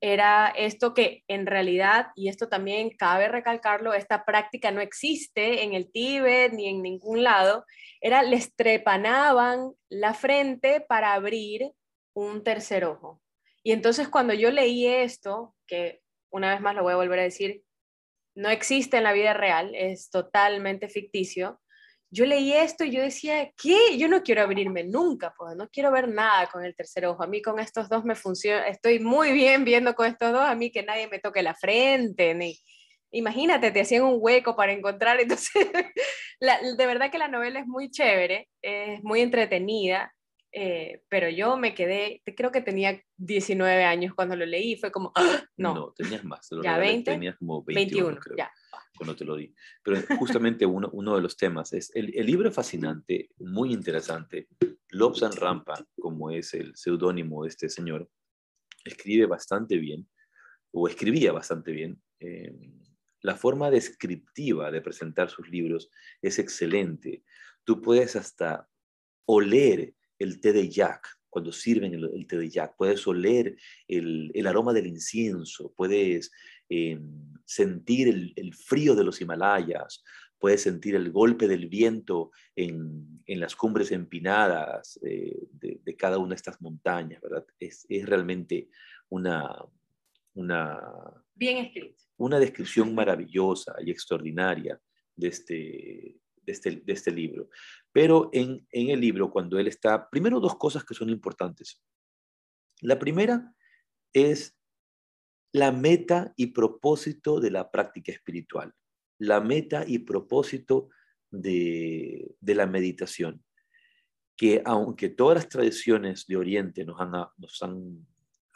era 0.01 0.53
esto 0.57 0.93
que 0.93 1.25
en 1.27 1.47
realidad, 1.47 2.09
y 2.15 2.29
esto 2.29 2.49
también 2.49 2.91
cabe 2.91 3.29
recalcarlo, 3.29 3.95
esta 3.95 4.25
práctica 4.25 4.71
no 4.71 4.81
existe 4.81 5.63
en 5.63 5.73
el 5.73 5.91
Tíbet 5.91 6.53
ni 6.53 6.69
en 6.69 6.83
ningún 6.83 7.23
lado, 7.23 7.65
era 8.01 8.23
les 8.23 8.55
trepanaban 8.55 9.73
la 9.89 10.13
frente 10.13 10.81
para 10.81 11.15
abrir 11.15 11.73
un 12.15 12.45
tercer 12.45 12.85
ojo. 12.85 13.23
Y 13.63 13.73
entonces 13.73 14.09
cuando 14.09 14.35
yo 14.35 14.51
leí 14.51 14.87
esto, 14.87 15.55
que 15.67 16.03
una 16.31 16.53
vez 16.53 16.61
más 16.61 16.75
lo 16.75 16.83
voy 16.83 16.93
a 16.93 16.97
volver 16.97 17.21
a 17.21 17.25
decir, 17.25 17.63
no 18.37 18.49
existe 18.51 18.99
en 18.99 19.05
la 19.05 19.13
vida 19.13 19.35
real, 19.35 19.75
es 19.75 20.11
totalmente 20.11 20.89
ficticio, 20.89 21.61
yo 22.11 22.25
leí 22.25 22.53
esto 22.53 22.85
y 22.85 22.93
yo 22.93 23.03
decía, 23.03 23.51
¿qué? 23.61 23.99
Yo 23.99 24.09
no 24.09 24.23
quiero 24.23 24.43
abrirme 24.43 24.85
nunca, 24.85 25.35
pues 25.37 25.57
no 25.57 25.69
quiero 25.69 25.91
ver 25.91 26.09
nada 26.09 26.47
con 26.47 26.65
el 26.65 26.75
tercer 26.75 27.05
ojo. 27.07 27.23
A 27.23 27.27
mí 27.27 27.43
con 27.43 27.59
estos 27.59 27.89
dos 27.89 28.05
me 28.05 28.15
funciona, 28.15 28.67
estoy 28.69 29.01
muy 29.01 29.33
bien 29.33 29.65
viendo 29.65 29.95
con 29.95 30.07
estos 30.07 30.33
dos, 30.33 30.43
a 30.43 30.55
mí 30.55 30.71
que 30.71 30.83
nadie 30.83 31.09
me 31.09 31.19
toque 31.19 31.43
la 31.43 31.55
frente, 31.55 32.35
ni... 32.35 32.57
Imagínate, 33.13 33.71
te 33.71 33.81
hacían 33.81 34.03
un 34.03 34.19
hueco 34.21 34.57
para 34.57 34.73
encontrar, 34.73 35.21
entonces, 35.21 35.67
de 36.41 36.87
verdad 36.87 37.11
que 37.11 37.19
la 37.19 37.29
novela 37.29 37.61
es 37.61 37.67
muy 37.67 37.91
chévere, 37.91 38.49
es 38.63 39.03
muy 39.03 39.21
entretenida, 39.21 40.13
eh, 40.59 41.03
pero 41.11 41.29
yo 41.29 41.59
me 41.59 41.75
quedé, 41.75 42.23
creo 42.35 42.51
que 42.51 42.63
tenía 42.63 42.99
19 43.19 43.85
años 43.85 44.15
cuando 44.15 44.37
lo 44.37 44.47
leí, 44.47 44.77
fue 44.77 44.91
como, 44.91 45.13
¡ah! 45.15 45.45
no. 45.59 45.75
No, 45.75 45.93
tenías 45.93 46.25
más, 46.25 46.49
ya 46.63 46.79
20, 46.79 47.11
tenías 47.11 47.37
como 47.37 47.63
21, 47.63 48.17
creo, 48.17 48.39
ya. 48.39 48.51
cuando 48.97 49.15
te 49.15 49.27
lo 49.27 49.37
di. 49.37 49.55
Pero 49.83 50.01
justamente 50.19 50.65
uno, 50.65 50.89
uno 50.95 51.17
de 51.17 51.21
los 51.21 51.37
temas 51.37 51.75
es, 51.75 51.95
el, 51.95 52.11
el 52.17 52.25
libro 52.25 52.49
es 52.49 52.55
fascinante, 52.55 53.29
muy 53.37 53.71
interesante, 53.71 54.49
Lobsan 54.89 55.37
Rampa, 55.37 55.87
como 55.99 56.31
es 56.31 56.55
el 56.55 56.75
seudónimo 56.75 57.43
de 57.43 57.51
este 57.51 57.69
señor, 57.69 58.09
escribe 58.83 59.27
bastante 59.27 59.77
bien, 59.77 60.09
o 60.71 60.89
escribía 60.89 61.33
bastante 61.33 61.71
bien. 61.73 62.01
Eh, 62.19 62.55
la 63.21 63.37
forma 63.37 63.71
descriptiva 63.71 64.71
de 64.71 64.81
presentar 64.81 65.29
sus 65.29 65.51
libros 65.51 65.91
es 66.23 66.39
excelente. 66.39 67.25
Tú 67.65 67.83
puedes 67.83 68.17
hasta 68.17 68.71
oler 69.27 69.96
el 70.19 70.41
té 70.41 70.53
de 70.53 70.69
yak, 70.69 71.07
cuando 71.29 71.53
sirven 71.53 71.95
el, 71.95 72.27
té 72.27 72.39
de 72.39 72.49
yak, 72.49 72.77
puedes 72.77 73.07
oler 73.07 73.57
el, 73.89 74.47
aroma 74.47 74.73
del 74.73 74.87
incienso, 74.87 75.73
puedes 75.77 76.31
em, 76.69 77.35
sentir 77.45 78.09
el, 78.37 78.55
frío 78.55 78.95
de 78.95 79.05
los 79.05 79.21
Himalayas, 79.21 80.03
puedes 80.39 80.63
sentir 80.63 80.95
el 80.95 81.11
golpe 81.11 81.47
del 81.49 81.69
viento 81.69 82.31
en, 82.55 83.23
las 83.27 83.55
cumbres 83.55 83.93
empinadas 83.93 84.99
de, 85.03 85.97
cada 85.99 86.19
una 86.19 86.31
de 86.31 86.37
estas 86.37 86.61
montañas, 86.61 87.21
¿verdad? 87.21 87.45
Es, 87.59 87.87
realmente 88.05 88.69
una, 89.09 89.63
una... 90.35 90.81
Bien 91.35 91.59
escrito. 91.59 92.03
Una 92.19 92.39
descripción 92.39 92.95
maravillosa 92.95 93.75
y 93.85 93.91
extraordinaria 93.91 94.81
de 95.17 95.29
este, 95.29 96.17
este, 96.53 96.83
de 96.85 96.93
este, 96.93 97.11
libro. 97.11 97.49
Pero 97.93 98.31
en, 98.33 98.67
el 98.71 99.01
libro, 99.01 99.31
cuando 99.31 99.59
él 99.59 99.69
está, 99.69 100.09
primero 100.09 100.41
dos 100.41 100.57
cosas 100.57 100.85
que 100.85 100.95
son 100.95 101.11
importantes. 101.11 101.83
La 102.81 102.99
primera 102.99 103.55
es 104.13 104.57
la 105.53 105.73
meta 105.73 106.33
y 106.37 106.49
propósito 106.49 107.41
de 107.41 107.51
la 107.51 107.71
práctica 107.71 108.13
espiritual, 108.13 108.75
la 109.19 109.41
meta 109.41 109.85
y 109.87 110.01
propósito 110.01 110.91
de, 111.31 112.37
la 112.41 112.67
meditación, 112.67 113.43
que 114.37 114.63
aunque 114.65 115.09
todas 115.09 115.37
las 115.37 115.49
tradiciones 115.49 116.27
de 116.27 116.37
Oriente 116.37 116.85
nos 116.85 117.01
han, 117.01 117.13
nos 117.39 117.63
han 117.63 118.07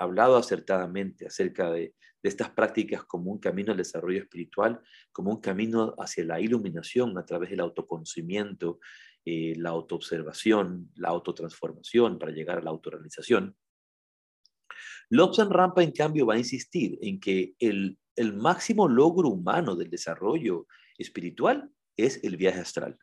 hablado 0.01 0.37
acertadamente 0.37 1.27
acerca 1.27 1.71
de, 1.71 1.95
estas 2.23 2.51
prácticas 2.51 3.05
como 3.05 3.31
un 3.31 3.39
camino 3.39 3.73
al 3.73 3.79
desarrollo 3.79 4.21
espiritual, 4.21 4.81
como 5.11 5.31
un 5.31 5.41
camino 5.41 5.95
hacia 5.99 6.23
la 6.25 6.39
iluminación 6.39 7.17
a 7.17 7.25
través 7.25 7.49
del 7.49 7.61
autoconocimiento, 7.61 8.79
eh, 9.25 9.55
la 9.57 9.71
autoobservación, 9.71 10.91
la 10.97 11.09
autotransformación 11.09 12.19
para 12.19 12.33
llegar 12.33 12.59
a 12.59 12.63
la 12.63 12.71
autorrealización. 12.71 13.57
Lobsang 15.09 15.51
Rampa, 15.51 15.83
en 15.83 15.93
cambio, 15.93 16.27
va 16.27 16.35
a 16.35 16.39
insistir 16.39 16.99
en 17.01 17.21
que 17.21 17.55
el, 17.59 17.99
máximo 18.35 18.87
logro 18.87 19.31
humano 19.31 19.75
del 19.75 19.89
desarrollo 19.89 20.67
espiritual 20.99 21.71
es 21.97 22.23
el 22.23 22.37
viaje 22.37 22.61
astral. 22.61 22.99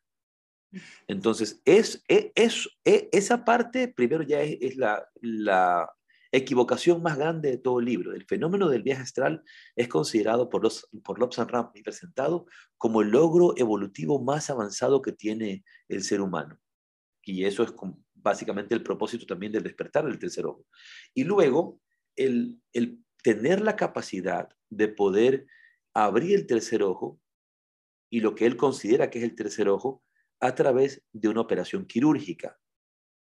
Entonces, 1.07 1.59
es, 1.65 2.03
e, 2.07 2.31
es, 2.35 2.69
es, 2.83 3.07
esa 3.11 3.43
parte, 3.43 3.87
primero 3.87 4.21
ya 4.21 4.41
es, 4.41 4.75
la, 4.77 5.07
la, 5.21 5.89
equivocación 6.38 7.01
más 7.01 7.17
grande 7.17 7.51
de 7.51 7.57
todo 7.57 7.79
el 7.79 7.85
libro. 7.85 8.13
El 8.13 8.25
fenómeno 8.25 8.69
del 8.69 8.83
viaje 8.83 9.03
astral 9.03 9.43
es 9.75 9.88
considerado 9.88 10.49
por, 10.49 10.63
los, 10.63 10.89
por 11.03 11.19
Lobsang 11.19 11.71
y 11.75 11.83
presentado 11.83 12.45
como 12.77 13.01
el 13.01 13.09
logro 13.09 13.53
evolutivo 13.57 14.21
más 14.21 14.49
avanzado 14.49 15.01
que 15.01 15.11
tiene 15.11 15.63
el 15.88 16.03
ser 16.03 16.21
humano. 16.21 16.59
Y 17.23 17.45
eso 17.45 17.63
es 17.63 17.73
básicamente 18.15 18.73
el 18.73 18.83
propósito 18.83 19.25
también 19.25 19.51
del 19.51 19.63
despertar 19.63 20.05
del 20.05 20.19
tercer 20.19 20.45
ojo. 20.45 20.65
Y 21.13 21.23
luego, 21.23 21.81
el, 22.15 22.61
el 22.73 23.03
tener 23.23 23.61
la 23.61 23.75
capacidad 23.75 24.49
de 24.69 24.88
poder 24.88 25.47
abrir 25.93 26.35
el 26.35 26.47
tercer 26.47 26.83
ojo 26.83 27.19
y 28.09 28.21
lo 28.21 28.35
que 28.35 28.45
él 28.45 28.55
considera 28.55 29.09
que 29.09 29.19
es 29.19 29.25
el 29.25 29.35
tercer 29.35 29.67
ojo 29.67 30.03
a 30.39 30.55
través 30.55 31.03
de 31.11 31.27
una 31.29 31.41
operación 31.41 31.85
quirúrgica. 31.85 32.57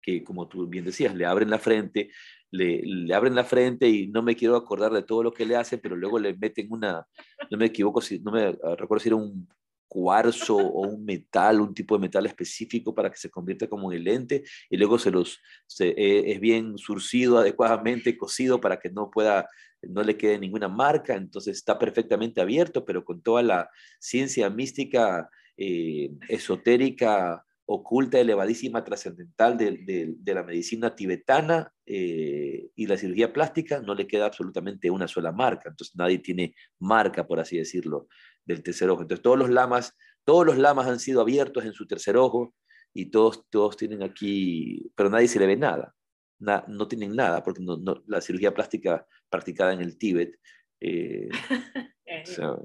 Que 0.02 0.24
como 0.24 0.48
tú 0.48 0.68
bien 0.68 0.86
decías, 0.86 1.16
le 1.16 1.26
abren 1.26 1.50
la 1.50 1.60
frente, 1.60 2.10
le, 2.52 2.82
le, 2.84 3.14
abren 3.14 3.36
la 3.36 3.44
frente 3.44 3.88
y 3.88 4.08
no 4.08 4.22
me 4.24 4.36
quiero 4.36 4.56
acordar 4.56 4.92
de 4.92 5.04
todo 5.04 5.24
lo 5.24 5.34
que 5.34 5.46
le 5.46 5.56
hacen, 5.56 5.80
pero 5.82 5.96
luego 5.96 6.20
le 6.20 6.36
meten 6.36 6.68
una, 6.70 7.06
no 7.50 7.58
me 7.58 7.66
equivoco, 7.66 8.02
si, 8.02 8.20
no 8.20 8.32
me 8.32 8.52
recuerdo 8.78 9.00
si 9.00 9.10
era 9.10 9.16
un 9.16 9.48
cuarzo 9.92 10.56
o 10.56 10.88
un 10.88 11.04
metal, 11.04 11.60
un 11.60 11.74
tipo 11.74 11.96
de 11.96 12.02
metal 12.02 12.26
específico 12.26 12.96
para 12.96 13.12
que 13.12 13.18
se 13.18 13.30
convierta 13.30 13.68
como 13.68 13.92
en 13.92 13.98
el 13.98 14.06
lente 14.06 14.44
y 14.70 14.78
luego 14.78 14.98
se 14.98 15.12
los, 15.12 15.42
eh, 15.80 16.24
es 16.28 16.40
bien 16.40 16.78
surcido 16.78 17.40
adecuadamente, 17.40 18.18
cosido 18.18 18.62
para 18.62 18.80
que 18.80 18.90
no 18.90 19.12
pueda, 19.12 19.50
no 19.82 20.02
le 20.02 20.16
quede 20.16 20.40
ninguna 20.40 20.70
marca, 20.70 21.16
entonces 21.16 21.58
está 21.58 21.78
perfectamente 21.78 22.40
abierto, 22.40 22.86
pero 22.86 23.04
con 23.04 23.22
toda 23.22 23.44
la 23.44 23.70
ciencia 24.00 24.50
mística, 24.50 25.30
eh, 25.58 26.12
esotérica, 26.30 27.44
oculta, 27.66 28.20
elevadísima, 28.20 28.84
trascendental 28.84 29.58
de, 29.58 30.16
la 30.26 30.44
medicina 30.44 30.96
tibetana 30.96 31.72
eh, 31.86 32.70
y 32.76 32.88
la 32.88 32.98
cirugía 32.98 33.32
plástica, 33.32 33.82
no 33.82 33.96
le 33.96 34.08
queda 34.08 34.26
absolutamente 34.26 34.90
una 34.90 35.08
sola 35.08 35.32
marca, 35.32 35.70
entonces 35.70 35.96
nadie 35.96 36.20
tiene 36.20 36.56
marca, 36.80 37.28
por 37.28 37.40
así 37.40 37.58
decirlo 37.58 38.08
del 38.46 38.64
tercer 38.64 38.90
ojo. 38.90 39.04
Entonces 39.04 39.22
todos 39.22 39.38
los 39.38 39.50
lamas, 39.50 39.96
todos 40.24 40.46
los 40.46 40.58
lamas 40.58 40.88
han 40.88 41.00
sido 41.00 41.22
abiertos 41.22 41.66
en 41.66 41.74
su 41.74 41.88
tercer 41.88 42.18
ojo 42.18 42.54
y 42.94 43.06
todos, 43.12 43.46
todos 43.50 43.78
tienen 43.78 44.04
aquí, 44.04 44.92
pero 44.96 45.10
nadie 45.10 45.28
se 45.28 45.40
le 45.40 45.48
ve 45.48 45.56
nada, 45.56 45.96
no 46.40 46.88
tienen 46.88 47.16
nada, 47.16 47.44
porque 47.44 47.64
la 48.08 48.22
cirugía 48.22 48.54
plástica 48.54 49.06
practicada 49.30 49.74
en 49.74 49.82
el 49.82 49.98
Tíbet 49.98 50.38
eh, 50.82 51.30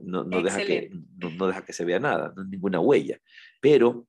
no, 0.03 0.25
deja 0.25 0.65
que, 0.65 0.91
no, 1.19 1.47
deja 1.47 1.65
que 1.65 1.73
se 1.73 1.85
vea 1.85 2.01
nada, 2.01 2.33
no 2.35 2.45
ninguna 2.45 2.81
huella. 2.81 3.19
Pero 3.61 4.09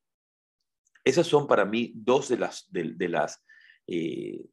esas 1.08 1.28
son 1.28 1.48
para 1.48 1.66
mí 1.66 1.94
dos 1.96 2.30
de 2.30 2.38
las, 2.38 2.68
de, 2.72 3.10
las, 3.10 3.44
eh, 3.88 4.46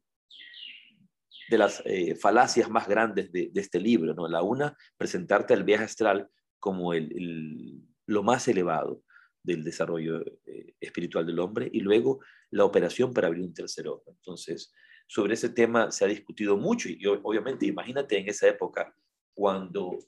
de 1.49 1.57
las 1.57 1.81
eh, 1.85 2.15
falacias 2.15 2.69
más 2.69 2.87
grandes 2.87 3.31
de, 3.31 3.49
de, 3.51 3.61
este 3.61 3.79
libro. 3.79 4.13
¿no? 4.13 4.27
La 4.27 4.41
una, 4.41 4.75
presentarte 4.97 5.53
al 5.53 5.63
viaje 5.63 5.83
astral 5.83 6.29
como 6.59 6.93
el, 6.93 7.81
lo 8.07 8.23
más 8.23 8.47
elevado 8.47 9.03
del 9.43 9.63
desarrollo 9.63 10.21
eh, 10.45 10.73
espiritual 10.79 11.25
del 11.25 11.39
hombre 11.39 11.69
y 11.71 11.81
luego 11.81 12.19
la 12.51 12.65
operación 12.65 13.13
para 13.13 13.27
abrir 13.27 13.43
un 13.43 13.53
tercer 13.53 13.87
ojo. 13.87 14.03
Entonces, 14.07 14.73
sobre 15.07 15.35
ese 15.35 15.49
tema 15.49 15.91
se 15.91 16.05
ha 16.05 16.07
discutido 16.07 16.57
mucho 16.57 16.89
y 16.89 17.05
obviamente 17.05 17.67
imagínate 17.67 18.17
en 18.17 18.29
esa 18.29 18.47
época 18.47 18.95
cuando 19.35 19.99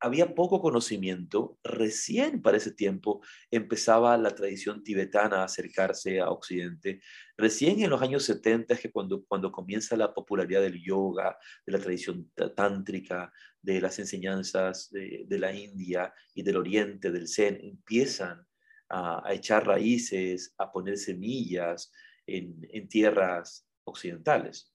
había 0.00 0.34
poco 0.34 0.60
conocimiento, 0.60 1.58
recién 1.62 2.40
para 2.40 2.56
ese 2.56 2.72
tiempo 2.72 3.20
empezaba 3.50 4.16
la 4.16 4.34
tradición 4.34 4.82
tibetana 4.84 5.40
a 5.40 5.44
acercarse 5.44 6.20
a 6.20 6.30
Occidente. 6.30 7.00
Recién 7.36 7.82
en 7.82 7.90
los 7.90 8.00
años 8.02 8.24
70 8.24 8.74
es 8.74 8.80
que 8.80 8.92
cuando, 8.92 9.24
cuando 9.24 9.50
comienza 9.50 9.96
la 9.96 10.14
popularidad 10.14 10.62
del 10.62 10.82
yoga, 10.82 11.36
de 11.66 11.72
la 11.72 11.78
tradición 11.78 12.30
tántrica, 12.56 13.32
de 13.60 13.80
las 13.80 13.98
enseñanzas 13.98 14.90
de, 14.90 15.38
la 15.38 15.52
India 15.52 16.12
y 16.34 16.42
del 16.42 16.56
Oriente, 16.56 17.10
del 17.10 17.28
Zen, 17.28 17.58
empiezan 17.60 18.46
a, 18.88 19.22
echar 19.30 19.66
raíces, 19.66 20.54
a 20.58 20.70
poner 20.70 20.96
semillas 20.96 21.92
en, 22.26 22.66
en 22.70 22.88
tierras 22.88 23.66
occidentales. 23.84 24.72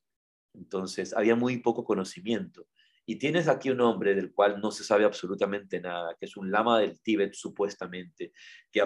Entonces, 0.53 1.13
había 1.13 1.35
muy 1.35 1.57
poco 1.57 1.83
conocimiento. 1.83 2.67
Y 3.05 3.17
tienes 3.17 3.47
aquí 3.47 3.69
un 3.69 3.81
hombre 3.81 4.15
del 4.15 4.33
cual 4.33 4.61
no 4.61 4.71
se 4.71 4.83
sabe 4.83 5.03
absolutamente 5.03 5.81
nada, 5.81 6.15
que 6.17 6.25
es 6.25 6.37
un 6.37 6.51
lama 6.51 6.79
del 6.79 7.01
Tíbet 7.01 7.33
supuestamente, 7.33 8.31
que, 8.71 8.83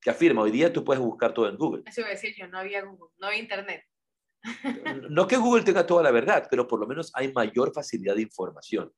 que 0.00 0.10
afirma, 0.10 0.42
hoy 0.42 0.50
día 0.50 0.72
tú 0.72 0.84
puedes 0.84 1.02
buscar 1.02 1.32
todo 1.32 1.48
en 1.48 1.56
Google. 1.56 1.82
Eso 1.86 2.00
iba 2.00 2.08
a 2.08 2.12
decir 2.12 2.34
yo, 2.36 2.48
no 2.48 2.58
había 2.58 2.84
Google, 2.84 3.12
no 3.18 3.28
había 3.28 3.38
Internet. 3.38 3.84
No 5.10 5.26
que 5.26 5.36
Google 5.36 5.62
tenga 5.62 5.86
toda 5.86 6.02
la 6.02 6.10
verdad, 6.10 6.46
pero 6.50 6.68
por 6.68 6.78
lo 6.78 6.86
menos 6.86 7.10
hay 7.14 7.32
mayor 7.32 7.72
facilidad 7.72 8.14
de 8.14 8.22
información. 8.22 8.92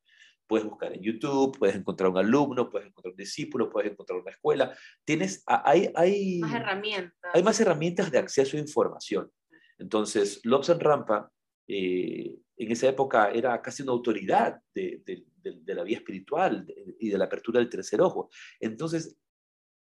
Puedes 0.46 0.66
buscar 0.66 0.92
en 0.92 1.02
YouTube, 1.02 1.56
puedes 1.58 1.76
encontrar 1.76 2.10
un 2.10 2.18
alumno, 2.18 2.70
puedes 2.70 2.88
encontrar 2.88 3.12
un 3.12 3.16
discípulo, 3.16 3.68
puedes 3.68 3.92
encontrar 3.92 4.20
una 4.20 4.30
escuela. 4.30 4.76
Tienes, 5.04 5.42
hay, 5.46 5.90
hay, 5.94 6.38
más 6.40 6.54
herramientas. 6.54 7.30
Hay 7.34 7.42
más 7.42 7.60
herramientas 7.60 8.10
de 8.10 8.18
acceso 8.18 8.56
a 8.56 8.60
información. 8.60 9.30
Entonces, 9.78 10.40
Lobson 10.44 10.78
Rampa 10.78 11.30
eh, 11.68 12.38
en 12.56 12.72
esa 12.72 12.88
época 12.88 13.30
era 13.30 13.60
casi 13.60 13.82
una 13.82 13.92
autoridad 13.92 14.60
de, 14.74 15.24
la 15.66 15.84
vía 15.84 15.98
espiritual 15.98 16.66
y 16.98 17.10
de 17.10 17.18
la 17.18 17.26
apertura 17.26 17.60
del 17.60 17.68
tercer 17.68 18.00
ojo. 18.00 18.30
Entonces, 18.58 19.16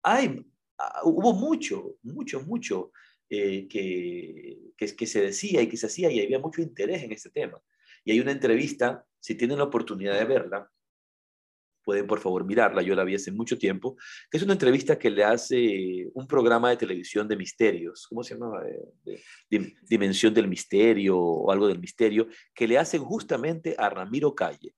hay, 0.02 0.44
ah, 0.78 1.00
hubo 1.04 1.32
mucho, 1.32 1.96
mucho, 2.02 2.40
mucho 2.42 2.92
eh, 3.28 3.66
que, 3.68 4.72
que, 4.76 5.06
se 5.06 5.22
decía 5.22 5.62
y 5.62 5.68
que 5.68 5.76
se 5.76 5.86
hacía 5.86 6.10
y 6.10 6.20
había 6.20 6.38
mucho 6.38 6.62
interés 6.62 7.02
en 7.02 7.12
este 7.12 7.30
tema. 7.30 7.60
Y 8.04 8.12
hay 8.12 8.20
una 8.20 8.32
entrevista, 8.32 9.06
si 9.18 9.34
tienen 9.34 9.58
la 9.58 9.64
oportunidad 9.64 10.18
de 10.18 10.24
verla, 10.24 10.70
pueden 11.84 12.06
por 12.06 12.20
favor 12.20 12.44
mirarla, 12.44 12.82
yo 12.82 12.94
la 12.94 13.04
vi 13.04 13.14
hace 13.14 13.32
mucho 13.32 13.58
tiempo, 13.58 13.96
que 14.30 14.36
es 14.36 14.42
una 14.42 14.52
entrevista 14.52 14.98
que 14.98 15.10
le 15.10 15.24
hace 15.24 16.08
un 16.14 16.26
programa 16.26 16.70
de 16.70 16.76
televisión 16.76 17.26
de 17.28 17.36
misterios, 17.36 18.06
¿cómo 18.08 18.22
se 18.22 18.34
llamaba? 18.34 18.62
Dimensión 19.88 20.34
del 20.34 20.48
Misterio 20.48 21.18
o 21.18 21.50
algo 21.50 21.68
del 21.68 21.78
misterio, 21.78 22.28
que 22.54 22.68
le 22.68 22.78
hacen 22.78 23.02
justamente 23.02 23.74
a 23.78 23.88
Ramiro 23.88 24.34
Calle, 24.34 24.74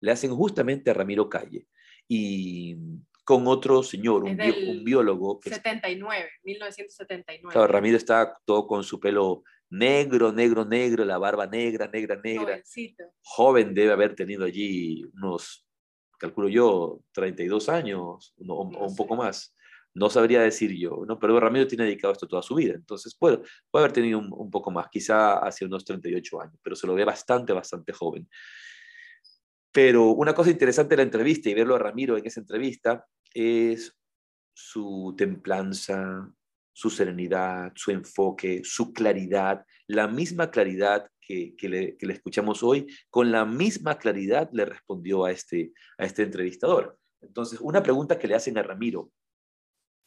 le 0.00 0.12
hacen 0.12 0.34
justamente 0.34 0.90
a 0.90 0.94
Ramiro 0.94 1.28
Calle, 1.28 1.66
y 2.08 2.76
con 3.24 3.46
otro 3.46 3.82
señor, 3.82 4.24
un, 4.24 4.36
biólogo. 4.84 5.40
79, 5.42 6.28
1979. 6.42 7.52
Claro, 7.52 7.68
Ramiro 7.68 7.96
está 7.96 8.36
todo 8.44 8.66
con 8.66 8.82
su 8.82 8.98
pelo 8.98 9.44
negro, 9.70 10.32
negro, 10.32 10.64
negro, 10.64 11.04
la 11.04 11.18
barba 11.18 11.46
negra, 11.46 11.88
negra, 11.88 12.20
negra. 12.22 12.62
Joven 13.22 13.74
debe 13.74 13.92
haber 13.92 14.14
tenido 14.14 14.44
allí 14.44 15.04
unos 15.14 15.66
calculo 16.22 16.48
yo, 16.48 17.00
32 17.12 17.68
años 17.68 18.32
o, 18.46 18.62
un 18.62 18.96
poco 18.96 19.16
más. 19.16 19.56
No 19.92 20.08
sabría 20.08 20.40
decir 20.40 20.72
yo, 20.72 21.02
¿no? 21.06 21.18
pero 21.18 21.38
Ramiro 21.38 21.66
tiene 21.66 21.84
dedicado 21.84 22.12
esto 22.12 22.28
toda 22.28 22.42
su 22.42 22.54
vida, 22.54 22.74
entonces 22.74 23.14
puede, 23.14 23.38
puede 23.70 23.84
haber 23.84 23.92
tenido 23.92 24.20
un, 24.20 24.50
poco 24.50 24.70
más, 24.70 24.86
quizá 24.88 25.38
hace 25.38 25.66
unos 25.66 25.84
38 25.84 26.40
años, 26.40 26.54
pero 26.62 26.76
se 26.76 26.86
lo 26.86 26.94
ve 26.94 27.04
bastante, 27.04 27.52
bastante 27.52 27.92
joven. 27.92 28.26
Pero 29.70 30.10
una 30.12 30.32
cosa 30.32 30.50
interesante 30.50 30.90
de 30.90 30.98
la 30.98 31.02
entrevista 31.02 31.50
y 31.50 31.54
verlo 31.54 31.74
a 31.74 31.78
Ramiro 31.78 32.16
en 32.16 32.24
esa 32.24 32.40
entrevista 32.40 33.04
es 33.34 33.94
su 34.54 35.14
templanza, 35.16 36.32
su 36.72 36.88
serenidad, 36.88 37.72
su 37.74 37.90
enfoque, 37.90 38.62
su 38.64 38.92
claridad, 38.92 39.66
la 39.88 40.08
misma 40.08 40.50
claridad 40.50 41.06
que, 41.58 41.68
le, 41.68 41.96
escuchamos 42.00 42.62
hoy, 42.62 42.86
con 43.10 43.30
la 43.30 43.44
misma 43.44 43.98
claridad 43.98 44.50
le 44.52 44.64
respondió 44.64 45.24
a 45.24 45.32
este, 45.32 45.72
a 45.98 46.04
este 46.04 46.22
entrevistador. 46.22 46.98
Entonces, 47.20 47.60
una 47.60 47.82
pregunta 47.82 48.18
que 48.18 48.28
le 48.28 48.34
hacen 48.34 48.58
a 48.58 48.62
Ramiro, 48.62 49.10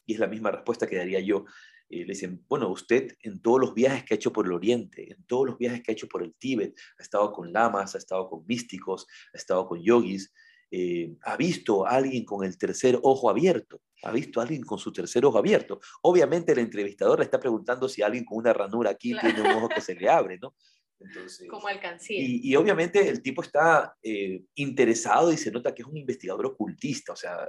y 0.06 0.14
es 0.14 0.20
la 0.20 0.28
misma 0.28 0.52
respuesta 0.52 0.88
que 0.88 0.98
daría 0.98 1.20
yo, 1.20 1.46
eh, 1.90 2.00
le 2.00 2.14
dicen, 2.14 2.44
bueno, 2.48 2.70
usted 2.70 3.16
en 3.22 3.42
todos 3.42 3.60
los 3.60 3.74
viajes 3.74 4.04
que 4.04 4.14
ha 4.14 4.18
hecho 4.18 4.34
por 4.34 4.46
el 4.46 4.54
Oriente, 4.54 5.12
en 5.12 5.24
todos 5.26 5.46
los 5.46 5.58
viajes 5.58 5.82
que 5.82 5.92
ha 5.92 5.94
hecho 5.94 6.08
por 6.08 6.24
el 6.24 6.34
Tíbet, 6.36 6.76
ha 7.00 7.04
estado 7.04 7.32
con 7.32 7.52
lamas, 7.54 7.96
ha 7.96 8.00
estado 8.00 8.28
con 8.28 8.46
místicos, 8.46 9.06
ha 9.34 9.38
estado 9.38 9.68
con 9.68 9.82
yogis, 9.82 10.32
eh, 10.72 11.16
ha 11.24 11.38
visto 11.38 11.86
a 11.86 11.92
alguien 11.92 12.26
con 12.26 12.44
el 12.44 12.58
tercer 12.58 13.00
ojo 13.04 13.30
abierto, 13.30 13.82
ha 14.04 14.12
visto 14.12 14.40
a 14.40 14.44
alguien 14.44 14.64
con 14.64 14.80
su 14.80 14.92
tercer 14.92 15.26
ojo 15.26 15.38
abierto. 15.38 15.80
Obviamente 16.02 16.52
el 16.52 16.60
entrevistador 16.60 17.20
le 17.20 17.26
está 17.26 17.40
preguntando 17.40 17.88
si 17.88 18.02
alguien 18.02 18.26
con 18.26 18.40
una 18.40 18.52
ranura 18.52 18.90
aquí 18.90 19.16
tiene 19.20 19.42
un 19.42 19.48
ojo 19.48 19.70
que 19.70 19.82
se 19.82 19.96
le 19.96 20.10
abre, 20.10 20.40
¿no? 20.42 20.56
Entonces, 21.00 21.48
Como 21.50 21.68
alcancía. 21.68 22.20
Y, 22.20 22.42
y, 22.44 22.56
obviamente 22.56 23.08
el 23.08 23.22
tipo 23.22 23.42
está 23.42 23.96
eh, 24.02 24.46
interesado 24.56 25.32
y 25.32 25.38
se 25.38 25.52
nota 25.52 25.74
que 25.74 25.82
es 25.82 25.88
un 25.88 25.98
investigador 25.98 26.46
ocultista, 26.46 27.14
o 27.14 27.16
sea, 27.16 27.48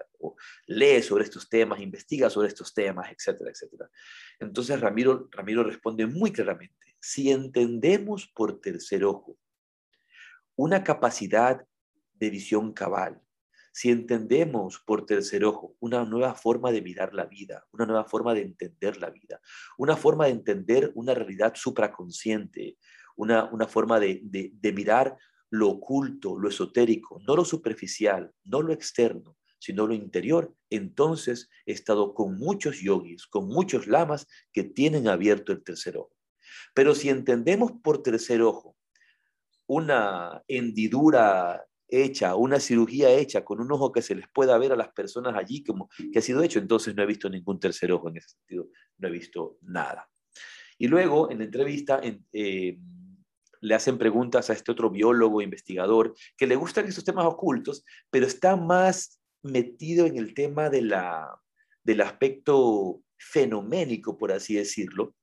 lee 0.67 1.03
sobre 1.03 1.25
estos 1.25 1.49
temas, 1.49 1.81
investiga 1.81 2.29
sobre 2.29 2.49
estos 2.49 2.75
temas, 2.75 3.11
etcétera, 3.11 3.51
etcétera. 3.51 3.89
Entonces 4.41 4.81
Ramiro, 4.81 5.29
Ramiro 5.31 5.63
responde 5.63 6.07
muy 6.07 6.33
claramente, 6.33 6.97
si 7.01 7.31
entendemos 7.31 8.27
por 8.27 8.61
tercer 8.61 9.05
ojo 9.05 9.39
una 10.57 10.83
capacidad 10.83 11.65
de 12.15 12.31
visión 12.31 12.73
cabal, 12.73 13.21
si 13.77 13.91
entendemos 13.91 14.79
por 14.79 15.05
tercer 15.05 15.45
ojo 15.45 15.77
una 15.81 16.03
nueva 16.07 16.35
forma 16.35 16.73
de 16.73 16.81
mirar 16.81 17.13
la 17.13 17.27
vida, 17.27 17.67
una 17.73 17.85
nueva 17.85 18.07
forma 18.07 18.33
de 18.33 18.41
entender 18.41 18.97
la 18.97 19.11
vida, 19.11 19.39
una 19.77 19.97
forma 19.97 20.25
de 20.25 20.31
entender 20.31 20.93
una 20.95 21.13
realidad 21.13 21.53
supraconsciente, 21.55 22.79
una, 23.17 23.45
una 23.53 23.67
forma 23.67 23.99
de, 23.99 24.21
de, 24.23 24.73
mirar 24.73 25.17
lo 25.51 25.69
oculto, 25.71 26.39
lo 26.39 26.49
esotérico, 26.49 27.21
no 27.27 27.37
lo 27.37 27.45
superficial, 27.45 28.33
no 28.45 28.63
lo 28.63 28.73
externo, 28.73 29.37
sino 29.59 29.87
lo 29.87 29.95
interior, 29.95 30.55
entonces 30.71 31.49
he 31.65 31.73
estado 31.73 32.15
con 32.15 32.37
muchos 32.37 32.81
yogis, 32.81 33.27
con 33.27 33.49
muchos 33.49 33.87
lamas 33.87 34.27
que 34.53 34.65
tienen 34.65 35.09
abierto 35.09 35.53
el 35.53 35.65
tercer 35.65 35.97
ojo. 35.97 36.15
Pero 36.75 36.95
si 36.95 37.09
entendemos 37.09 37.73
por 37.83 38.03
tercer 38.03 38.43
ojo 38.43 38.77
una 39.67 40.43
hendidura 40.47 41.65
hecha, 41.89 42.35
una 42.35 42.61
cirugía 42.61 43.11
hecha 43.11 43.45
con 43.45 43.61
un 43.61 43.71
ojo 43.73 43.93
que 43.93 44.03
se 44.03 44.15
les 44.15 44.29
pueda 44.29 44.59
ver 44.59 44.73
a 44.73 44.77
las 44.77 44.89
personas 44.89 45.35
allí 45.37 45.65
como 45.65 45.89
que 46.13 46.19
ha 46.19 46.23
sido 46.23 46.43
hecho, 46.43 46.59
entonces 46.59 46.95
no 46.95 47.03
he 47.03 47.07
visto 47.07 47.29
ningún 47.29 47.59
tercer 47.59 47.93
ojo 47.93 48.09
en 48.09 48.19
ese 48.19 48.31
sentido, 48.31 48.69
no 48.99 49.09
he 49.09 49.11
visto 49.11 49.59
nada. 49.63 50.09
Y 50.79 50.89
luego, 50.89 51.31
en 51.31 51.39
la 51.39 51.45
entrevista, 51.45 52.01
eh, 52.33 52.79
le 53.61 53.75
hacen 53.75 53.99
preguntas 53.99 54.51
a 54.51 54.53
este 54.53 54.73
otro 54.73 54.91
biólogo, 54.91 55.43
investigador, 55.43 56.15
que 56.37 56.47
le 56.47 56.57
gustan 56.57 56.87
esos 56.87 57.05
temas 57.05 57.27
ocultos, 57.27 57.85
pero 58.11 58.27
está 58.27 58.57
más 58.57 59.21
metido 59.43 60.07
en 60.07 60.17
el 60.17 60.35
tema 60.35 60.71
de 60.71 60.83
la, 60.83 61.41
del 61.83 62.01
aspecto 62.01 63.03
fenoménico, 63.17 64.19
por 64.19 64.33
así 64.33 64.55
decirlo, 64.55 65.15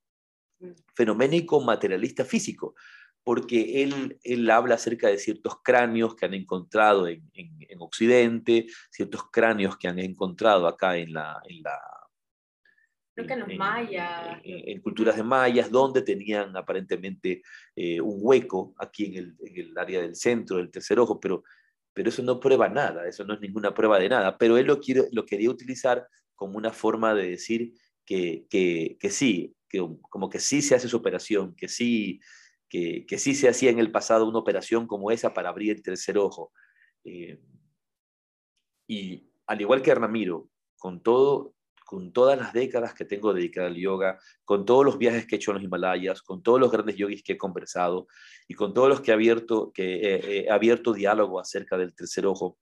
mm. 0.60 0.70
fenoménico 0.94 1.60
materialista 1.60 2.24
físico, 2.24 2.74
porque 3.22 3.82
él, 3.82 4.18
él 4.22 4.50
habla 4.50 4.74
acerca 4.74 5.08
de 5.08 5.18
ciertos 5.18 5.56
cráneos 5.62 6.14
que 6.14 6.26
han 6.26 6.34
encontrado 6.34 7.08
en, 7.08 7.28
en, 7.34 7.80
Occidente, 7.80 8.66
ciertos 8.90 9.30
cráneos 9.30 9.76
que 9.76 9.88
han 9.88 9.98
encontrado 9.98 10.66
acá 10.66 10.96
en 10.96 11.12
la... 11.12 11.40
En 11.48 11.62
la 11.62 11.78
Creo 13.14 13.26
que 13.26 13.32
en 13.32 13.40
los 13.40 13.54
mayas. 13.56 14.40
En, 14.42 14.80
culturas 14.80 15.16
de 15.16 15.22
mayas, 15.22 15.70
donde 15.70 16.02
tenían 16.02 16.56
aparentemente 16.56 17.42
eh, 17.76 18.00
un 18.00 18.18
hueco 18.20 18.74
aquí 18.78 19.06
en 19.06 19.14
el, 19.14 19.36
en 19.40 19.66
el, 19.66 19.78
área 19.78 20.00
del 20.00 20.16
centro, 20.16 20.56
del 20.56 20.70
tercer 20.70 20.98
ojo, 20.98 21.20
pero, 21.20 21.44
pero 21.92 22.08
eso 22.08 22.22
no 22.22 22.40
prueba 22.40 22.68
nada, 22.68 23.08
eso 23.08 23.24
no 23.24 23.34
es 23.34 23.40
ninguna 23.40 23.72
prueba 23.72 23.98
de 23.98 24.08
nada. 24.08 24.36
Pero 24.36 24.58
él 24.58 24.66
lo, 24.66 24.80
quiere, 24.80 25.04
lo 25.12 25.24
quería 25.24 25.50
utilizar 25.50 26.06
como 26.34 26.58
una 26.58 26.70
forma 26.70 27.14
de 27.14 27.30
decir 27.30 27.74
que, 28.04 28.46
que, 28.50 28.96
que 28.98 29.10
sí, 29.10 29.54
que, 29.68 29.86
como 30.10 30.28
que 30.28 30.40
sí 30.40 30.60
se 30.60 30.74
hace 30.74 30.88
su 30.88 30.96
operación, 30.96 31.54
que 31.54 31.68
sí 31.68 32.20
que, 33.06 33.18
sí 33.18 33.34
se 33.34 33.48
hacía 33.48 33.70
en 33.70 33.78
el 33.78 33.92
pasado 33.92 34.28
una 34.28 34.38
operación 34.38 34.86
como 34.86 35.10
esa 35.10 35.32
para 35.32 35.48
abrir 35.48 35.70
el 35.70 35.82
tercer 35.82 36.18
ojo. 36.18 36.52
Eh, 37.04 37.40
y 38.88 39.30
al 39.46 39.60
igual 39.60 39.82
que 39.82 39.94
Ramiro, 39.94 40.48
con, 40.76 41.00
todo, 41.00 41.54
con 41.84 42.12
todas 42.12 42.38
las 42.38 42.52
décadas 42.52 42.94
que 42.94 43.04
tengo 43.04 43.32
dedicada 43.32 43.68
al 43.68 43.76
yoga, 43.76 44.18
con 44.44 44.64
todos 44.64 44.84
los 44.84 44.98
viajes 44.98 45.26
que 45.26 45.36
he 45.36 45.38
hecho 45.38 45.50
en 45.52 45.56
los 45.56 45.64
Himalayas, 45.64 46.22
con 46.22 46.42
todos 46.42 46.58
los 46.58 46.72
grandes 46.72 46.96
yogis 46.96 47.22
que 47.22 47.34
he 47.34 47.38
conversado 47.38 48.08
y 48.48 48.54
con 48.54 48.74
todos 48.74 48.88
los 48.88 49.00
que 49.00 49.10
he 49.10 49.14
abierto, 49.14 49.70
que 49.72 50.44
he 50.46 50.50
abierto 50.50 50.92
diálogo 50.92 51.38
acerca 51.38 51.76
del 51.76 51.94
tercer 51.94 52.26
ojo, 52.26 52.58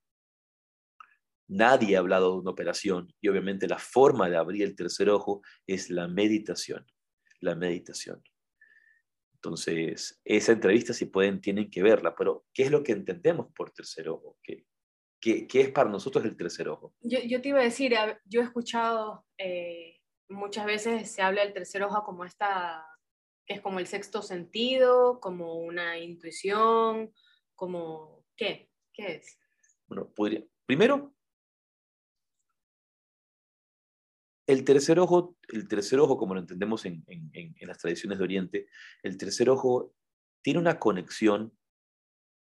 nadie 1.49 1.97
ha 1.97 2.01
hablado 2.01 2.33
de 2.33 2.41
una 2.41 2.51
operación 2.51 3.15
y 3.21 3.29
obviamente 3.29 3.69
la 3.69 3.79
forma 3.79 4.29
de 4.29 4.37
abrir 4.37 4.65
el 4.65 4.75
tercer 4.75 5.09
ojo 5.11 5.43
es 5.67 5.91
la 5.91 6.09
meditación, 6.09 6.87
la 7.41 7.55
meditación. 7.55 8.23
Entonces, 9.35 10.21
esa 10.25 10.53
entrevista, 10.53 10.93
si 10.95 11.07
pueden, 11.07 11.41
tienen 11.41 11.69
que 11.69 11.83
verla, 11.83 12.15
pero 12.15 12.47
¿qué 12.55 12.63
es 12.63 12.71
lo 12.71 12.83
que 12.83 12.93
entendemos 12.93 13.49
por 13.55 13.73
tercer 13.73 14.09
ojo? 14.09 14.39
¿Qué, 14.43 14.67
qué, 15.23 15.47
qué 15.47 15.63
es 15.63 15.71
para 15.71 15.89
nosotros 15.89 16.25
el 16.27 16.37
tercer 16.37 16.69
ojo? 16.69 16.93
Yo, 17.01 17.21
yo 17.21 17.41
te 17.41 17.49
iba 17.49 17.61
a 17.61 17.65
decir, 17.65 17.95
yo 18.27 18.43
he 18.43 18.45
escuchado 18.45 19.25
eh, 19.39 20.01
muchas 20.29 20.67
veces 20.67 21.11
se 21.11 21.23
habla 21.23 21.45
del 21.45 21.55
tercer 21.55 21.83
ojo 21.85 22.03
como 22.05 22.25
esta, 22.25 22.85
que 23.47 23.55
es 23.55 23.61
como 23.61 23.79
el 23.79 23.87
sexto 23.87 24.21
sentido, 24.21 25.21
como 25.21 25.55
una 25.55 25.99
intuición, 25.99 27.13
como, 27.55 28.27
¿qué? 28.37 28.69
¿Qué 28.93 29.17
es? 29.17 29.39
Bueno, 29.87 30.13
podría, 30.13 30.45
primero, 30.67 31.15
El 34.47 34.65
tercer 34.65 34.99
ojo, 34.99 35.37
el 35.49 35.69
tercer 35.69 36.01
ojo 36.01 36.19
como 36.19 36.35
lo 36.35 36.41
entendemos 36.41 36.85
en, 36.85 37.05
las 37.61 37.79
tradiciones 37.79 38.19
de 38.19 38.25
Oriente, 38.25 38.67
el 39.03 39.17
tercer 39.17 39.49
ojo 39.49 39.95
tiene 40.43 40.59
una 40.59 40.81
conexión 40.81 41.57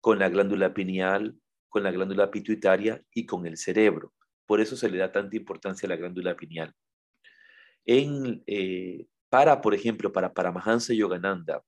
con 0.00 0.18
la 0.18 0.28
glándula 0.28 0.74
pineal, 0.74 1.40
con 1.68 1.82
la 1.82 1.90
glándula 1.90 2.30
pituitaria 2.30 3.02
y 3.12 3.26
con 3.26 3.46
el 3.46 3.56
cerebro. 3.56 4.14
Por 4.46 4.60
eso 4.60 4.76
se 4.76 4.88
le 4.88 4.98
da 4.98 5.12
tanta 5.12 5.36
importancia 5.36 5.86
a 5.86 5.90
la 5.90 5.96
glándula 5.96 6.36
pineal. 6.36 6.74
En, 7.84 8.42
eh, 8.46 9.06
para, 9.28 9.60
por 9.60 9.74
ejemplo, 9.74 10.12
para 10.12 10.32
Paramahansa 10.32 10.94
Yogananda, 10.94 11.64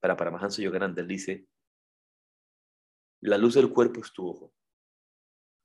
para 0.00 0.16
Paramahansa 0.16 0.62
Yogananda, 0.62 1.02
él 1.02 1.08
dice, 1.08 1.46
la 3.20 3.36
luz 3.36 3.54
del 3.54 3.70
cuerpo 3.70 4.00
es 4.00 4.12
tu 4.12 4.28
ojo. 4.28 4.52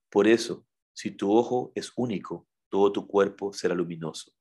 Por 0.09 0.27
eso, 0.27 0.65
si 0.93 1.11
tu 1.11 1.31
ojo 1.31 1.71
es 1.75 1.91
único, 1.95 2.47
todo 2.69 2.91
tu 2.91 3.07
cuerpo 3.07 3.53
será 3.53 3.75
luminoso. 3.75 4.31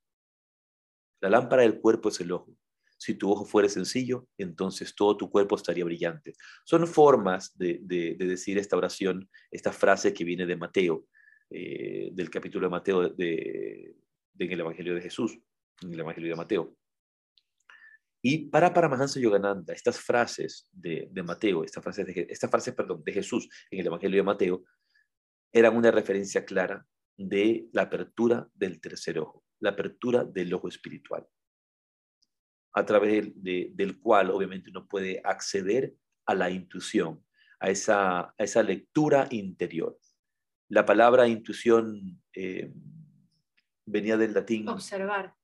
La 1.20 1.30
lámpara 1.30 1.62
del 1.62 1.80
cuerpo 1.80 2.08
es 2.08 2.20
el 2.20 2.32
ojo. 2.32 2.56
Si 3.02 3.16
tu 3.16 3.32
ojo 3.32 3.44
fuera 3.44 3.68
sencillo, 3.68 4.28
entonces 4.38 4.94
todo 4.94 5.16
tu 5.16 5.28
cuerpo 5.28 5.56
estaría 5.56 5.84
brillante. 5.84 6.34
Son 6.64 6.86
formas 6.86 7.52
de, 7.58 7.80
decir 8.16 8.58
esta 8.58 8.76
oración, 8.76 9.28
esta 9.50 9.72
frase 9.72 10.14
que 10.14 10.22
viene 10.22 10.46
de 10.46 10.54
Mateo, 10.54 11.08
eh, 11.50 12.10
del 12.12 12.30
capítulo 12.30 12.68
de 12.68 12.70
Mateo 12.70 13.08
de, 13.08 13.96
en 14.38 14.52
el 14.52 14.60
Evangelio 14.60 14.94
de 14.94 15.00
Jesús, 15.00 15.36
en 15.82 15.92
el 15.92 15.98
Evangelio 15.98 16.30
de 16.30 16.36
Mateo. 16.36 16.76
Y 18.22 18.48
para 18.50 18.72
Paramahansa 18.72 19.18
Yogananda, 19.18 19.74
estas 19.74 19.98
frases 19.98 20.68
de, 20.70 21.10
Mateo, 21.24 21.64
estas 21.64 21.82
frases, 21.82 22.06
de, 22.06 22.26
estas 22.30 22.48
frases 22.48 22.72
perdón, 22.72 23.02
de 23.02 23.12
Jesús 23.14 23.48
en 23.72 23.80
el 23.80 23.86
Evangelio 23.88 24.18
de 24.18 24.26
Mateo, 24.26 24.62
eran 25.52 25.76
una 25.76 25.90
referencia 25.90 26.44
clara 26.44 26.86
de 27.16 27.66
la 27.72 27.82
apertura 27.82 28.48
del 28.54 28.80
tercer 28.80 29.18
ojo, 29.18 29.42
la 29.58 29.70
apertura 29.70 30.22
del 30.22 30.54
ojo 30.54 30.68
espiritual, 30.68 31.26
a 32.72 32.84
través 32.84 33.32
del 33.34 34.00
cual 34.00 34.30
obviamente 34.30 34.70
uno 34.70 34.86
puede 34.86 35.20
acceder 35.24 35.94
a 36.26 36.34
la 36.34 36.50
intuición, 36.50 37.24
a 37.60 37.70
esa, 37.70 38.20
a 38.20 38.34
esa 38.38 38.62
lectura 38.62 39.28
interior. 39.30 39.98
La 40.68 40.86
palabra 40.86 41.28
intuición 41.28 42.22
eh, 42.32 42.72
venía 43.84 44.16
del 44.16 44.32
latín. 44.32 44.68
Observar. 44.68 45.34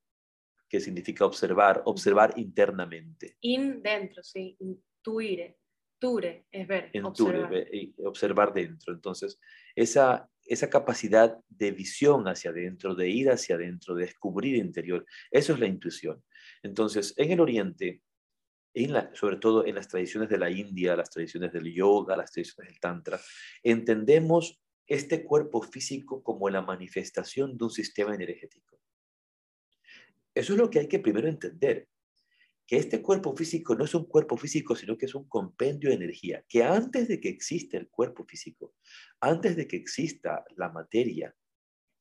Que 0.68 0.80
significa 0.80 1.24
observar, 1.24 1.82
observar 1.84 2.32
internamente. 2.36 3.36
In 3.40 3.82
dentro, 3.82 4.22
sí, 4.22 4.56
intuire. 4.60 5.58
Ture 5.98 6.46
es 6.52 6.68
ver. 6.68 6.92
observar. 7.02 7.66
observar 8.04 8.52
dentro. 8.52 8.94
Entonces, 8.94 9.40
esa, 9.74 10.30
esa 10.48 10.70
capacidad 10.70 11.38
de 11.48 11.70
visión 11.70 12.26
hacia 12.26 12.50
adentro, 12.50 12.94
de 12.94 13.08
ir 13.08 13.30
hacia 13.30 13.56
adentro, 13.56 13.94
de 13.94 14.06
descubrir 14.06 14.56
interior. 14.56 15.04
Eso 15.30 15.52
es 15.52 15.60
la 15.60 15.66
intuición. 15.66 16.22
Entonces, 16.62 17.14
en 17.16 17.30
el 17.32 17.40
Oriente, 17.40 18.02
sobre 19.12 19.36
todo 19.36 19.66
en 19.66 19.74
las 19.74 19.88
tradiciones 19.88 20.28
de 20.28 20.38
la 20.38 20.50
India, 20.50 20.96
las 20.96 21.10
tradiciones 21.10 21.52
del 21.52 21.72
yoga, 21.72 22.16
las 22.16 22.30
tradiciones 22.30 22.72
del 22.72 22.80
Tantra, 22.80 23.20
entendemos 23.62 24.60
este 24.86 25.24
cuerpo 25.24 25.60
físico 25.62 26.22
como 26.22 26.48
la 26.48 26.62
manifestación 26.62 27.58
de 27.58 27.64
un 27.64 27.70
sistema 27.70 28.14
energético. 28.14 28.80
Eso 30.34 30.52
es 30.54 30.58
lo 30.58 30.70
que 30.70 30.78
hay 30.80 30.88
que 30.88 31.00
primero 31.00 31.28
entender 31.28 31.88
que 32.68 32.76
este 32.76 33.00
cuerpo 33.00 33.34
físico 33.34 33.74
no 33.74 33.86
es 33.86 33.94
un 33.94 34.04
cuerpo 34.04 34.36
físico, 34.36 34.76
sino 34.76 34.98
que 34.98 35.06
es 35.06 35.14
un 35.14 35.26
compendio 35.26 35.88
de 35.88 35.96
energía, 35.96 36.44
que 36.46 36.62
antes 36.62 37.08
de 37.08 37.18
que 37.18 37.30
exista 37.30 37.78
el 37.78 37.88
cuerpo 37.88 38.26
físico, 38.26 38.74
antes 39.20 39.56
de 39.56 39.66
que 39.66 39.78
exista 39.78 40.44
la 40.54 40.68
materia, 40.68 41.34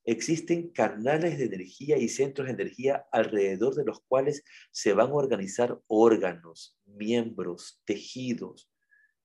existen 0.04 0.70
canales 0.72 1.38
de 1.38 1.46
energía 1.46 1.98
y 1.98 2.10
centros 2.10 2.48
de 2.48 2.54
energía 2.54 3.08
alrededor 3.14 3.76
de 3.76 3.86
los 3.86 4.02
cuales 4.02 4.44
se 4.70 4.92
van 4.92 5.12
a 5.12 5.14
organizar 5.14 5.80
órganos, 5.88 6.78
miembros, 6.86 7.82
tejidos, 7.86 8.70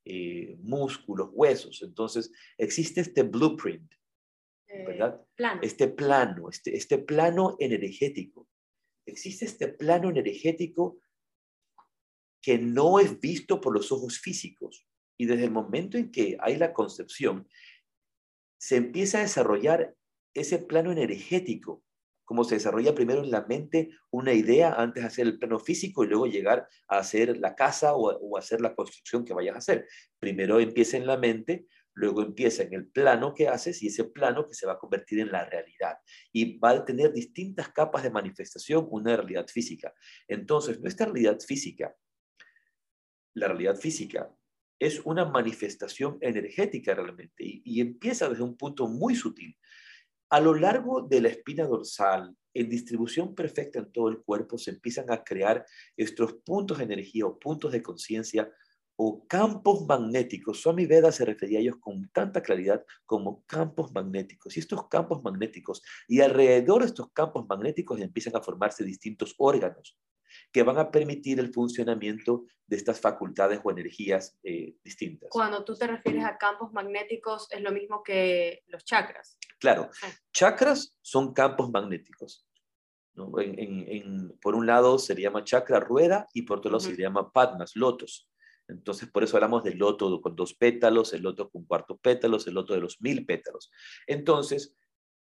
eh, 0.04 0.56
músculos, 0.60 1.30
huesos. 1.32 1.82
Entonces, 1.82 2.30
existe 2.56 3.00
este 3.00 3.24
blueprint, 3.24 3.92
eh, 4.68 4.84
¿verdad? 4.86 5.20
Este 5.60 5.88
plano, 5.88 6.50
este, 6.50 6.76
este 6.76 6.98
plano 6.98 7.56
energético. 7.58 8.48
Existe 9.06 9.44
este 9.44 9.66
plano 9.66 10.08
energético 10.10 11.01
que 12.42 12.58
no 12.58 12.98
es 12.98 13.20
visto 13.20 13.60
por 13.60 13.72
los 13.72 13.92
ojos 13.92 14.18
físicos. 14.18 14.86
Y 15.16 15.26
desde 15.26 15.44
el 15.44 15.52
momento 15.52 15.96
en 15.96 16.10
que 16.10 16.36
hay 16.40 16.56
la 16.56 16.72
concepción, 16.72 17.48
se 18.58 18.76
empieza 18.76 19.18
a 19.18 19.22
desarrollar 19.22 19.94
ese 20.34 20.58
plano 20.58 20.90
energético, 20.90 21.84
como 22.24 22.44
se 22.44 22.56
desarrolla 22.56 22.94
primero 22.94 23.22
en 23.22 23.30
la 23.30 23.44
mente 23.46 23.90
una 24.10 24.32
idea 24.32 24.72
antes 24.72 25.02
de 25.02 25.06
hacer 25.06 25.26
el 25.26 25.38
plano 25.38 25.58
físico 25.58 26.02
y 26.02 26.08
luego 26.08 26.26
llegar 26.26 26.66
a 26.88 26.98
hacer 26.98 27.36
la 27.38 27.54
casa 27.54 27.94
o, 27.94 28.36
hacer 28.36 28.60
la 28.60 28.74
construcción 28.74 29.24
que 29.24 29.34
vayas 29.34 29.54
a 29.54 29.58
hacer. 29.58 29.86
Primero 30.18 30.58
empieza 30.58 30.96
en 30.96 31.06
la 31.06 31.18
mente, 31.18 31.66
luego 31.94 32.22
empieza 32.22 32.62
en 32.62 32.72
el 32.72 32.88
plano 32.88 33.34
que 33.34 33.48
haces 33.48 33.82
y 33.82 33.88
ese 33.88 34.04
plano 34.04 34.46
que 34.46 34.54
se 34.54 34.66
va 34.66 34.74
a 34.74 34.78
convertir 34.78 35.20
en 35.20 35.30
la 35.30 35.44
realidad. 35.44 35.98
Y 36.32 36.58
va 36.58 36.70
a 36.70 36.84
tener 36.84 37.12
distintas 37.12 37.68
capas 37.68 38.02
de 38.02 38.10
manifestación, 38.10 38.86
una 38.90 39.16
realidad 39.16 39.46
física. 39.46 39.92
Entonces, 40.26 40.80
nuestra 40.80 41.06
realidad 41.06 41.38
física 41.40 41.94
la 43.34 43.48
realidad 43.48 43.76
física 43.76 44.30
es 44.78 45.00
una 45.04 45.24
manifestación 45.24 46.18
energética 46.20 46.94
realmente 46.94 47.44
y, 47.64 47.80
empieza 47.80 48.28
desde 48.28 48.42
un 48.42 48.56
punto 48.56 48.88
muy 48.88 49.14
sutil. 49.14 49.56
A 50.28 50.40
lo 50.40 50.54
largo 50.54 51.02
de 51.02 51.20
la 51.20 51.28
espina 51.28 51.64
dorsal, 51.66 52.36
en 52.54 52.68
distribución 52.68 53.34
perfecta 53.34 53.78
en 53.78 53.92
todo 53.92 54.08
el 54.08 54.22
cuerpo, 54.22 54.58
se 54.58 54.72
empiezan 54.72 55.10
a 55.10 55.22
crear 55.22 55.64
estos 55.96 56.34
puntos 56.44 56.78
de 56.78 56.84
energía 56.84 57.26
o 57.26 57.38
puntos 57.38 57.70
de 57.70 57.82
conciencia 57.82 58.50
o 58.96 59.26
campos 59.26 59.86
magnéticos. 59.86 60.60
Swami 60.60 60.86
Veda 60.86 61.12
se 61.12 61.24
refería 61.24 61.58
a 61.58 61.62
ellos 61.62 61.76
con 61.78 62.08
tanta 62.08 62.42
claridad 62.42 62.84
como 63.06 63.44
campos 63.46 63.92
magnéticos. 63.92 64.56
Y 64.56 64.60
estos 64.60 64.88
campos 64.88 65.22
magnéticos, 65.22 65.82
y 66.08 66.20
alrededor 66.20 66.80
de 66.80 66.88
estos 66.88 67.12
campos 67.12 67.46
magnéticos 67.48 68.00
empiezan 68.00 68.36
a 68.36 68.42
formarse 68.42 68.84
distintos 68.84 69.34
órganos. 69.38 69.96
Que 70.52 70.62
van 70.62 70.78
a 70.78 70.90
permitir 70.90 71.40
el 71.40 71.52
funcionamiento 71.52 72.44
de 72.66 72.76
estas 72.76 73.00
facultades 73.00 73.60
o 73.62 73.70
energías 73.70 74.38
eh, 74.42 74.76
distintas. 74.82 75.28
Cuando 75.30 75.64
tú 75.64 75.74
te 75.74 75.86
refieres 75.86 76.24
a 76.24 76.38
campos 76.38 76.72
magnéticos, 76.72 77.50
es 77.50 77.60
lo 77.60 77.70
mismo 77.70 78.02
que 78.02 78.64
los 78.68 78.84
chakras. 78.84 79.36
Claro, 79.58 79.90
chakras 80.32 80.98
son 81.02 81.34
campos 81.34 81.70
magnéticos. 81.70 82.46
por 83.14 84.54
un 84.54 84.66
lado 84.66 84.98
se 84.98 85.14
llama 85.14 85.44
chakra 85.44 85.80
rueda 85.80 86.26
y 86.32 86.42
por 86.42 86.58
otro 86.58 86.70
lado 86.70 86.80
se 86.80 86.96
llama 86.96 87.30
padmas, 87.30 87.76
lotos. 87.76 88.28
Entonces, 88.68 89.10
por 89.10 89.22
eso 89.22 89.36
hablamos 89.36 89.64
del 89.64 89.78
loto 89.78 90.20
con 90.20 90.34
dos 90.34 90.54
pétalos, 90.54 91.12
el 91.12 91.22
loto 91.22 91.50
con 91.50 91.64
cuartos 91.64 91.98
pétalos, 92.00 92.46
el 92.46 92.54
loto 92.54 92.74
de 92.74 92.80
los 92.80 93.00
mil 93.00 93.26
pétalos. 93.26 93.70
Entonces, 94.06 94.74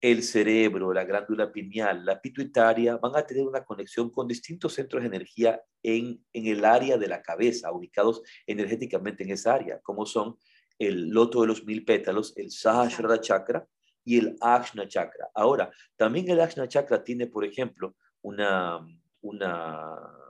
el 0.01 0.23
cerebro, 0.23 0.93
la 0.93 1.03
glándula 1.03 1.51
pineal, 1.51 2.05
la 2.05 2.21
pituitaria 2.21 2.97
van 2.97 3.15
a 3.15 3.25
tener 3.25 3.45
una 3.45 3.63
conexión 3.63 4.09
con 4.09 4.27
distintos 4.27 4.73
centros 4.73 5.01
de 5.01 5.07
energía 5.07 5.61
en, 5.81 6.23
el 6.33 6.65
área 6.65 6.97
de 6.97 7.07
la 7.07 7.21
cabeza, 7.21 7.71
ubicados 7.71 8.21
energéticamente 8.45 9.23
en 9.23 9.31
esa 9.31 9.53
área, 9.53 9.79
como 9.81 10.05
son 10.05 10.37
el 10.77 11.09
loto 11.09 11.41
de 11.41 11.47
los 11.47 11.65
mil 11.65 11.85
pétalos, 11.85 12.33
el 12.37 12.51
Sahasrara 12.51 13.21
chakra 13.21 13.65
y 14.03 14.17
el 14.19 14.35
Ajna 14.41 14.87
chakra. 14.87 15.29
Ahora, 15.33 15.71
también 15.95 16.29
el 16.29 16.41
Ajna 16.41 16.67
chakra 16.67 17.03
tiene, 17.03 17.27
por 17.27 17.45
ejemplo, 17.45 17.95
una, 18.21 18.85
una 19.21 20.24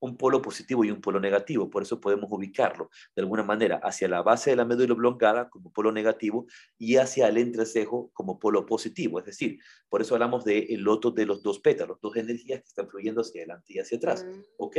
un 0.00 0.16
polo 0.16 0.42
positivo 0.42 0.84
y 0.84 0.90
un 0.90 1.00
polo 1.00 1.20
negativo, 1.20 1.70
por 1.70 1.82
eso 1.82 2.00
podemos 2.00 2.30
ubicarlo 2.30 2.90
de 3.14 3.22
alguna 3.22 3.42
manera 3.42 3.80
hacia 3.82 4.08
la 4.08 4.22
base 4.22 4.50
de 4.50 4.56
la 4.56 4.64
médula 4.64 4.94
oblongada 4.94 5.48
como 5.48 5.72
polo 5.72 5.92
negativo 5.92 6.46
y 6.78 6.96
hacia 6.96 7.28
el 7.28 7.36
entrecejo 7.38 8.10
como 8.12 8.38
polo 8.38 8.66
positivo, 8.66 9.18
es 9.18 9.26
decir, 9.26 9.58
por 9.88 10.00
eso 10.00 10.14
hablamos 10.14 10.44
del 10.44 10.66
el 10.70 10.80
loto 10.80 11.10
de 11.10 11.26
los 11.26 11.42
dos 11.42 11.60
pétalos, 11.60 12.00
dos 12.00 12.16
energías 12.16 12.60
que 12.60 12.68
están 12.68 12.88
fluyendo 12.88 13.20
hacia 13.20 13.42
adelante 13.42 13.74
y 13.74 13.78
hacia 13.78 13.98
atrás, 13.98 14.24
mm. 14.24 14.40
¿ok? 14.58 14.76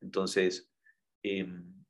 Entonces, 0.00 0.70
em, 1.22 1.83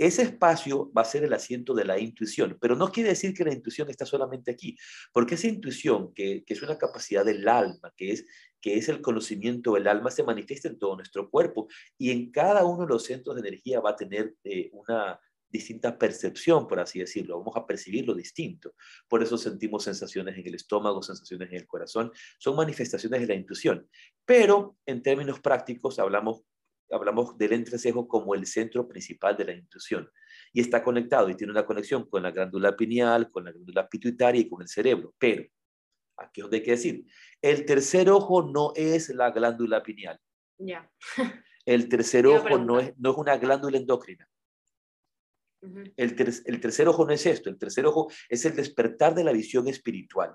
ese 0.00 0.22
espacio 0.22 0.90
va 0.96 1.02
a 1.02 1.04
ser 1.04 1.24
el 1.24 1.32
asiento 1.34 1.74
de 1.74 1.84
la 1.84 1.98
intuición, 1.98 2.56
pero 2.58 2.74
no 2.74 2.90
quiere 2.90 3.10
decir 3.10 3.34
que 3.34 3.44
la 3.44 3.52
intuición 3.52 3.90
está 3.90 4.06
solamente 4.06 4.50
aquí, 4.50 4.74
porque 5.12 5.34
esa 5.34 5.46
intuición, 5.46 6.14
que, 6.14 6.42
es 6.46 6.62
una 6.62 6.78
capacidad 6.78 7.22
del 7.22 7.46
alma, 7.46 7.92
que 7.96 8.12
es 8.12 8.24
que 8.62 8.76
es 8.76 8.88
el 8.88 9.00
conocimiento 9.00 9.74
del 9.74 9.86
alma, 9.86 10.10
se 10.10 10.22
manifiesta 10.22 10.68
en 10.68 10.78
todo 10.78 10.96
nuestro 10.96 11.30
cuerpo 11.30 11.68
y 11.98 12.10
en 12.10 12.30
cada 12.30 12.64
uno 12.64 12.82
de 12.82 12.88
los 12.88 13.04
centros 13.04 13.34
de 13.36 13.46
energía 13.46 13.80
va 13.80 13.90
a 13.90 13.96
tener 13.96 14.34
eh, 14.44 14.68
una 14.72 15.18
distinta 15.50 15.98
percepción, 15.98 16.66
por 16.66 16.80
así 16.80 16.98
decirlo. 16.98 17.38
Vamos 17.38 17.56
a 17.56 17.66
percibirlo 17.66 18.14
distinto. 18.14 18.74
Por 19.08 19.22
eso 19.22 19.36
sentimos 19.36 19.84
sensaciones 19.84 20.36
en 20.38 20.46
el 20.46 20.54
estómago, 20.54 21.02
sensaciones 21.02 21.50
en 21.50 21.56
el 21.56 21.66
corazón. 21.66 22.12
Son 22.38 22.54
manifestaciones 22.54 23.20
de 23.20 23.26
la 23.26 23.34
intuición. 23.34 23.88
Pero 24.24 24.76
en 24.86 25.02
términos 25.02 25.40
prácticos 25.40 25.98
hablamos, 25.98 26.42
hablamos 26.90 27.36
del 27.38 27.52
entrecejo 27.52 28.06
como 28.08 28.34
el 28.34 28.46
centro 28.46 28.86
principal 28.88 29.36
de 29.36 29.44
la 29.44 29.52
intuición. 29.52 30.10
Y 30.52 30.60
está 30.60 30.82
conectado 30.82 31.28
y 31.28 31.36
tiene 31.36 31.52
una 31.52 31.66
conexión 31.66 32.08
con 32.08 32.22
la 32.22 32.30
glándula 32.30 32.76
pineal, 32.76 33.30
con 33.30 33.44
la 33.44 33.52
glándula 33.52 33.88
pituitaria 33.88 34.40
y 34.40 34.48
con 34.48 34.62
el 34.62 34.68
cerebro. 34.68 35.14
Pero 35.18 35.44
Aquí 36.20 36.40
es 36.40 36.42
donde 36.42 36.58
hay 36.58 36.62
que 36.62 36.70
decir, 36.72 37.06
el 37.40 37.64
tercer 37.64 38.10
ojo 38.10 38.42
no 38.42 38.72
es 38.76 39.08
la 39.08 39.30
glándula 39.30 39.82
pineal. 39.82 40.20
Ya. 40.58 40.90
El 41.66 41.88
tercer 41.88 42.26
ojo 42.26 42.58
no 42.58 42.80
es, 42.80 42.94
no 42.98 43.12
es 43.12 43.16
una 43.16 43.36
glándula 43.36 43.76
endocrina. 43.76 44.28
el, 45.62 46.42
el 46.46 46.60
tercer 46.60 46.88
ojo 46.88 47.04
no 47.04 47.12
es 47.12 47.26
esto, 47.26 47.50
el 47.50 47.58
tercer 47.58 47.86
ojo 47.86 48.10
es 48.28 48.44
el 48.46 48.56
despertar 48.56 49.14
de 49.14 49.24
la 49.24 49.32
visión 49.32 49.68
espiritual. 49.68 50.34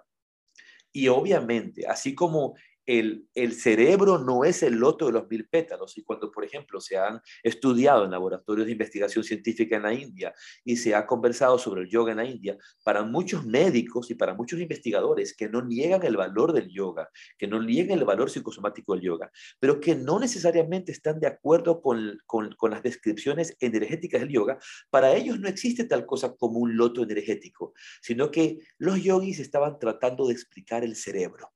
Y 0.94 1.08
obviamente, 1.08 1.88
así 1.88 2.14
como 2.16 2.56
el, 2.86 3.54
cerebro 3.54 4.20
no 4.20 4.44
es 4.44 4.64
el 4.64 4.76
loto 4.76 5.08
de 5.08 5.14
los 5.14 5.28
mil 5.28 5.48
pétalos. 5.48 5.98
Y 5.98 6.04
cuando, 6.04 6.32
por 6.32 6.44
ejemplo, 6.44 6.80
se 6.80 6.98
han 6.98 7.22
estudiado 7.44 8.06
en 8.06 8.12
laboratorios 8.12 8.66
de 8.66 8.74
investigación 8.74 9.24
científica 9.24 9.76
en 9.76 9.84
la 9.84 9.94
India 9.94 10.34
y 10.64 10.78
se 10.78 10.96
ha 10.96 11.06
conversado 11.06 11.58
sobre 11.58 11.82
el 11.82 11.90
yoga 11.90 12.12
en 12.12 12.18
la 12.18 12.26
India, 12.26 12.58
para 12.84 13.04
muchos 13.04 13.46
médicos 13.46 14.12
y 14.12 14.16
para 14.16 14.34
muchos 14.34 14.60
investigadores 14.60 15.36
que 15.36 15.50
no 15.50 15.62
niegan 15.62 16.04
el 16.04 16.18
valor 16.18 16.54
del 16.54 16.70
yoga, 16.70 17.10
que 17.38 17.48
no 17.48 17.62
niegan 17.62 18.00
el 18.00 18.06
valor 18.06 18.30
psicosomático 18.30 18.94
del 18.94 19.04
yoga, 19.04 19.32
pero 19.60 19.80
que 19.80 19.96
no 19.96 20.20
necesariamente 20.20 20.92
están 20.92 21.20
de 21.20 21.28
acuerdo 21.28 21.82
con, 21.82 22.20
con 22.26 22.72
las 22.72 22.84
descripciones 22.84 23.56
energéticas 23.60 24.22
del 24.22 24.30
yoga, 24.30 24.60
para 24.90 25.14
ellos 25.14 25.40
no 25.40 25.48
existe 25.48 25.86
tal 25.86 26.06
cosa 26.06 26.36
como 26.36 26.60
un 26.60 26.76
loto 26.78 27.04
energético, 27.04 27.74
sino 28.02 28.32
que 28.32 28.60
los 28.78 29.02
yogis 29.02 29.40
estaban 29.40 29.80
tratando 29.80 30.28
de 30.28 30.34
explicar 30.34 30.84
el 30.84 30.96
cerebro 30.96 31.55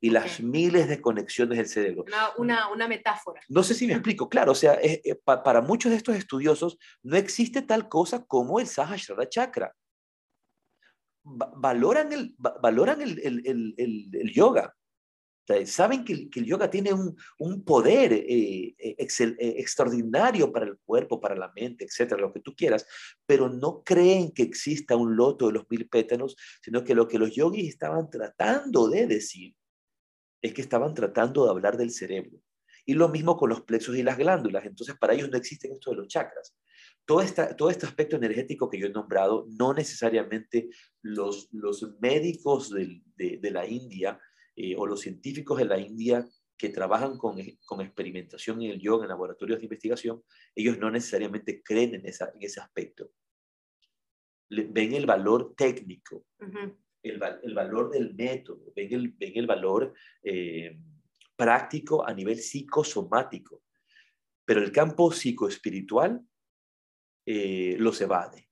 y 0.00 0.10
las 0.10 0.40
miles 0.40 0.88
de 0.88 1.00
conexiones 1.00 1.58
del 1.58 1.66
cerebro. 1.66 2.04
Una, 2.36 2.68
una, 2.70 2.88
metáfora. 2.88 3.40
No 3.48 3.62
sé 3.62 3.74
si 3.74 3.86
me 3.86 3.94
explico. 3.94 4.28
Claro, 4.28 4.52
o 4.52 4.54
sea, 4.54 4.74
eh, 4.74 5.00
eh, 5.04 5.14
para 5.14 5.60
muchos 5.62 5.90
de 5.90 5.96
estos 5.96 6.16
estudiosos 6.16 6.78
no 7.02 7.16
existe 7.16 7.62
tal 7.62 7.88
cosa 7.88 8.24
como 8.24 8.60
el 8.60 8.66
Sahasrara 8.66 9.28
Chakra. 9.28 9.74
valoran 11.24 12.12
el, 12.12 12.34
valoran 12.38 13.00
el, 13.00 13.18
el, 13.18 13.74
el, 14.12 14.32
yoga. 14.32 14.76
saben 15.64 16.04
que, 16.04 16.28
que, 16.28 16.40
el 16.40 16.46
yoga 16.46 16.70
tiene 16.70 16.92
un, 16.92 17.16
un 17.38 17.64
poder 17.64 18.12
eh, 18.12 18.74
extraordinario 18.78 20.52
para 20.52 20.66
el 20.66 20.78
cuerpo, 20.84 21.20
para 21.20 21.36
la 21.36 21.50
mente, 21.56 21.86
etcétera, 21.86 22.20
lo 22.20 22.34
que 22.34 22.40
tú 22.40 22.54
quieras, 22.54 22.86
pero 23.24 23.48
no 23.48 23.82
creen 23.82 24.30
que 24.30 24.42
exista 24.42 24.94
un 24.94 25.16
loto 25.16 25.46
de 25.46 25.54
los 25.54 25.64
mil 25.70 25.88
pétalos, 25.88 26.36
sino 26.60 26.84
que 26.84 26.94
lo 26.94 27.08
que 27.08 27.18
los 27.18 27.34
yogis 27.34 27.70
estaban 27.70 28.10
tratando 28.10 28.88
de 28.88 29.06
decir 29.06 29.54
es 30.42 30.54
que 30.54 30.62
estaban 30.62 30.94
tratando 30.94 31.44
de 31.44 31.50
hablar 31.50 31.76
del 31.76 31.90
cerebro. 31.90 32.38
Y 32.84 32.94
lo 32.94 33.08
mismo 33.08 33.36
con 33.36 33.50
los 33.50 33.62
plexos 33.62 33.96
y 33.96 34.02
las 34.02 34.16
glándulas. 34.16 34.64
Entonces, 34.64 34.96
para 34.96 35.14
ellos 35.14 35.28
no 35.30 35.36
existen 35.36 35.72
esto 35.72 35.90
de 35.90 35.96
los 35.96 36.08
chakras. 36.08 36.56
Todo, 37.04 37.20
esta, 37.20 37.56
todo 37.56 37.70
este 37.70 37.86
aspecto 37.86 38.16
energético 38.16 38.70
que 38.70 38.78
yo 38.78 38.86
he 38.86 38.90
nombrado, 38.90 39.46
no 39.48 39.74
necesariamente 39.74 40.68
los, 41.02 41.48
los 41.52 41.96
médicos 42.00 42.70
de, 42.70 43.02
de, 43.16 43.50
la 43.50 43.66
India 43.66 44.20
eh, 44.54 44.74
o 44.76 44.86
los 44.86 45.00
científicos 45.00 45.58
de 45.58 45.64
la 45.64 45.78
India 45.78 46.26
que 46.56 46.68
trabajan 46.68 47.18
con, 47.18 47.36
con, 47.64 47.80
experimentación 47.80 48.62
en 48.62 48.70
el 48.72 48.80
yoga, 48.80 49.04
en 49.04 49.10
laboratorios 49.10 49.58
de 49.58 49.66
investigación, 49.66 50.22
ellos 50.54 50.78
no 50.78 50.90
necesariamente 50.90 51.62
creen 51.62 51.94
en, 51.94 52.06
esa, 52.06 52.30
en 52.34 52.42
ese 52.42 52.60
aspecto. 52.60 53.10
ven 54.48 54.94
el 54.94 55.06
valor 55.06 55.54
técnico, 55.56 56.24
el, 57.08 57.54
valor 57.54 57.90
del 57.90 58.14
método, 58.14 58.72
ven 58.74 58.92
el, 58.92 59.08
ven 59.10 59.32
el 59.34 59.46
valor 59.46 59.94
eh, 60.22 60.78
práctico 61.36 62.06
a 62.06 62.12
nivel 62.12 62.38
psicosomático. 62.38 63.62
Pero 64.44 64.60
el 64.60 64.72
campo 64.72 65.10
psicoespiritual 65.10 66.20
eh, 67.26 67.76
los 67.78 68.00
evade. 68.00 68.48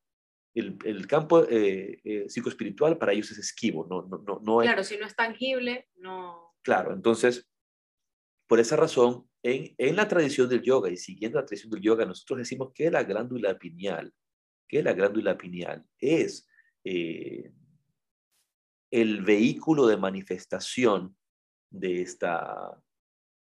El, 0.55 0.77
el 0.85 1.07
campo 1.07 1.45
eh, 1.49 2.01
eh, 2.05 2.29
psicoespiritual 2.29 2.99
para 2.99 3.13
ellos 3.13 3.31
es 3.31 3.39
esquivo. 3.39 3.87
No, 3.89 4.03
no, 4.03 4.19
no, 4.19 4.41
no 4.45 4.59
claro, 4.59 4.85
si 4.85 4.97
no 4.97 5.07
es 5.07 5.17
tangible, 5.17 5.89
no. 5.97 6.55
Claro, 6.63 6.93
entonces, 6.93 7.49
por 8.47 8.61
esa 8.61 8.77
razón, 8.77 9.29
en, 9.43 9.75
en, 9.79 9.97
la 9.97 10.09
tradición 10.09 10.49
del 10.49 10.63
yoga 10.63 10.91
y 10.91 10.97
siguiendo 10.97 11.39
la 11.39 11.47
tradición 11.47 11.71
del 11.71 11.83
yoga, 11.83 12.07
nosotros 12.07 12.39
decimos 12.39 12.73
que 12.73 12.91
la 12.91 13.05
glándula 13.05 13.59
pineal, 13.59 14.13
que 14.69 14.83
la 14.83 14.93
glándula 14.93 15.37
pineal 15.37 15.85
es 15.99 16.49
el 18.95 19.23
vehículo 19.23 19.89
de 19.89 19.97
manifestación 19.97 21.17
de 21.69 22.01
esta, 22.01 22.81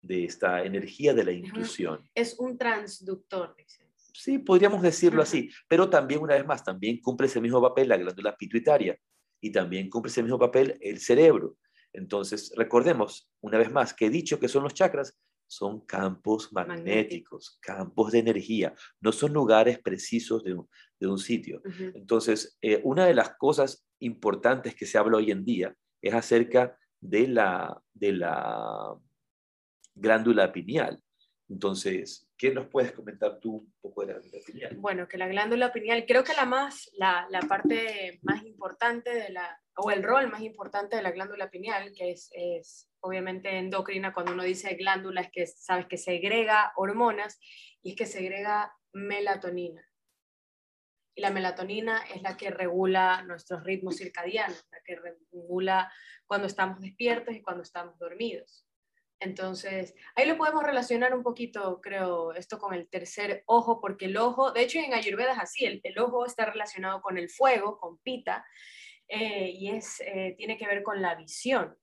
de 0.01 0.25
esta 0.25 0.65
energía 0.65 1.13
de 1.13 1.23
la 1.23 1.31
intuición. 1.31 2.05
Es 2.13 2.37
un 2.37 2.57
transductor, 2.57 3.55
Sí, 4.13 4.39
podríamos 4.39 4.81
decirlo 4.81 5.21
así, 5.21 5.49
pero 5.69 5.89
también, 5.89 6.21
una 6.21 6.33
vez 6.33 6.45
más, 6.45 6.65
también 6.65 6.99
cumple 6.99 7.27
ese 7.27 7.39
mismo 7.39 7.61
papel 7.61 7.87
la 7.87 7.95
glándula 7.95 8.35
pituitaria 8.35 8.99
y 9.39 9.49
también 9.51 9.89
cumple 9.89 10.09
ese 10.09 10.21
mismo 10.21 10.37
papel 10.37 10.77
el 10.81 10.99
cerebro. 10.99 11.55
Entonces, 11.93 12.51
recordemos, 12.57 13.31
una 13.39 13.57
vez 13.57 13.71
más, 13.71 13.93
que 13.93 14.07
he 14.07 14.09
dicho 14.09 14.41
que 14.41 14.49
son 14.49 14.63
los 14.63 14.73
chakras, 14.73 15.17
son 15.47 15.81
campos 15.85 16.51
magnéticos, 16.51 17.57
campos 17.61 18.11
de 18.11 18.19
energía, 18.19 18.73
no 18.99 19.11
son 19.11 19.33
lugares 19.33 19.79
precisos 19.79 20.43
de 20.43 20.53
un, 21.07 21.17
sitio. 21.17 21.61
Entonces, 21.95 22.57
eh, 22.61 22.81
una 22.83 23.05
de 23.05 23.13
las 23.13 23.35
cosas 23.37 23.87
importantes 23.99 24.75
que 24.75 24.85
se 24.85 24.97
habla 24.97 25.17
hoy 25.17 25.31
en 25.31 25.45
día 25.45 25.73
es 26.01 26.13
acerca 26.13 26.77
de 26.99 27.27
la, 27.27 27.81
de 27.93 28.13
la 28.13 28.95
glándula 29.95 30.51
pineal. 30.51 31.01
Entonces, 31.49 32.29
¿qué 32.37 32.51
nos 32.51 32.67
puedes 32.67 32.91
comentar 32.91 33.39
tú 33.39 33.57
un 33.57 33.73
poco 33.79 34.01
de 34.01 34.07
la 34.07 34.19
glándula 34.19 34.43
pineal? 34.45 34.75
Bueno, 34.77 35.07
que 35.07 35.17
la 35.17 35.27
glándula 35.27 35.71
pineal, 35.71 36.05
creo 36.05 36.23
que 36.23 36.33
la, 36.33 36.45
más, 36.45 36.89
la, 36.97 37.25
la 37.29 37.39
parte 37.41 38.19
más 38.23 38.43
importante 38.43 39.13
de 39.13 39.29
la, 39.29 39.57
o 39.77 39.91
el 39.91 40.03
rol 40.03 40.29
más 40.29 40.41
importante 40.41 40.97
de 40.97 41.01
la 41.01 41.11
glándula 41.11 41.49
pineal, 41.49 41.93
que 41.95 42.11
es, 42.11 42.29
es 42.33 42.89
obviamente 43.01 43.57
endocrina, 43.57 44.13
cuando 44.13 44.33
uno 44.33 44.43
dice 44.43 44.75
glándula 44.75 45.21
es 45.21 45.31
que 45.31 45.47
sabes 45.47 45.87
que 45.87 45.97
segrega 45.97 46.73
hormonas 46.75 47.39
y 47.81 47.91
es 47.91 47.95
que 47.95 48.05
segrega 48.05 48.75
melatonina. 48.93 49.83
Y 51.15 51.21
la 51.21 51.31
melatonina 51.31 52.03
es 52.13 52.21
la 52.21 52.37
que 52.37 52.51
regula 52.51 53.23
nuestros 53.23 53.63
ritmos 53.63 53.97
circadianos, 53.97 54.63
la 54.71 54.79
que 54.85 54.95
regula 54.95 55.91
cuando 56.27 56.47
estamos 56.47 56.79
despiertos 56.79 57.35
y 57.35 57.41
cuando 57.41 57.63
estamos 57.63 57.97
dormidos. 57.97 58.67
Entonces, 59.19 59.95
ahí 60.15 60.27
lo 60.27 60.37
podemos 60.37 60.63
relacionar 60.63 61.15
un 61.15 61.23
poquito, 61.23 61.81
creo, 61.81 62.33
esto 62.33 62.59
con 62.59 62.73
el 62.73 62.87
tercer 62.87 63.43
ojo, 63.47 63.81
porque 63.81 64.05
el 64.05 64.17
ojo, 64.17 64.51
de 64.51 64.61
hecho 64.61 64.77
en 64.79 64.93
Ayurveda 64.93 65.31
es 65.31 65.39
así, 65.39 65.65
el, 65.65 65.99
ojo 65.99 66.25
está 66.25 66.45
relacionado 66.45 67.01
con 67.01 67.17
el 67.17 67.29
fuego, 67.29 67.79
con 67.79 67.97
pita, 67.97 68.45
eh, 69.07 69.49
y 69.51 69.69
es, 69.69 70.01
eh, 70.01 70.35
tiene 70.37 70.57
que 70.57 70.67
ver 70.67 70.83
con 70.83 71.01
la 71.01 71.15
visión. 71.15 71.75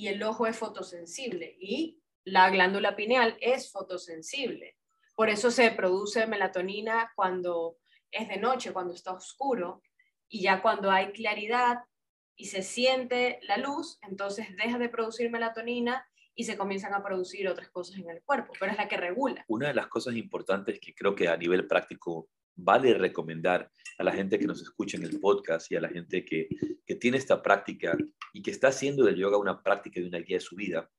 Y 0.00 0.08
el 0.08 0.22
ojo 0.22 0.46
es 0.46 0.56
fotosensible 0.56 1.58
y 1.60 2.00
la 2.24 2.48
glándula 2.48 2.96
pineal 2.96 3.36
es 3.38 3.70
fotosensible. 3.70 4.78
Por 5.14 5.28
eso 5.28 5.50
se 5.50 5.70
produce 5.72 6.26
melatonina 6.26 7.12
cuando 7.14 7.76
es 8.10 8.26
de 8.26 8.38
noche, 8.38 8.72
cuando 8.72 8.94
está 8.94 9.12
oscuro, 9.12 9.82
y 10.26 10.40
ya 10.40 10.62
cuando 10.62 10.90
hay 10.90 11.12
claridad 11.12 11.80
y 12.34 12.46
se 12.46 12.62
siente 12.62 13.40
la 13.42 13.58
luz, 13.58 13.98
entonces 14.00 14.46
deja 14.56 14.78
de 14.78 14.88
producir 14.88 15.30
melatonina 15.30 16.02
y 16.34 16.44
se 16.44 16.56
comienzan 16.56 16.94
a 16.94 17.04
producir 17.04 17.46
otras 17.46 17.68
cosas 17.68 17.98
en 17.98 18.08
el 18.08 18.22
cuerpo, 18.22 18.54
pero 18.58 18.72
es 18.72 18.78
la 18.78 18.88
que 18.88 18.96
regula. 18.96 19.44
Una 19.48 19.68
de 19.68 19.74
las 19.74 19.88
cosas 19.88 20.14
importantes 20.16 20.80
que 20.80 20.94
creo 20.94 21.14
que 21.14 21.28
a 21.28 21.36
nivel 21.36 21.66
práctico 21.66 22.30
vale 22.56 22.94
recomendar 22.94 23.70
a 23.98 24.04
la 24.04 24.12
gente 24.12 24.38
que 24.38 24.46
nos 24.46 24.62
escucha 24.62 24.96
en 24.96 25.04
el 25.04 25.20
podcast 25.20 25.70
y 25.70 25.76
a 25.76 25.80
la 25.80 25.88
gente 25.88 26.24
que, 26.24 26.48
que 26.86 26.94
tiene 26.94 27.18
esta 27.18 27.42
práctica 27.42 27.96
y 28.32 28.42
que 28.42 28.50
está 28.50 28.68
haciendo 28.68 29.04
del 29.04 29.16
yoga 29.16 29.38
una 29.38 29.62
práctica 29.62 30.00
y 30.00 30.04
una 30.04 30.18
guía 30.18 30.36
de 30.36 30.40
su 30.40 30.56
vida, 30.56 30.90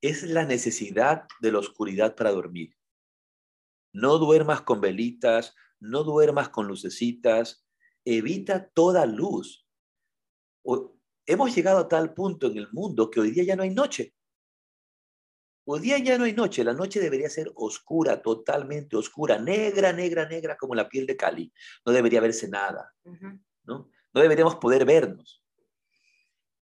es 0.00 0.22
la 0.22 0.44
necesidad 0.44 1.26
de 1.40 1.52
la 1.52 1.58
oscuridad 1.58 2.14
para 2.14 2.32
dormir. 2.32 2.76
No 3.92 4.18
duermas 4.18 4.60
con 4.62 4.80
velitas, 4.80 5.54
no 5.80 6.04
duermas 6.04 6.48
con 6.50 6.68
lucecitas, 6.68 7.66
evita 8.04 8.68
toda 8.68 9.06
luz 9.06 9.66
hemos 11.26 11.54
llegado 11.54 11.78
a 11.78 11.88
tal 11.88 12.14
punto 12.14 12.46
en 12.46 12.58
el 12.58 12.68
mundo 12.72 13.10
que 13.10 13.20
hoy 13.20 13.30
día 13.30 13.44
ya 13.44 13.56
no 13.56 13.62
hay 13.62 13.70
noche. 13.70 14.14
Hoy 15.68 15.80
día 15.80 15.98
ya 15.98 16.16
no 16.16 16.24
hay 16.24 16.32
noche, 16.32 16.62
la 16.62 16.72
noche 16.72 17.00
debería 17.00 17.28
ser 17.28 17.50
oscura, 17.56 18.22
totalmente 18.22 18.96
oscura, 18.96 19.36
negra, 19.36 19.92
negra, 19.92 20.28
negra, 20.28 20.56
como 20.56 20.76
la 20.76 20.88
piel 20.88 21.06
de 21.06 21.16
Cali. 21.16 21.52
No 21.84 21.92
debería 21.92 22.20
verse 22.20 22.48
nada, 22.48 22.94
¿no? 23.64 23.90
No 24.14 24.20
deberíamos 24.20 24.54
poder 24.56 24.84
vernos. 24.84 25.42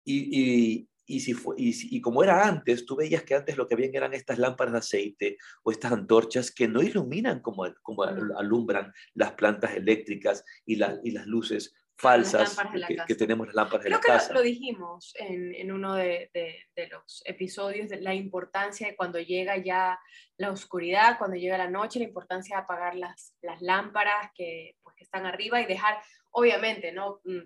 Y, 0.03 0.89
si 1.07 1.35
y, 1.57 2.01
como 2.01 2.23
era 2.23 2.45
antes, 2.45 2.85
tú 2.85 2.97
veías 2.97 3.23
que 3.23 3.35
antes 3.35 3.55
lo 3.55 3.67
que 3.67 3.75
habían 3.75 3.95
eran 3.95 4.13
estas 4.13 4.37
lámparas 4.37 4.73
de 4.73 4.79
aceite 4.79 5.37
o 5.63 5.71
estas 5.71 5.93
antorchas 5.93 6.51
que 6.51 6.67
no 6.67 6.83
iluminan 6.83 7.39
como, 7.39 7.63
como 7.81 8.03
alumbran 8.03 8.91
las 9.13 9.31
plantas 9.31 9.75
eléctricas 9.75 10.43
y, 10.65 10.73
y 11.03 11.11
las 11.11 11.25
luces 11.25 11.73
falsas 11.99 12.57
que, 13.05 13.15
tenemos 13.15 13.47
las 13.47 13.55
lámparas 13.55 13.83
de 13.83 13.89
la 13.89 13.99
casa. 13.99 14.29
Creo 14.29 14.29
que 14.29 14.33
lo 14.33 14.41
dijimos 14.41 15.13
en, 15.17 15.53
en 15.53 15.71
uno 15.71 15.95
de, 15.95 16.31
de, 16.33 16.87
los 16.87 17.21
episodios 17.25 17.89
de 17.89 17.99
la 17.99 18.13
importancia 18.13 18.87
de 18.87 18.95
cuando 18.95 19.19
llega 19.19 19.57
ya 19.57 19.99
la 20.37 20.51
oscuridad, 20.51 21.17
cuando 21.17 21.35
llega 21.35 21.57
la 21.57 21.69
noche, 21.69 21.99
la 21.99 22.05
importancia 22.05 22.55
de 22.55 22.63
apagar 22.63 22.95
las, 22.95 23.35
las 23.41 23.61
lámparas 23.61 24.31
que, 24.33 24.77
pues, 24.81 24.95
que 24.95 25.03
están 25.03 25.25
arriba 25.25 25.59
y 25.59 25.65
dejar, 25.65 26.01
obviamente, 26.31 26.93
¿no? 26.93 27.19
Mm, 27.25 27.41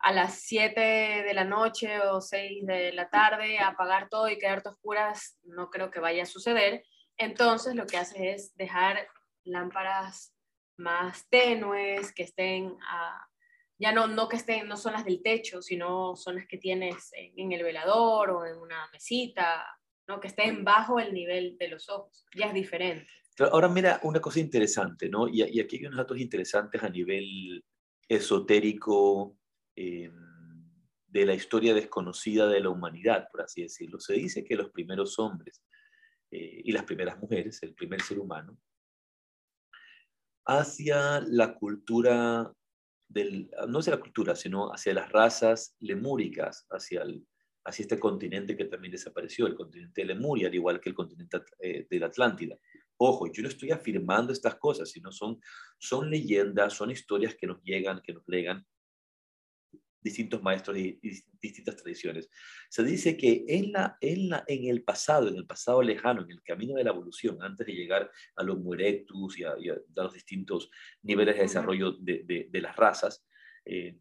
a 0.00 0.12
las 0.12 0.42
7 0.42 0.80
de 0.80 1.34
la 1.34 1.44
noche 1.44 2.00
o 2.00 2.20
6 2.20 2.66
de 2.66 2.92
la 2.92 3.08
tarde 3.08 3.58
apagar 3.58 4.08
todo 4.08 4.28
y 4.28 4.38
quedarte 4.38 4.70
oscuras, 4.70 5.38
no 5.42 5.70
creo 5.70 5.90
que 5.90 6.00
vaya 6.00 6.24
a 6.24 6.26
suceder. 6.26 6.84
Entonces 7.16 7.74
lo 7.74 7.86
que 7.86 7.96
hace 7.96 8.32
es 8.32 8.54
dejar 8.56 9.08
lámparas 9.44 10.34
más 10.76 11.26
tenues, 11.28 12.12
que 12.12 12.22
estén 12.22 12.76
a, 12.88 13.29
ya 13.80 13.92
no, 13.92 14.06
no 14.06 14.28
que 14.28 14.36
estén, 14.36 14.68
no 14.68 14.76
son 14.76 14.92
las 14.92 15.06
del 15.06 15.22
techo, 15.22 15.62
sino 15.62 16.14
son 16.14 16.36
las 16.36 16.46
que 16.46 16.58
tienes 16.58 17.10
en, 17.14 17.50
el 17.50 17.62
velador 17.62 18.30
o 18.30 18.44
en 18.44 18.58
una 18.58 18.86
mesita, 18.92 19.64
¿no? 20.06 20.20
que 20.20 20.28
estén 20.28 20.64
bajo 20.64 21.00
el 21.00 21.14
nivel 21.14 21.56
de 21.56 21.68
los 21.68 21.88
ojos, 21.88 22.26
ya 22.36 22.48
es 22.48 22.54
diferente. 22.54 23.10
Ahora 23.38 23.68
mira 23.68 23.98
una 24.02 24.20
cosa 24.20 24.38
interesante, 24.38 25.08
¿no? 25.08 25.26
Y, 25.26 25.40
aquí 25.58 25.78
hay 25.78 25.86
unos 25.86 25.96
datos 25.96 26.18
interesantes 26.18 26.82
a 26.82 26.90
nivel 26.90 27.64
esotérico 28.06 29.38
em, 29.74 30.12
de 31.06 31.24
la 31.24 31.32
historia 31.32 31.72
desconocida 31.72 32.48
de 32.48 32.60
la 32.60 32.68
humanidad, 32.68 33.28
por 33.32 33.40
así 33.40 33.62
decirlo. 33.62 33.98
Se 33.98 34.12
dice 34.12 34.44
que 34.44 34.56
los 34.56 34.68
primeros 34.68 35.18
hombres 35.18 35.62
eh, 36.30 36.60
y 36.64 36.72
las 36.72 36.84
primeras 36.84 37.18
mujeres, 37.18 37.62
el 37.62 37.72
primer 37.72 38.02
ser 38.02 38.18
humano, 38.18 38.58
hacia 40.44 41.20
la 41.20 41.54
cultura 41.54 42.52
no 43.68 43.78
hacia 43.78 43.94
la 43.94 44.00
cultura, 44.00 44.36
sino 44.36 44.72
hacia 44.72 44.94
las 44.94 45.10
razas 45.10 45.74
lemúricas, 45.80 46.66
hacia, 46.70 47.02
el, 47.02 47.26
hacia 47.64 47.82
este 47.82 47.98
continente 47.98 48.56
que 48.56 48.66
también 48.66 48.92
desapareció, 48.92 49.46
el 49.46 49.54
continente 49.54 50.02
de 50.02 50.06
Lemuria, 50.08 50.48
al 50.48 50.54
igual 50.54 50.80
que 50.80 50.90
el 50.90 50.94
continente 50.94 51.38
eh, 51.58 51.86
de 51.88 51.98
la 51.98 52.06
Atlántida. 52.06 52.56
Ojo, 52.96 53.32
yo 53.32 53.42
no 53.42 53.48
estoy 53.48 53.70
afirmando 53.70 54.32
estas 54.32 54.56
cosas, 54.56 54.90
sino 54.90 55.10
son, 55.10 55.40
son 55.78 56.10
leyendas, 56.10 56.74
son 56.74 56.90
historias 56.90 57.34
que 57.34 57.46
nos 57.46 57.62
llegan, 57.62 58.00
que 58.02 58.12
nos 58.12 58.22
legan 58.28 58.66
distintos 60.02 60.42
maestros 60.42 60.76
y, 60.76 60.98
distintas 61.40 61.76
tradiciones. 61.76 62.28
Se 62.68 62.82
dice 62.82 63.16
que 63.16 63.44
en, 63.48 63.72
la, 63.72 63.96
en, 64.00 64.28
la, 64.28 64.44
en 64.46 64.68
el 64.68 64.82
pasado, 64.82 65.28
en 65.28 65.36
el 65.36 65.46
pasado 65.46 65.82
lejano, 65.82 66.22
en 66.22 66.30
el 66.30 66.42
camino 66.42 66.74
de 66.74 66.84
la 66.84 66.90
evolución, 66.90 67.38
antes 67.42 67.66
de 67.66 67.74
llegar 67.74 68.10
a 68.36 68.42
los 68.42 68.58
erectus 68.72 69.38
y 69.38 69.44
a, 69.44 69.54
los 69.96 70.12
distintos 70.12 70.70
niveles 71.02 71.36
de 71.36 71.42
desarrollo 71.42 71.92
de, 71.92 72.48
de, 72.50 72.60
las 72.60 72.76
razas, 72.76 73.24
eh, 73.64 73.96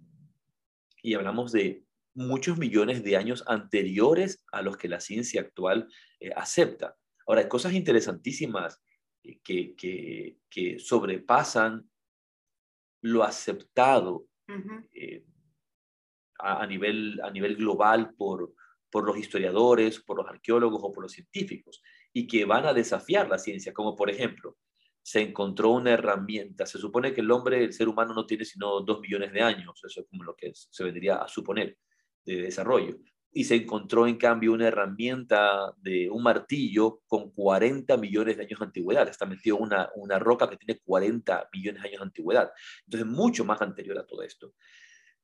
y 1.02 1.14
hablamos 1.14 1.52
de 1.52 1.86
muchos 2.14 2.58
millones 2.58 3.04
de 3.04 3.16
años 3.16 3.44
anteriores 3.48 4.44
a 4.52 4.62
los 4.62 4.78
que 4.78 4.90
la 4.90 5.00
ciencia 5.00 5.42
actual 5.42 5.88
eh, 6.20 6.32
acepta. 6.36 6.98
Ahora, 7.26 7.42
hay 7.42 7.48
cosas 7.48 7.74
interesantísimas 7.74 8.82
eh, 9.24 9.40
que, 9.44 9.76
que, 9.76 10.38
que 10.50 10.80
sobrepasan 10.80 11.90
lo 13.02 13.24
aceptado 13.24 14.26
a, 16.40 16.66
nivel, 16.66 17.20
a 17.24 17.30
nivel 17.30 17.56
global 17.56 18.14
por, 18.16 18.54
por 18.90 19.06
los 19.06 19.18
historiadores, 19.18 20.00
por 20.00 20.18
los 20.18 20.28
arqueólogos 20.28 20.82
o 20.84 20.92
por 20.92 21.04
los 21.04 21.12
científicos, 21.12 21.82
y 22.14 22.28
que 22.28 22.46
van 22.46 22.66
a 22.66 22.74
desafiar 22.74 23.30
la 23.30 23.38
ciencia, 23.38 23.74
como 23.74 23.96
por 23.96 24.10
ejemplo, 24.10 24.58
se 25.02 25.22
encontró 25.22 25.72
una 25.72 25.92
herramienta, 25.92 26.66
se 26.66 26.78
supone 26.78 27.14
que 27.14 27.22
el 27.22 27.32
hombre, 27.32 27.64
el 27.64 27.74
ser 27.74 27.88
humano 27.88 28.14
no 28.14 28.26
tiene 28.26 28.46
sino 28.46 28.82
dos 28.82 29.00
millones 29.00 29.34
de 29.34 29.42
años, 29.42 29.82
eso 29.84 30.02
es 30.02 30.08
como 30.08 30.24
lo 30.24 30.36
que 30.36 30.52
se 30.54 30.84
vendría 30.84 31.16
a 31.16 31.28
suponer 31.28 31.78
de 32.26 32.42
desarrollo, 32.42 32.98
y 33.32 33.44
se 33.44 33.56
encontró 33.56 34.08
en 34.08 34.18
cambio 34.18 34.54
una 34.54 34.68
herramienta 34.68 35.74
de 35.78 36.10
un 36.10 36.24
martillo 36.24 37.02
con 37.08 37.32
40 37.32 37.96
millones 37.98 38.38
de 38.38 38.44
años 38.44 38.60
de 38.60 38.66
antigüedad. 38.66 39.08
Está 39.08 39.26
metido 39.26 39.58
una, 39.58 39.90
una 39.96 40.18
roca 40.18 40.50
que 40.50 40.58
tiene 40.58 40.80
40 40.84 41.50
millones 41.54 41.84
de 41.84 41.90
años 41.90 42.00
de 42.00 42.06
antigüedad. 42.06 42.52
Entonces, 42.86 43.08
mucho 43.08 43.46
más 43.46 43.62
anterior 43.62 44.00
a 44.00 44.06
todo 44.08 44.24
esto. 44.24 44.54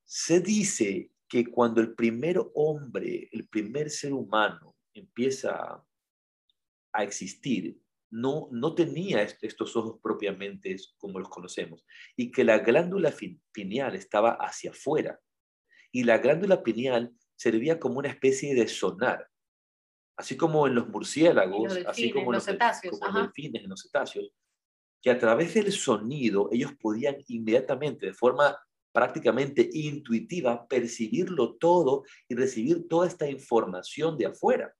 Se 0.05 0.39
dice 0.39 1.11
que 1.27 1.45
cuando 1.47 1.81
el 1.81 1.95
primer 1.95 2.39
hombre, 2.53 3.27
el 3.31 3.47
primer 3.47 3.89
ser 3.89 4.13
humano 4.13 4.75
empieza 4.93 5.83
a 6.93 7.03
existir, 7.03 7.77
no, 8.11 8.47
no 8.51 8.73
tenía 8.75 9.23
estos 9.23 9.75
ojos 9.75 9.99
propiamente 10.01 10.75
como 10.97 11.19
los 11.19 11.27
conocemos 11.27 11.83
y 12.15 12.31
que 12.31 12.43
la 12.43 12.59
glándula 12.59 13.13
pineal 13.51 13.95
estaba 13.95 14.37
hacia 14.39 14.71
afuera 14.71 15.19
y 15.91 16.03
la 16.03 16.19
glándula 16.19 16.63
pineal 16.63 17.13
servía 17.35 17.79
como 17.79 17.99
una 17.99 18.09
especie 18.09 18.53
de 18.53 18.67
sonar, 18.67 19.27
así 20.17 20.37
como 20.37 20.67
en 20.67 20.75
los 20.75 20.87
murciélagos, 20.87 21.77
así 21.87 22.11
como 22.11 22.31
en 22.31 22.35
los, 22.35 22.45
cetáceos, 22.45 22.99
como 22.99 23.19
delfines, 23.19 23.63
en 23.63 23.69
los 23.69 23.81
cetáceos, 23.81 24.31
que 25.01 25.09
a 25.09 25.17
través 25.17 25.53
del 25.53 25.71
sonido 25.71 26.49
ellos 26.51 26.73
podían 26.79 27.17
inmediatamente, 27.27 28.07
de 28.07 28.13
forma 28.13 28.57
prácticamente 28.95 29.69
intuitiva, 29.73 30.65
percibirlo 30.69 31.55
todo 31.55 32.05
y 32.29 32.35
recibir 32.35 32.87
toda 32.87 33.07
esta 33.07 33.29
información 33.29 34.17
de 34.17 34.27
afuera. 34.27 34.73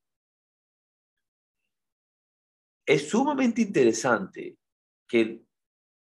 Es 2.88 3.09
sumamente 3.09 3.61
interesante 3.61 4.57
que 5.05 5.43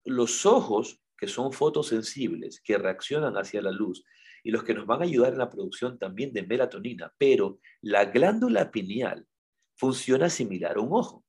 los 0.05 0.47
ojos, 0.47 0.99
que 1.15 1.27
son 1.27 1.53
fotosensibles, 1.53 2.59
que 2.61 2.79
reaccionan 2.79 3.35
hacia 3.37 3.61
la 3.61 3.71
luz, 3.71 4.03
y 4.43 4.49
los 4.49 4.63
que 4.63 4.73
nos 4.73 4.87
van 4.87 5.01
a 5.01 5.05
ayudar 5.05 5.33
en 5.33 5.39
la 5.39 5.51
producción 5.51 5.99
también 5.99 6.33
de 6.33 6.47
melatonina, 6.47 7.13
pero 7.19 7.59
la 7.81 8.05
glándula 8.05 8.71
pineal 8.71 9.27
funciona 9.75 10.31
similar 10.31 10.77
a 10.77 10.81
un 10.81 10.93
ojo, 10.93 11.23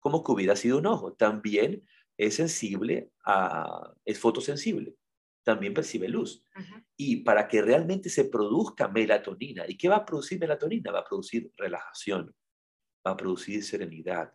como 0.00 0.22
que 0.22 0.32
hubiera 0.32 0.54
sido 0.54 0.78
un 0.78 0.86
ojo. 0.86 1.14
También 1.14 1.82
es 2.18 2.34
sensible 2.34 3.10
a, 3.24 3.94
es 4.04 4.18
fotosensible 4.18 4.96
también 5.46 5.72
percibe 5.72 6.08
luz. 6.08 6.42
Y 6.96 7.22
para 7.22 7.46
que 7.46 7.62
realmente 7.62 8.10
se 8.10 8.24
produzca 8.24 8.88
melatonina, 8.88 9.64
¿y 9.68 9.76
qué 9.78 9.88
va 9.88 9.98
a 9.98 10.04
producir 10.04 10.40
melatonina? 10.40 10.90
Va 10.90 10.98
a 10.98 11.04
producir 11.04 11.52
relajación, 11.56 12.34
va 13.06 13.12
a 13.12 13.16
producir 13.16 13.62
serenidad, 13.62 14.34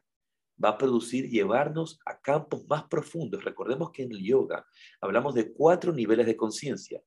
va 0.64 0.70
a 0.70 0.78
producir 0.78 1.30
llevarnos 1.30 2.00
a 2.06 2.22
campos 2.22 2.66
más 2.70 2.86
profundos. 2.86 3.44
Recordemos 3.44 3.92
que 3.92 4.04
en 4.04 4.14
el 4.14 4.24
yoga 4.24 4.66
hablamos 5.02 5.36
de 5.36 5.52
cuatro 5.52 5.92
niveles 5.92 6.26
de 6.26 6.38
conciencia, 6.38 7.04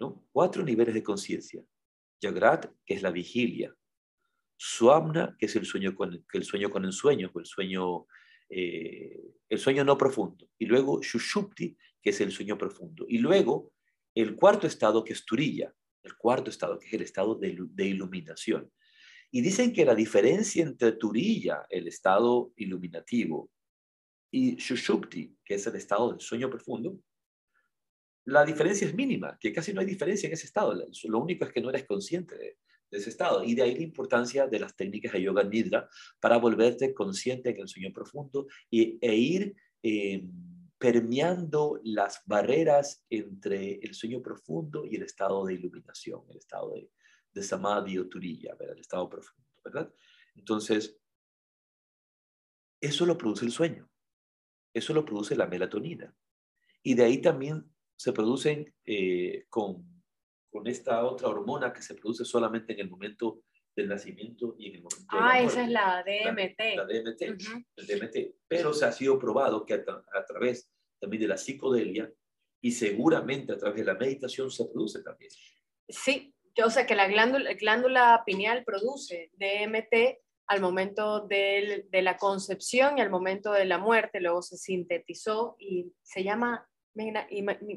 ¿no? 0.00 0.26
Cuatro 0.32 0.64
niveles 0.64 0.94
de 0.94 1.04
conciencia. 1.04 1.62
Yagrat, 2.20 2.66
que 2.84 2.94
es 2.94 3.02
la 3.02 3.12
vigilia. 3.12 3.72
Suamna, 4.56 5.36
que 5.38 5.46
es 5.46 5.54
el 5.54 5.64
sueño 5.64 5.94
con 5.94 6.24
el 6.32 6.44
sueño 6.44 6.70
con 6.70 6.84
ensueños, 6.84 7.30
o 7.32 7.38
el 7.38 7.46
sueño, 7.46 8.06
eh, 8.48 9.36
el 9.48 9.58
sueño 9.60 9.84
no 9.84 9.96
profundo. 9.96 10.48
Y 10.58 10.66
luego 10.66 11.00
Shushupti, 11.00 11.76
que 12.02 12.10
es 12.10 12.20
el 12.20 12.32
sueño 12.32 12.56
profundo. 12.56 13.06
Y 13.08 13.18
luego 13.18 13.72
el 14.14 14.34
cuarto 14.34 14.66
estado, 14.66 15.04
que 15.04 15.12
es 15.12 15.24
Turilla, 15.24 15.72
el 16.02 16.16
cuarto 16.16 16.50
estado, 16.50 16.78
que 16.78 16.86
es 16.86 16.92
el 16.94 17.02
estado 17.02 17.34
de, 17.34 17.86
iluminación. 17.86 18.70
Y 19.30 19.42
dicen 19.42 19.72
que 19.72 19.84
la 19.84 19.94
diferencia 19.94 20.62
entre 20.62 20.92
Turilla, 20.92 21.66
el 21.68 21.86
estado 21.88 22.52
iluminativo, 22.56 23.50
y 24.32 24.56
Shushupti, 24.56 25.36
que 25.44 25.54
es 25.54 25.66
el 25.66 25.76
estado 25.76 26.10
del 26.10 26.20
sueño 26.20 26.48
profundo, 26.48 26.98
la 28.26 28.44
diferencia 28.44 28.86
es 28.86 28.94
mínima, 28.94 29.36
que 29.40 29.52
casi 29.52 29.72
no 29.72 29.80
hay 29.80 29.86
diferencia 29.86 30.26
en 30.26 30.34
ese 30.34 30.46
estado. 30.46 30.74
Lo 31.04 31.18
único 31.18 31.44
es 31.44 31.52
que 31.52 31.60
no 31.60 31.70
eres 31.70 31.84
consciente 31.84 32.36
de, 32.36 32.58
ese 32.90 33.10
estado. 33.10 33.44
Y 33.44 33.54
de 33.54 33.62
ahí 33.62 33.76
la 33.76 33.82
importancia 33.82 34.46
de 34.46 34.58
las 34.58 34.74
técnicas 34.76 35.12
de 35.12 35.22
yoga 35.22 35.44
nidra 35.44 35.88
para 36.18 36.38
volverte 36.38 36.92
consciente 36.92 37.50
en 37.50 37.60
el 37.60 37.68
sueño 37.68 37.92
profundo 37.92 38.46
y, 38.68 38.98
e 39.00 39.14
ir 39.14 39.54
eh, 39.82 40.24
permeando 40.80 41.78
las 41.84 42.22
barreras 42.24 43.04
entre 43.10 43.74
el 43.80 43.92
sueño 43.92 44.22
profundo 44.22 44.86
y 44.86 44.96
el 44.96 45.02
estado 45.02 45.44
de 45.44 45.52
iluminación, 45.52 46.22
el 46.30 46.38
estado 46.38 46.72
de, 46.72 47.42
samadhi 47.42 47.98
o 47.98 48.08
turilla, 48.08 48.56
el 48.58 48.78
estado 48.78 49.06
profundo, 49.10 49.46
¿verdad? 49.62 49.92
Entonces, 50.34 50.98
eso 52.80 53.04
lo 53.04 53.18
produce 53.18 53.44
el 53.44 53.52
sueño, 53.52 53.90
eso 54.72 54.94
lo 54.94 55.04
produce 55.04 55.36
la 55.36 55.46
melatonina. 55.46 56.16
Y 56.82 56.94
de 56.94 57.04
ahí 57.04 57.20
también 57.20 57.70
se 57.94 58.14
producen 58.14 58.74
eh, 58.86 59.44
con, 59.50 60.02
con, 60.50 60.66
esta 60.66 61.04
otra 61.04 61.28
hormona 61.28 61.74
que 61.74 61.82
se 61.82 61.94
produce 61.94 62.24
solamente 62.24 62.72
en 62.72 62.80
el 62.80 62.88
momento 62.88 63.42
del 63.80 63.88
nacimiento 63.88 64.54
y 64.58 64.68
en 64.68 64.74
el 64.76 64.82
momento 64.82 65.06
Ah, 65.08 65.40
esa 65.40 65.62
es 65.64 65.68
la 65.68 66.04
DMT. 66.04 66.76
La, 66.76 66.84
DMT, 66.84 67.22
el 67.22 67.86
DMT. 67.86 68.34
Pero 68.46 68.72
se 68.72 68.84
ha 68.84 68.92
sido 68.92 69.18
probado 69.18 69.64
que 69.64 69.74
a, 69.74 70.24
través 70.26 70.70
también 70.98 71.22
de 71.22 71.28
la 71.28 71.36
psicodelia 71.36 72.10
y 72.60 72.72
seguramente 72.72 73.52
a 73.52 73.58
través 73.58 73.80
de 73.80 73.84
la 73.84 73.98
meditación 73.98 74.50
se 74.50 74.66
produce 74.66 75.02
también. 75.02 75.30
Sí, 75.88 76.34
yo 76.54 76.70
sé 76.70 76.86
que 76.86 76.94
la 76.94 77.08
glándula, 77.08 77.54
glándula 77.54 78.22
pineal 78.26 78.64
produce 78.64 79.30
DMT 79.34 80.20
al 80.46 80.60
momento 80.60 81.26
de 81.26 81.88
la 81.90 82.16
concepción 82.16 82.98
y 82.98 83.00
al 83.00 83.10
momento 83.10 83.52
de 83.52 83.64
la 83.64 83.78
muerte, 83.78 84.20
luego 84.20 84.42
se 84.42 84.56
sintetizó 84.56 85.56
y 85.58 85.92
se 86.02 86.24
llama 86.24 86.68
Mira, 86.92 87.28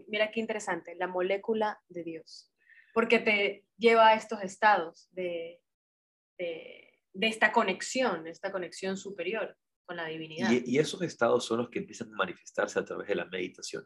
mira 0.07 0.31
qué 0.31 0.39
interesante, 0.39 0.95
la 0.95 1.07
molécula 1.07 1.79
de 1.87 2.03
Dios, 2.03 2.51
porque 2.93 3.19
te 3.19 3.63
lleva 3.77 4.07
a 4.07 4.15
estos 4.15 4.41
estados 4.41 5.07
de, 5.11 5.62
de, 6.37 6.99
esta 7.21 7.51
conexión, 7.51 8.27
esta 8.27 8.51
conexión 8.51 8.97
superior 8.97 9.55
con 9.85 9.97
la 9.97 10.07
divinidad. 10.07 10.51
Y, 10.51 10.77
esos 10.77 11.01
estados 11.01 11.45
son 11.45 11.59
los 11.59 11.69
que 11.69 11.79
empiezan 11.79 12.11
a 12.13 12.17
manifestarse 12.17 12.79
a 12.79 12.85
través 12.85 13.07
de 13.07 13.15
la 13.15 13.25
meditación. 13.25 13.85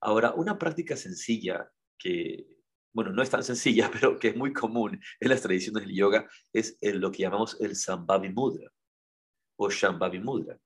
Ahora, 0.00 0.32
una 0.34 0.58
práctica 0.58 0.96
sencilla 0.96 1.70
que, 1.98 2.46
bueno, 2.92 3.12
no 3.12 3.22
es 3.22 3.30
tan 3.30 3.42
sencilla, 3.42 3.90
pero 3.92 4.18
que 4.18 4.28
es 4.28 4.36
muy 4.36 4.52
común 4.52 5.00
en 5.18 5.28
las 5.28 5.42
tradiciones 5.42 5.84
del 5.84 5.94
yoga, 5.94 6.28
es 6.52 6.78
lo 6.82 7.10
que 7.10 7.22
llamamos 7.22 7.60
el 7.60 7.76
Sambhavi 7.76 8.30
Mudra 8.30 8.70
o 9.56 9.68
Shambhavi 9.68 10.20
Mudra, 10.20 10.58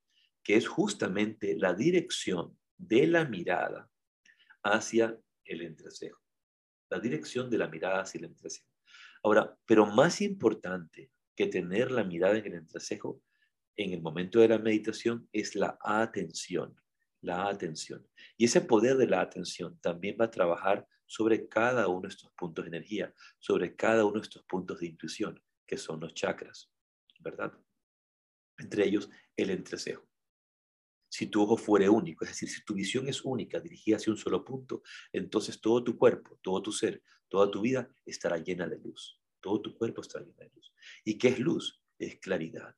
que 0.43 0.57
es 0.57 0.68
justamente 0.68 1.57
la 1.57 1.75
dirección 1.75 2.57
de 2.77 3.07
la 3.07 3.25
mirada 3.25 3.91
hacia 4.62 5.18
el 5.45 5.62
entrecejo. 5.62 6.20
La 6.91 7.01
dirección 7.01 7.51
de 7.51 7.59
la 7.59 7.68
mirada 7.68 8.03
hacia 8.03 8.18
el 8.18 8.27
entrecejo. 8.27 8.68
Ahora, 9.25 9.59
pero 9.64 9.87
más 9.87 10.20
importante 10.20 11.11
que 11.35 11.47
tener 11.47 11.91
la 11.91 12.05
mirada 12.05 12.37
en 12.37 12.47
el 12.47 12.55
entrecejo 12.55 13.22
en 13.77 13.93
el 13.93 14.03
momento 14.03 14.39
de 14.39 14.49
la 14.49 14.59
meditación 14.59 15.29
es 15.33 15.57
la 15.57 15.79
atención, 15.81 16.79
la 17.22 17.49
atención. 17.49 18.07
Y 18.37 18.45
ese 18.45 18.61
poder 18.61 18.99
de 18.99 19.09
la 19.09 19.22
atención 19.22 19.79
también 19.81 20.16
va 20.20 20.27
a 20.27 20.31
trabajar 20.31 20.87
sobre 21.07 21.49
cada 21.49 21.89
uno 21.89 22.03
de 22.03 22.09
estos 22.09 22.31
puntos 22.33 22.64
de 22.64 22.68
energía, 22.68 23.12
sobre 23.39 23.75
cada 23.75 24.05
uno 24.05 24.20
de 24.20 24.27
estos 24.27 24.45
puntos 24.45 24.79
de 24.79 24.87
intuición, 24.89 25.43
que 25.66 25.79
son 25.79 26.01
los 26.01 26.14
chakras, 26.14 26.70
¿verdad? 27.20 27.53
Entre 28.59 28.85
ellos, 28.85 29.09
el 29.37 29.51
entrecejo 29.51 30.07
si 31.14 31.28
tu 31.28 31.42
ojo 31.42 31.56
fuere 31.56 31.88
único, 31.88 32.24
es 32.24 32.32
decir, 32.32 32.48
si 32.48 32.64
tu 32.64 32.74
visión 32.74 33.08
es 33.08 33.24
única, 33.24 33.60
dirigida 33.60 33.98
hacia 33.98 34.12
un 34.12 34.18
solo 34.18 34.44
punto, 34.44 34.82
entonces 35.12 35.60
todo 35.60 35.84
tu 35.84 35.96
cuerpo, 35.96 36.40
todo 36.42 36.60
tu 36.60 36.72
ser, 36.72 37.04
toda 37.28 37.48
tu 37.52 37.60
vida 37.60 37.88
estará 38.04 38.38
llena 38.38 38.66
de 38.66 38.80
luz. 38.80 39.22
Todo 39.40 39.62
tu 39.62 39.78
cuerpo 39.78 40.00
estará 40.00 40.24
llena 40.24 40.42
de 40.42 40.50
luz. 40.52 40.74
¿Y 41.04 41.16
qué 41.16 41.28
es 41.28 41.38
luz? 41.38 41.80
Es 42.00 42.18
claridad. 42.18 42.74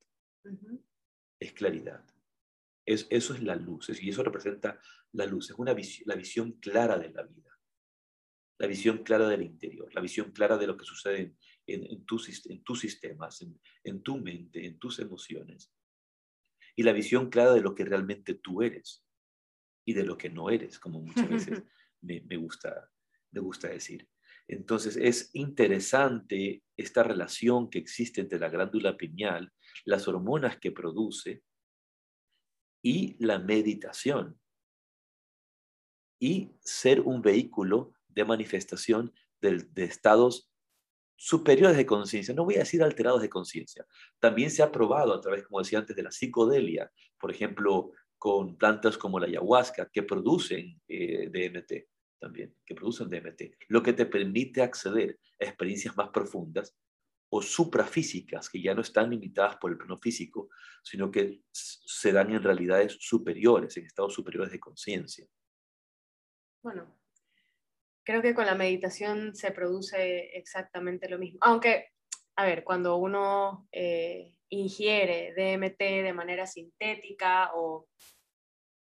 Es 1.41 1.55
claridad. 1.55 2.05
Es, 2.85 3.07
eso 3.09 3.33
es 3.33 3.43
la 3.43 3.57
luz, 3.57 3.89
y 3.89 4.11
eso 4.11 4.23
representa 4.23 4.79
la 5.13 5.25
luz, 5.25 5.49
es 5.49 5.57
una 5.57 5.75
la 6.05 6.15
visión 6.15 6.53
clara 6.61 6.99
de 6.99 7.09
la 7.09 7.23
vida, 7.23 7.59
la 8.59 8.67
visión 8.67 9.03
clara 9.03 9.29
del 9.29 9.45
interior, 9.45 9.93
la 9.95 10.03
visión 10.03 10.31
clara 10.33 10.59
de 10.59 10.67
lo 10.67 10.77
que 10.77 10.85
sucede 10.85 11.37
en, 11.67 12.05
tus, 12.05 12.47
en 12.47 12.63
tus 12.63 12.81
sistemas, 12.81 13.43
en 13.83 14.03
tu 14.03 14.19
mente, 14.19 14.67
en 14.67 14.79
tus 14.79 14.99
emociones 14.99 15.73
y 16.77 16.83
la 16.83 16.93
visión 16.93 17.31
clara 17.31 17.55
de 17.55 17.63
lo 17.63 17.75
que 17.75 17.85
realmente 17.85 18.35
tú 18.35 18.63
eres 18.63 19.05
y 19.87 19.95
de 19.95 20.05
lo 20.05 20.19
que 20.19 20.29
no 20.29 20.51
eres, 20.51 20.79
como 20.79 21.01
muchas 21.01 21.29
veces 21.29 21.63
me, 22.03 22.37
gusta, 22.37 22.91
me 23.33 23.41
gusta 23.41 23.69
decir. 23.69 24.09
Entonces 24.47 24.97
es 24.97 25.31
interesante 25.33 26.63
esta 26.77 27.03
relación 27.03 27.71
que 27.71 27.79
existe 27.79 28.21
entre 28.21 28.39
la 28.39 28.51
glándula 28.51 28.97
pineal, 28.97 29.53
las 29.85 30.07
hormonas 30.07 30.59
que 30.59 30.71
produce 30.71 31.43
y 32.85 33.17
la 33.25 33.39
meditación 33.39 34.39
y 36.21 36.53
ser 36.61 37.01
un 37.01 37.23
vehículo 37.23 37.95
de 38.09 38.25
manifestación 38.25 39.13
de, 39.41 39.67
de 39.73 39.85
estados 39.85 40.51
superiores 41.17 41.77
de 41.77 41.87
conciencia, 41.87 42.35
no 42.35 42.45
voy 42.45 42.57
a 42.57 42.61
decir 42.61 42.83
alterados 42.83 43.23
de 43.23 43.31
conciencia. 43.31 43.87
También 44.21 44.51
se 44.51 44.63
ha 44.63 44.71
probado 44.71 45.15
a 45.15 45.21
través, 45.21 45.45
como 45.45 45.61
decía 45.61 45.79
antes, 45.79 45.97
de 45.97 46.03
la 46.03 46.13
psicodelia, 46.13 46.91
por 47.19 47.31
ejemplo, 47.31 47.93
con 48.19 48.57
plantas 48.57 48.99
como 48.99 49.19
la 49.19 49.27
ayahuasca, 49.27 49.89
que 49.91 50.03
producen 50.03 50.81
eh, 50.89 51.29
DMT 51.31 51.89
también, 52.19 52.55
que 52.65 52.75
producen 52.75 53.09
DMT, 53.09 53.43
lo 53.69 53.83
que 53.83 53.93
te 53.93 54.07
permite 54.07 54.63
acceder 54.63 55.19
a 55.41 55.45
experiencias 55.45 55.97
más 55.97 56.11
profundas 56.11 56.75
o 57.29 57.43
suprafísicas, 57.43 58.49
que 58.49 58.63
ya 58.63 58.75
no 58.75 58.81
están 58.81 59.11
limitadas 59.11 59.57
por 59.57 59.71
el 59.71 59.77
plano 59.77 59.99
físico, 59.99 60.49
sino 60.83 61.11
que 61.11 61.43
se 61.51 62.13
dan 62.13 62.33
en 62.33 62.43
realidades 62.43 62.97
superiores, 63.01 63.77
en 63.77 63.87
estados 63.87 64.15
superiores 64.15 64.53
de 64.53 64.61
conciencia. 64.61 65.27
Bueno, 66.63 66.97
creo 68.07 68.23
que 68.23 68.35
con 68.35 68.47
la 68.47 68.55
meditación 68.55 69.35
se 69.35 69.51
produce 69.51 70.37
exactamente 70.39 71.09
lo 71.09 71.19
mismo. 71.19 71.39
Aunque, 71.43 71.89
a 72.37 72.47
ver, 72.47 72.63
cuando 72.63 72.97
uno 72.97 73.67
eh, 73.73 74.33
ingiere 74.49 75.35
DMT 75.35 75.79
de 75.79 76.13
manera 76.15 76.47
sintética 76.47 77.51
o 77.55 77.89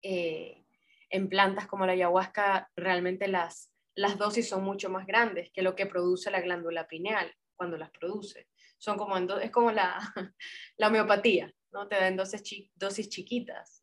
eh, 0.03 0.67
en 1.09 1.29
plantas 1.31 1.67
como 1.67 1.87
la 1.87 1.93
ayahuasca, 1.93 2.71
realmente 2.77 3.27
las, 3.27 3.73
las 3.95 4.19
dosis 4.19 4.47
son 4.47 4.63
mucho 4.63 4.91
más 4.91 5.07
grandes 5.07 5.51
que 5.53 5.63
lo 5.63 5.75
que 5.75 5.87
produce 5.87 6.31
la 6.31 6.43
glándula 6.43 6.87
pineal 6.87 7.35
cuando 7.57 7.79
las 7.79 7.91
produce. 7.91 8.49
Son 8.77 8.99
como 8.99 9.17
es 9.17 9.51
como 9.51 9.73
la, 9.73 9.99
la 10.77 10.89
homeopatía, 10.89 11.51
¿no? 11.73 11.89
Te 11.89 11.97
dan 11.97 12.17
dosis, 12.17 12.71
dosis 12.75 13.09
chiquitas. 13.09 13.74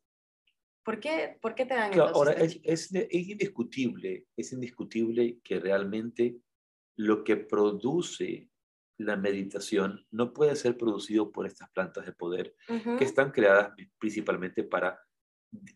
¿Por 0.84 0.98
qué, 0.98 1.38
¿Por 1.40 1.54
qué 1.54 1.64
te 1.64 1.74
dan 1.74 1.92
claro, 1.92 2.14
Ahora, 2.14 2.32
es, 2.32 2.60
es, 2.64 2.92
indiscutible, 2.92 4.26
es 4.36 4.52
indiscutible 4.52 5.38
que 5.44 5.60
realmente 5.60 6.38
lo 6.96 7.22
que 7.22 7.36
produce 7.36 8.50
la 8.98 9.16
meditación 9.16 10.06
no 10.10 10.32
puede 10.32 10.56
ser 10.56 10.76
producido 10.76 11.32
por 11.32 11.46
estas 11.46 11.70
plantas 11.70 12.06
de 12.06 12.12
poder 12.12 12.54
que 12.66 13.04
están 13.04 13.30
creadas 13.30 13.72
principalmente 13.98 14.64
para 14.64 15.00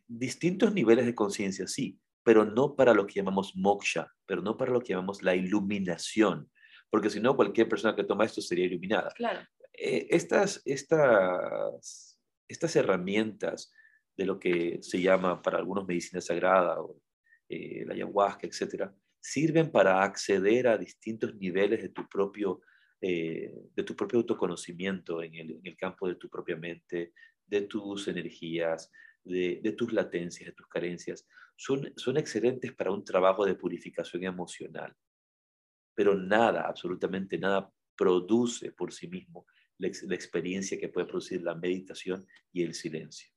distintos 0.06 0.72
niveles 0.72 1.06
de 1.06 1.14
conciencia, 1.14 1.66
sí, 1.66 1.98
pero 2.22 2.44
no 2.44 2.74
para 2.76 2.94
lo 2.94 3.06
que 3.06 3.14
llamamos 3.14 3.54
moksha, 3.56 4.12
pero 4.26 4.42
no 4.42 4.56
para 4.56 4.72
lo 4.72 4.80
que 4.80 4.92
llamamos 4.92 5.22
la 5.22 5.34
iluminación, 5.34 6.50
porque 6.90 7.10
si 7.10 7.20
no, 7.20 7.36
cualquier 7.36 7.68
persona 7.68 7.94
que 7.94 8.04
toma 8.04 8.24
esto 8.24 8.40
sería 8.40 8.66
iluminada. 8.66 9.10
Claro. 9.14 9.46
Eh, 9.72 10.06
estas, 10.10 10.62
estas, 10.64 12.18
estas 12.48 12.76
herramientas 12.76 13.72
de 14.16 14.24
lo 14.24 14.38
que 14.38 14.78
se 14.82 15.00
llama 15.00 15.42
para 15.42 15.58
algunos 15.58 15.86
medicina 15.86 16.20
sagrada 16.20 16.80
o 16.80 17.00
eh, 17.48 17.84
la 17.86 17.94
ayahuasca, 17.94 18.46
etcétera, 18.46 18.94
sirven 19.20 19.70
para 19.70 20.02
acceder 20.02 20.68
a 20.68 20.78
distintos 20.78 21.34
niveles 21.36 21.82
de 21.82 21.90
tu 21.90 22.08
propio, 22.08 22.60
eh, 23.00 23.52
de 23.74 23.82
tu 23.82 23.94
propio 23.94 24.20
autoconocimiento 24.20 25.22
en 25.22 25.34
el, 25.34 25.76
campo 25.76 26.08
de 26.08 26.14
tu 26.16 26.28
propia 26.28 26.56
mente, 26.56 27.12
de 27.46 27.62
tus 27.62 28.08
energías, 28.08 28.90
de, 29.22 29.74
tus 29.76 29.92
latencias, 29.92 30.46
de 30.46 30.54
tus 30.54 30.68
carencias. 30.68 31.26
Son, 31.56 31.92
son 31.96 32.16
excelentes 32.16 32.72
para 32.74 32.92
un 32.92 33.04
trabajo 33.04 33.44
de 33.44 33.54
purificación 33.54 34.24
emocional, 34.24 34.94
pero 35.94 36.14
nada, 36.14 36.62
absolutamente 36.62 37.38
nada, 37.38 37.70
produce 37.96 38.72
por 38.72 38.92
sí 38.92 39.08
mismo 39.08 39.46
la 39.78 39.88
experiencia 39.88 40.78
que 40.78 40.88
puede 40.88 41.06
producir 41.06 41.42
la 41.42 41.54
meditación 41.54 42.26
y 42.52 42.62
el 42.62 42.74
silencio. 42.74 43.35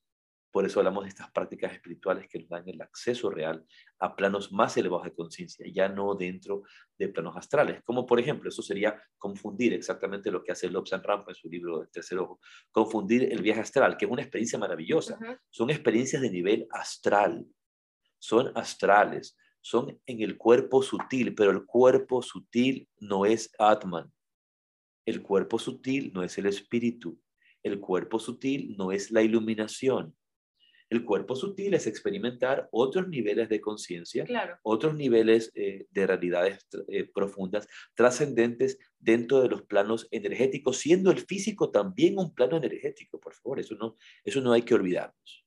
Por 0.51 0.65
eso 0.65 0.79
hablamos 0.79 1.03
de 1.03 1.09
estas 1.09 1.29
prácticas 1.31 1.73
espirituales 1.73 2.27
que 2.27 2.39
nos 2.39 2.49
dan 2.49 2.67
el 2.67 2.81
acceso 2.81 3.29
real 3.29 3.63
a 3.99 4.15
planos 4.15 4.51
más 4.51 4.75
elevados 4.77 5.05
de 5.05 5.13
conciencia, 5.13 5.65
ya 5.71 5.89
no 5.89 6.15
dentro 6.15 6.63
de 6.97 7.09
planos 7.09 7.37
astrales. 7.37 7.83
Como 7.83 8.05
por 8.05 8.19
ejemplo, 8.19 8.49
eso 8.49 8.63
sería 8.63 8.99
confundir 9.17 9.73
exactamente 9.73 10.31
lo 10.31 10.43
que 10.43 10.51
hace 10.51 10.69
Lobsang 10.69 11.03
Rampa 11.03 11.31
en 11.31 11.35
su 11.35 11.49
libro 11.49 11.83
El 11.83 11.89
tercer 11.89 12.17
ojo, 12.17 12.39
confundir 12.71 13.31
el 13.31 13.41
viaje 13.41 13.61
astral, 13.61 13.95
que 13.95 14.05
es 14.05 14.11
una 14.11 14.23
experiencia 14.23 14.57
maravillosa. 14.57 15.19
Son 15.49 15.69
experiencias 15.69 16.21
de 16.21 16.31
nivel 16.31 16.67
astral, 16.71 17.45
son 18.17 18.51
astrales, 18.55 19.37
son 19.61 19.99
en 20.05 20.21
el 20.21 20.37
cuerpo 20.37 20.81
sutil, 20.81 21.35
pero 21.35 21.51
el 21.51 21.65
cuerpo 21.65 22.21
sutil 22.21 22.89
no 22.99 23.25
es 23.25 23.53
Atman. 23.59 24.11
El 25.05 25.21
cuerpo 25.21 25.59
sutil 25.59 26.11
no 26.13 26.23
es 26.23 26.37
el 26.37 26.45
espíritu. 26.45 27.19
El 27.61 27.79
cuerpo 27.79 28.19
sutil 28.19 28.75
no 28.77 28.91
es 28.91 29.11
la 29.11 29.21
iluminación. 29.21 30.15
El 30.89 31.05
cuerpo 31.05 31.35
sutil 31.35 31.75
es 31.75 31.85
experimentar 31.85 32.67
otros 32.71 33.07
niveles 33.07 33.47
de 33.47 33.61
conciencia, 33.61 34.25
otros 34.63 34.95
niveles 34.95 35.51
eh, 35.53 35.85
de 35.91 36.07
realidades 36.07 36.67
eh, 36.87 37.03
profundas, 37.05 37.67
trascendentes 37.93 38.79
dentro 38.97 39.41
de 39.41 39.49
los 39.49 39.61
planos 39.61 40.07
energéticos, 40.09 40.77
siendo 40.77 41.11
el 41.11 41.19
físico 41.19 41.69
también 41.69 42.17
un 42.17 42.33
plano 42.33 42.57
energético, 42.57 43.19
por 43.19 43.35
favor, 43.35 43.59
eso 43.59 43.75
no, 43.75 43.97
eso 44.23 44.41
no 44.41 44.51
hay 44.51 44.63
que 44.63 44.73
olvidarnos. 44.73 45.45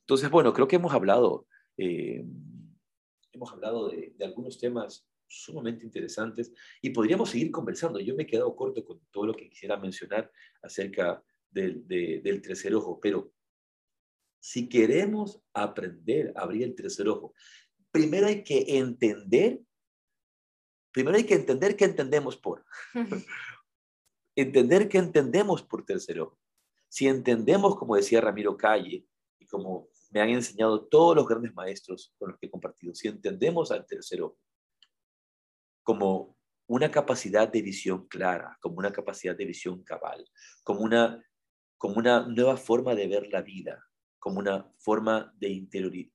Entonces, 0.00 0.30
bueno, 0.30 0.52
creo 0.52 0.66
que 0.66 0.76
hemos 0.76 0.92
hablado, 0.92 1.46
eh, 1.76 2.24
hemos 3.32 3.52
hablado 3.52 3.88
de, 3.88 4.14
algunos 4.20 4.58
temas 4.58 5.06
sumamente 5.28 5.84
interesantes 5.84 6.52
y 6.82 6.90
podríamos 6.90 7.30
seguir 7.30 7.52
conversando. 7.52 8.00
Yo 8.00 8.16
me 8.16 8.24
he 8.24 8.26
quedado 8.26 8.54
corto 8.56 8.84
con 8.84 9.00
todo 9.12 9.26
lo 9.26 9.34
que 9.34 9.48
quisiera 9.48 9.76
mencionar 9.76 10.30
acerca 10.62 11.22
del, 11.50 11.86
del 11.86 12.42
tercer 12.42 12.74
ojo, 12.74 13.00
pero 13.00 13.32
si 14.46 14.68
queremos 14.68 15.42
aprender 15.52 16.32
a 16.36 16.42
abrir 16.42 16.62
el 16.62 16.76
tercer 16.76 17.08
ojo, 17.08 17.34
primero 17.90 18.28
hay 18.28 18.44
que 18.44 18.78
entender, 18.78 19.60
primero 20.92 21.16
hay 21.16 21.24
que 21.24 21.34
entender 21.34 21.74
qué 21.74 21.84
entendemos 21.84 22.36
por. 22.36 22.64
entender 24.36 24.88
qué 24.88 24.98
entendemos 24.98 25.64
por 25.64 25.84
tercer 25.84 26.20
ojo. 26.20 26.38
Si 26.88 27.08
entendemos, 27.08 27.76
como 27.76 27.96
decía 27.96 28.20
Ramiro 28.20 28.56
Calle, 28.56 29.04
y 29.40 29.46
como 29.46 29.88
me 30.10 30.20
han 30.20 30.28
enseñado 30.28 30.86
todos 30.86 31.16
los 31.16 31.26
grandes 31.26 31.52
maestros 31.52 32.14
con 32.16 32.30
los 32.30 32.38
que 32.38 32.46
he 32.46 32.50
compartido, 32.50 32.94
si 32.94 33.08
entendemos 33.08 33.72
al 33.72 33.84
tercer 33.84 34.22
ojo 34.22 34.38
como 35.82 36.36
una 36.68 36.92
capacidad 36.92 37.48
de 37.48 37.62
visión 37.62 38.06
clara, 38.06 38.56
como 38.60 38.76
una 38.76 38.92
capacidad 38.92 39.34
de 39.34 39.44
visión 39.44 39.82
cabal, 39.82 40.24
como 40.62 40.82
una, 40.82 41.20
como 41.78 41.96
una 41.96 42.28
nueva 42.28 42.56
forma 42.56 42.94
de 42.94 43.08
ver 43.08 43.26
la 43.32 43.42
vida, 43.42 43.82
como 44.18 44.40
una 44.40 44.72
forma 44.78 45.34
de, 45.38 45.48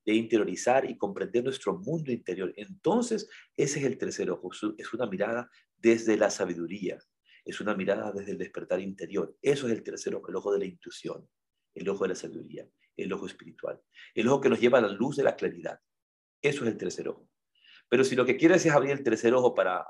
interiorizar 0.05 0.89
y 0.89 0.97
comprender 0.97 1.43
nuestro 1.43 1.77
mundo 1.77 2.11
interior. 2.11 2.53
Entonces, 2.57 3.29
ese 3.55 3.79
es 3.79 3.85
el 3.85 3.97
tercer 3.97 4.29
ojo, 4.31 4.49
es 4.77 4.93
una 4.93 5.05
mirada 5.05 5.49
desde 5.77 6.17
la 6.17 6.29
sabiduría, 6.29 6.99
es 7.45 7.61
una 7.61 7.75
mirada 7.75 8.11
desde 8.11 8.31
el 8.31 8.37
despertar 8.37 8.79
interior. 8.79 9.37
Eso 9.41 9.67
es 9.67 9.73
el 9.73 9.83
tercer 9.83 10.15
ojo, 10.15 10.29
el 10.29 10.35
ojo 10.35 10.53
de 10.53 10.59
la 10.59 10.65
intuición, 10.65 11.27
el 11.73 11.89
ojo 11.89 12.03
de 12.03 12.09
la 12.09 12.15
sabiduría, 12.15 12.67
el 12.97 13.13
ojo 13.13 13.25
espiritual, 13.25 13.81
el 14.13 14.27
ojo 14.27 14.41
que 14.41 14.49
nos 14.49 14.59
lleva 14.59 14.79
a 14.79 14.81
la 14.81 14.91
luz 14.91 15.17
de 15.17 15.23
la 15.23 15.35
claridad. 15.35 15.79
Eso 16.41 16.65
es 16.65 16.71
el 16.71 16.77
tercer 16.77 17.07
ojo. 17.07 17.29
Pero 17.87 18.03
si 18.03 18.15
lo 18.15 18.25
que 18.25 18.37
quieres 18.37 18.65
es 18.65 18.71
abrir 18.71 18.91
el 18.91 19.03
tercer 19.03 19.33
ojo 19.33 19.53
para 19.53 19.85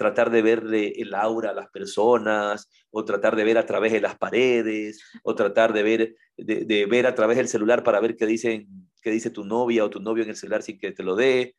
tratar 0.00 0.30
de 0.30 0.40
verle 0.40 0.94
el 0.96 1.14
aura 1.14 1.50
a 1.50 1.52
las 1.52 1.68
personas, 1.68 2.70
o 2.90 3.04
tratar 3.04 3.36
de 3.36 3.44
ver 3.44 3.58
a 3.58 3.66
través 3.66 3.92
de 3.92 4.00
las 4.00 4.16
paredes, 4.16 5.04
o 5.22 5.34
tratar 5.34 5.74
de 5.74 5.82
ver, 5.82 6.16
de, 6.38 6.86
ver 6.86 7.06
a 7.06 7.14
través 7.14 7.36
del 7.36 7.48
celular 7.48 7.84
para 7.84 8.00
ver 8.00 8.16
qué, 8.16 8.24
dicen, 8.24 8.66
qué 9.02 9.10
dice 9.10 9.28
tu 9.28 9.44
novia 9.44 9.84
o 9.84 9.90
tu 9.90 10.00
novio 10.00 10.22
en 10.22 10.30
el 10.30 10.36
celular 10.36 10.62
sin 10.62 10.78
que 10.78 10.92
te 10.92 11.02
lo 11.02 11.16
dé. 11.16 11.54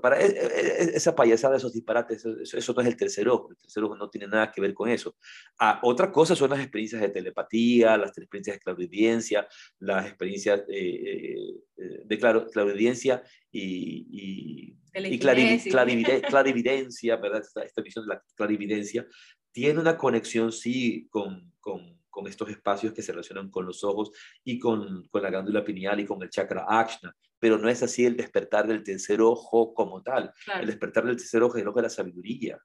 Para, 0.00 0.20
e, 0.20 0.26
e, 0.26 0.30
e, 0.30 0.96
esa 0.96 1.16
payasada, 1.16 1.56
esos 1.56 1.72
disparates, 1.72 2.24
eso, 2.24 2.72
no 2.72 2.82
es 2.82 2.86
el 2.86 2.96
tercer 2.96 3.28
ojo, 3.28 3.50
el 3.50 3.56
tercer 3.56 3.82
ojo 3.82 3.96
no 3.96 4.08
tiene 4.08 4.28
nada 4.28 4.52
que 4.52 4.60
ver 4.60 4.74
con 4.74 4.88
eso. 4.88 5.16
Ah, 5.58 5.80
otra 5.82 6.12
cosa 6.12 6.36
son 6.36 6.50
las 6.50 6.60
experiencias 6.60 7.00
de 7.00 7.08
telepatía, 7.08 7.96
las 7.96 8.16
experiencias 8.16 8.58
de 8.58 8.60
clarividencia, 8.60 9.48
las 9.80 10.06
experiencias 10.06 10.62
eh, 10.68 11.56
eh, 11.78 12.02
de 12.04 12.18
claro, 12.18 12.46
clarividencia 12.46 13.24
y, 13.50 14.76
clarividencia, 16.28 17.16
¿verdad? 17.16 17.42
Esta, 17.64 17.82
visión 17.82 18.06
de 18.06 18.14
la 18.14 18.22
clarividencia 18.34 19.06
tiene 19.50 19.80
una 19.80 19.96
conexión, 19.96 20.52
sí, 20.52 21.08
con, 21.10 21.52
con, 21.60 22.00
con, 22.08 22.26
estos 22.26 22.48
espacios 22.50 22.92
que 22.92 23.02
se 23.02 23.12
relacionan 23.12 23.50
con 23.50 23.66
los 23.66 23.84
ojos 23.84 24.10
y 24.44 24.58
con, 24.58 25.06
con 25.08 25.22
la 25.22 25.30
glándula 25.30 25.64
pineal 25.64 26.00
y 26.00 26.06
con 26.06 26.22
el 26.22 26.30
chakra 26.30 26.66
Ajna, 26.68 27.14
pero 27.38 27.58
no 27.58 27.68
es 27.68 27.82
así 27.82 28.04
el 28.04 28.16
despertar 28.16 28.66
del 28.66 28.82
tercer 28.82 29.20
ojo 29.20 29.74
como 29.74 30.02
tal. 30.02 30.32
El 30.60 30.66
despertar 30.66 31.04
del 31.04 31.16
tercer 31.16 31.42
ojo 31.42 31.56
es 31.56 31.62
el 31.62 31.68
ojo 31.68 31.78
de 31.78 31.82
la 31.82 31.90
sabiduría, 31.90 32.58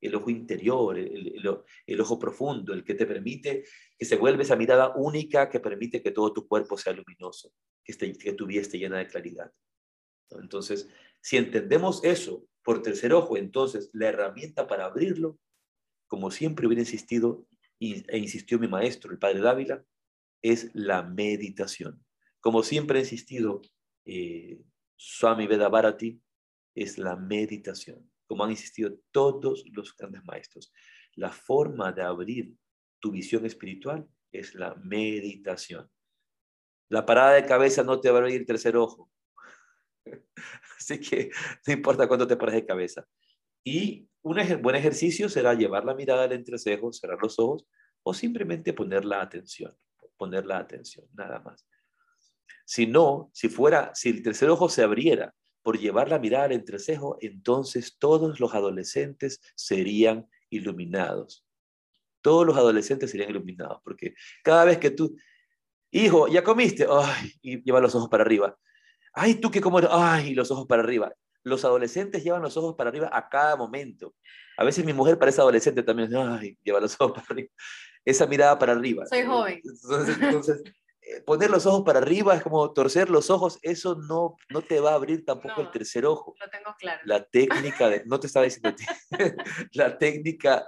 el 0.00 0.14
ojo 0.14 0.30
interior, 0.30 0.98
el, 0.98 1.38
el, 1.38 1.58
el, 1.86 2.00
ojo 2.00 2.18
profundo, 2.18 2.72
el 2.72 2.84
que 2.84 2.94
te 2.94 3.06
permite, 3.06 3.64
que 3.98 4.04
se 4.04 4.16
vuelve 4.16 4.42
esa 4.42 4.56
mirada 4.56 4.92
única 4.96 5.48
que 5.48 5.60
permite 5.60 6.02
que 6.02 6.10
todo 6.10 6.32
tu 6.32 6.46
cuerpo 6.46 6.76
sea 6.76 6.92
luminoso, 6.92 7.52
que, 7.82 7.92
esté, 7.92 8.12
que 8.12 8.34
tu 8.34 8.46
vida 8.46 8.60
esté 8.60 8.78
llena 8.78 8.98
de 8.98 9.06
claridad. 9.06 9.50
Entonces, 10.30 10.88
si 11.24 11.38
entendemos 11.38 12.04
eso 12.04 12.46
por 12.62 12.82
tercer 12.82 13.14
ojo, 13.14 13.38
entonces 13.38 13.88
la 13.94 14.08
herramienta 14.08 14.66
para 14.66 14.84
abrirlo, 14.84 15.38
como 16.06 16.30
siempre 16.30 16.66
hubiera 16.66 16.82
insistido 16.82 17.48
e 17.80 18.18
insistió 18.18 18.58
mi 18.58 18.68
maestro, 18.68 19.10
el 19.10 19.18
padre 19.18 19.40
Dávila, 19.40 19.82
es 20.42 20.70
la 20.74 21.02
meditación. 21.02 22.04
Como 22.40 22.62
siempre 22.62 22.98
ha 22.98 23.02
insistido 23.02 23.62
eh, 24.04 24.60
Swami 24.96 25.46
Veda 25.46 25.70
Bharati, 25.70 26.20
es 26.74 26.98
la 26.98 27.16
meditación. 27.16 28.10
Como 28.26 28.44
han 28.44 28.50
insistido 28.50 28.94
todos 29.10 29.64
los 29.72 29.96
grandes 29.96 30.22
maestros, 30.24 30.74
la 31.14 31.32
forma 31.32 31.90
de 31.92 32.02
abrir 32.02 32.54
tu 33.00 33.10
visión 33.10 33.46
espiritual 33.46 34.06
es 34.30 34.54
la 34.54 34.74
meditación. 34.74 35.90
La 36.90 37.06
parada 37.06 37.32
de 37.32 37.46
cabeza 37.46 37.82
no 37.82 37.98
te 37.98 38.10
va 38.10 38.18
a 38.18 38.20
abrir 38.20 38.40
el 38.40 38.46
tercer 38.46 38.76
ojo. 38.76 39.10
Así 40.78 41.00
que 41.00 41.30
no 41.66 41.72
importa 41.72 42.08
cuánto 42.08 42.26
te 42.26 42.36
pares 42.36 42.54
de 42.54 42.66
cabeza. 42.66 43.06
Y 43.64 44.08
un 44.22 44.36
buen 44.62 44.76
ejercicio 44.76 45.28
será 45.28 45.54
llevar 45.54 45.84
la 45.84 45.94
mirada 45.94 46.24
al 46.24 46.32
entrecejo, 46.32 46.92
cerrar 46.92 47.18
los 47.22 47.38
ojos 47.38 47.66
o 48.02 48.12
simplemente 48.12 48.72
poner 48.72 49.04
la 49.04 49.22
atención, 49.22 49.74
poner 50.16 50.46
la 50.46 50.58
atención, 50.58 51.06
nada 51.14 51.40
más. 51.40 51.66
Si 52.66 52.86
no, 52.86 53.30
si 53.32 53.48
fuera, 53.48 53.90
si 53.94 54.10
el 54.10 54.22
tercer 54.22 54.50
ojo 54.50 54.68
se 54.68 54.82
abriera 54.82 55.34
por 55.62 55.78
llevar 55.78 56.10
la 56.10 56.18
mirada 56.18 56.44
al 56.44 56.52
entrecejo, 56.52 57.16
entonces 57.20 57.96
todos 57.98 58.40
los 58.40 58.54
adolescentes 58.54 59.40
serían 59.54 60.28
iluminados. 60.50 61.46
Todos 62.20 62.46
los 62.46 62.56
adolescentes 62.56 63.10
serían 63.10 63.30
iluminados, 63.30 63.80
porque 63.82 64.14
cada 64.42 64.64
vez 64.64 64.78
que 64.78 64.90
tú, 64.90 65.16
hijo, 65.90 66.28
ya 66.28 66.44
comiste, 66.44 66.86
ay, 66.90 67.32
y 67.42 67.62
lleva 67.62 67.80
los 67.80 67.94
ojos 67.94 68.08
para 68.08 68.22
arriba. 68.24 68.58
Ay, 69.14 69.36
tú 69.36 69.50
que 69.50 69.60
como, 69.60 69.80
ay, 69.90 70.34
los 70.34 70.50
ojos 70.50 70.66
para 70.66 70.82
arriba. 70.82 71.12
Los 71.44 71.64
adolescentes 71.64 72.24
llevan 72.24 72.42
los 72.42 72.56
ojos 72.56 72.74
para 72.74 72.90
arriba 72.90 73.08
a 73.12 73.28
cada 73.28 73.56
momento. 73.56 74.14
A 74.56 74.64
veces 74.64 74.84
mi 74.84 74.92
mujer 74.92 75.18
parece 75.18 75.40
adolescente 75.40 75.82
también, 75.82 76.14
ay, 76.16 76.58
lleva 76.62 76.80
los 76.80 76.94
ojos 77.00 77.12
para 77.12 77.26
arriba. 77.30 77.48
Esa 78.04 78.26
mirada 78.26 78.58
para 78.58 78.72
arriba. 78.72 79.06
Soy 79.06 79.22
joven. 79.22 79.62
Entonces, 80.20 80.62
eh, 81.00 81.20
poner 81.22 81.50
los 81.50 81.64
ojos 81.66 81.82
para 81.84 81.98
arriba 81.98 82.34
es 82.34 82.42
como 82.42 82.72
torcer 82.72 83.10
los 83.10 83.30
ojos, 83.30 83.58
eso 83.62 83.94
no, 83.94 84.36
no 84.50 84.62
te 84.62 84.80
va 84.80 84.92
a 84.92 84.94
abrir 84.94 85.24
tampoco 85.24 85.60
el 85.60 85.70
tercer 85.70 86.06
ojo. 86.06 86.34
Lo 86.40 86.48
tengo 86.50 86.74
claro. 86.78 87.00
La 87.04 87.24
técnica, 87.24 87.88
de, 87.88 88.02
no 88.06 88.18
te 88.18 88.26
estaba 88.26 88.44
diciendo, 88.44 88.74
la 89.72 89.96
técnica 89.98 90.66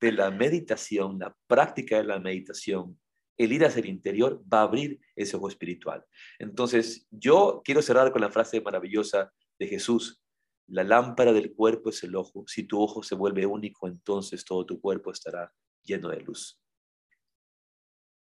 de 0.00 0.12
la 0.12 0.30
meditación, 0.30 1.18
la 1.18 1.34
práctica 1.46 1.98
de 1.98 2.04
la 2.04 2.18
meditación 2.18 2.98
el 3.36 3.52
ir 3.52 3.64
hacia 3.64 3.80
el 3.80 3.88
interior 3.88 4.42
va 4.52 4.60
a 4.60 4.64
abrir 4.64 5.00
ese 5.16 5.36
ojo 5.36 5.48
espiritual. 5.48 6.04
Entonces, 6.38 7.06
yo 7.10 7.62
quiero 7.64 7.82
cerrar 7.82 8.12
con 8.12 8.20
la 8.20 8.30
frase 8.30 8.60
maravillosa 8.60 9.32
de 9.58 9.66
Jesús. 9.66 10.22
La 10.66 10.84
lámpara 10.84 11.32
del 11.32 11.54
cuerpo 11.54 11.90
es 11.90 12.02
el 12.04 12.16
ojo. 12.16 12.44
Si 12.46 12.64
tu 12.64 12.80
ojo 12.80 13.02
se 13.02 13.14
vuelve 13.14 13.46
único, 13.46 13.86
entonces 13.86 14.44
todo 14.44 14.64
tu 14.64 14.80
cuerpo 14.80 15.10
estará 15.10 15.52
lleno 15.82 16.08
de 16.08 16.20
luz. 16.20 16.60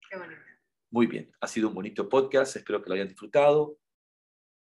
Qué 0.10 0.18
bonito. 0.18 0.42
Muy 0.90 1.06
bien, 1.06 1.30
ha 1.42 1.48
sido 1.48 1.68
un 1.68 1.76
bonito 1.76 2.08
podcast, 2.08 2.56
espero 2.56 2.82
que 2.82 2.90
lo 2.90 2.96
hayan 2.96 3.10
disfrutado. 3.10 3.78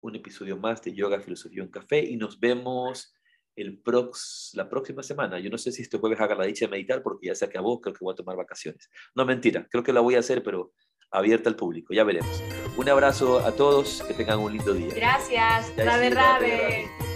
Un 0.02 0.16
episodio 0.16 0.58
más 0.58 0.82
de 0.82 0.94
Yoga, 0.94 1.22
Filosofía 1.22 1.64
en 1.64 1.70
Café 1.70 2.04
y 2.04 2.18
nos 2.18 2.40
vemos 2.40 3.14
el 3.62 3.80
prox, 3.80 4.52
la 4.54 4.70
próxima 4.70 5.04
semana. 5.04 5.40
Yo 5.40 5.50
no 5.50 5.58
sé 5.58 5.72
si 5.72 5.82
este 5.82 5.98
jueves 5.98 6.20
haga 6.20 6.36
la 6.36 6.46
dicha 6.46 6.66
de 6.66 6.72
meditar 6.72 7.02
porque 7.04 7.28
ya 7.28 7.36
se 7.36 7.46
acabó, 7.46 7.80
creo 7.82 7.94
que 7.94 8.04
voy 8.04 8.14
a 8.14 8.16
tomar 8.16 8.36
vacaciones. 8.36 8.90
No, 9.16 9.26
mentira, 9.26 9.68
creo 9.70 9.84
que 9.84 9.94
la 9.94 10.02
voy 10.02 10.16
a 10.16 10.20
hacer, 10.20 10.44
pero 10.44 10.74
abierta 11.12 11.50
al 11.50 11.56
público, 11.56 11.94
ya 11.94 12.04
veremos. 12.04 12.44
Un 12.78 12.90
abrazo 12.90 13.40
a 13.40 13.52
todos, 13.52 14.04
que 14.08 14.14
tengan 14.14 14.40
un 14.40 14.54
lindo 14.54 14.74
día. 14.74 14.94
Gracias, 14.96 15.76
rabe, 15.76 16.10
rabe. 16.10 17.09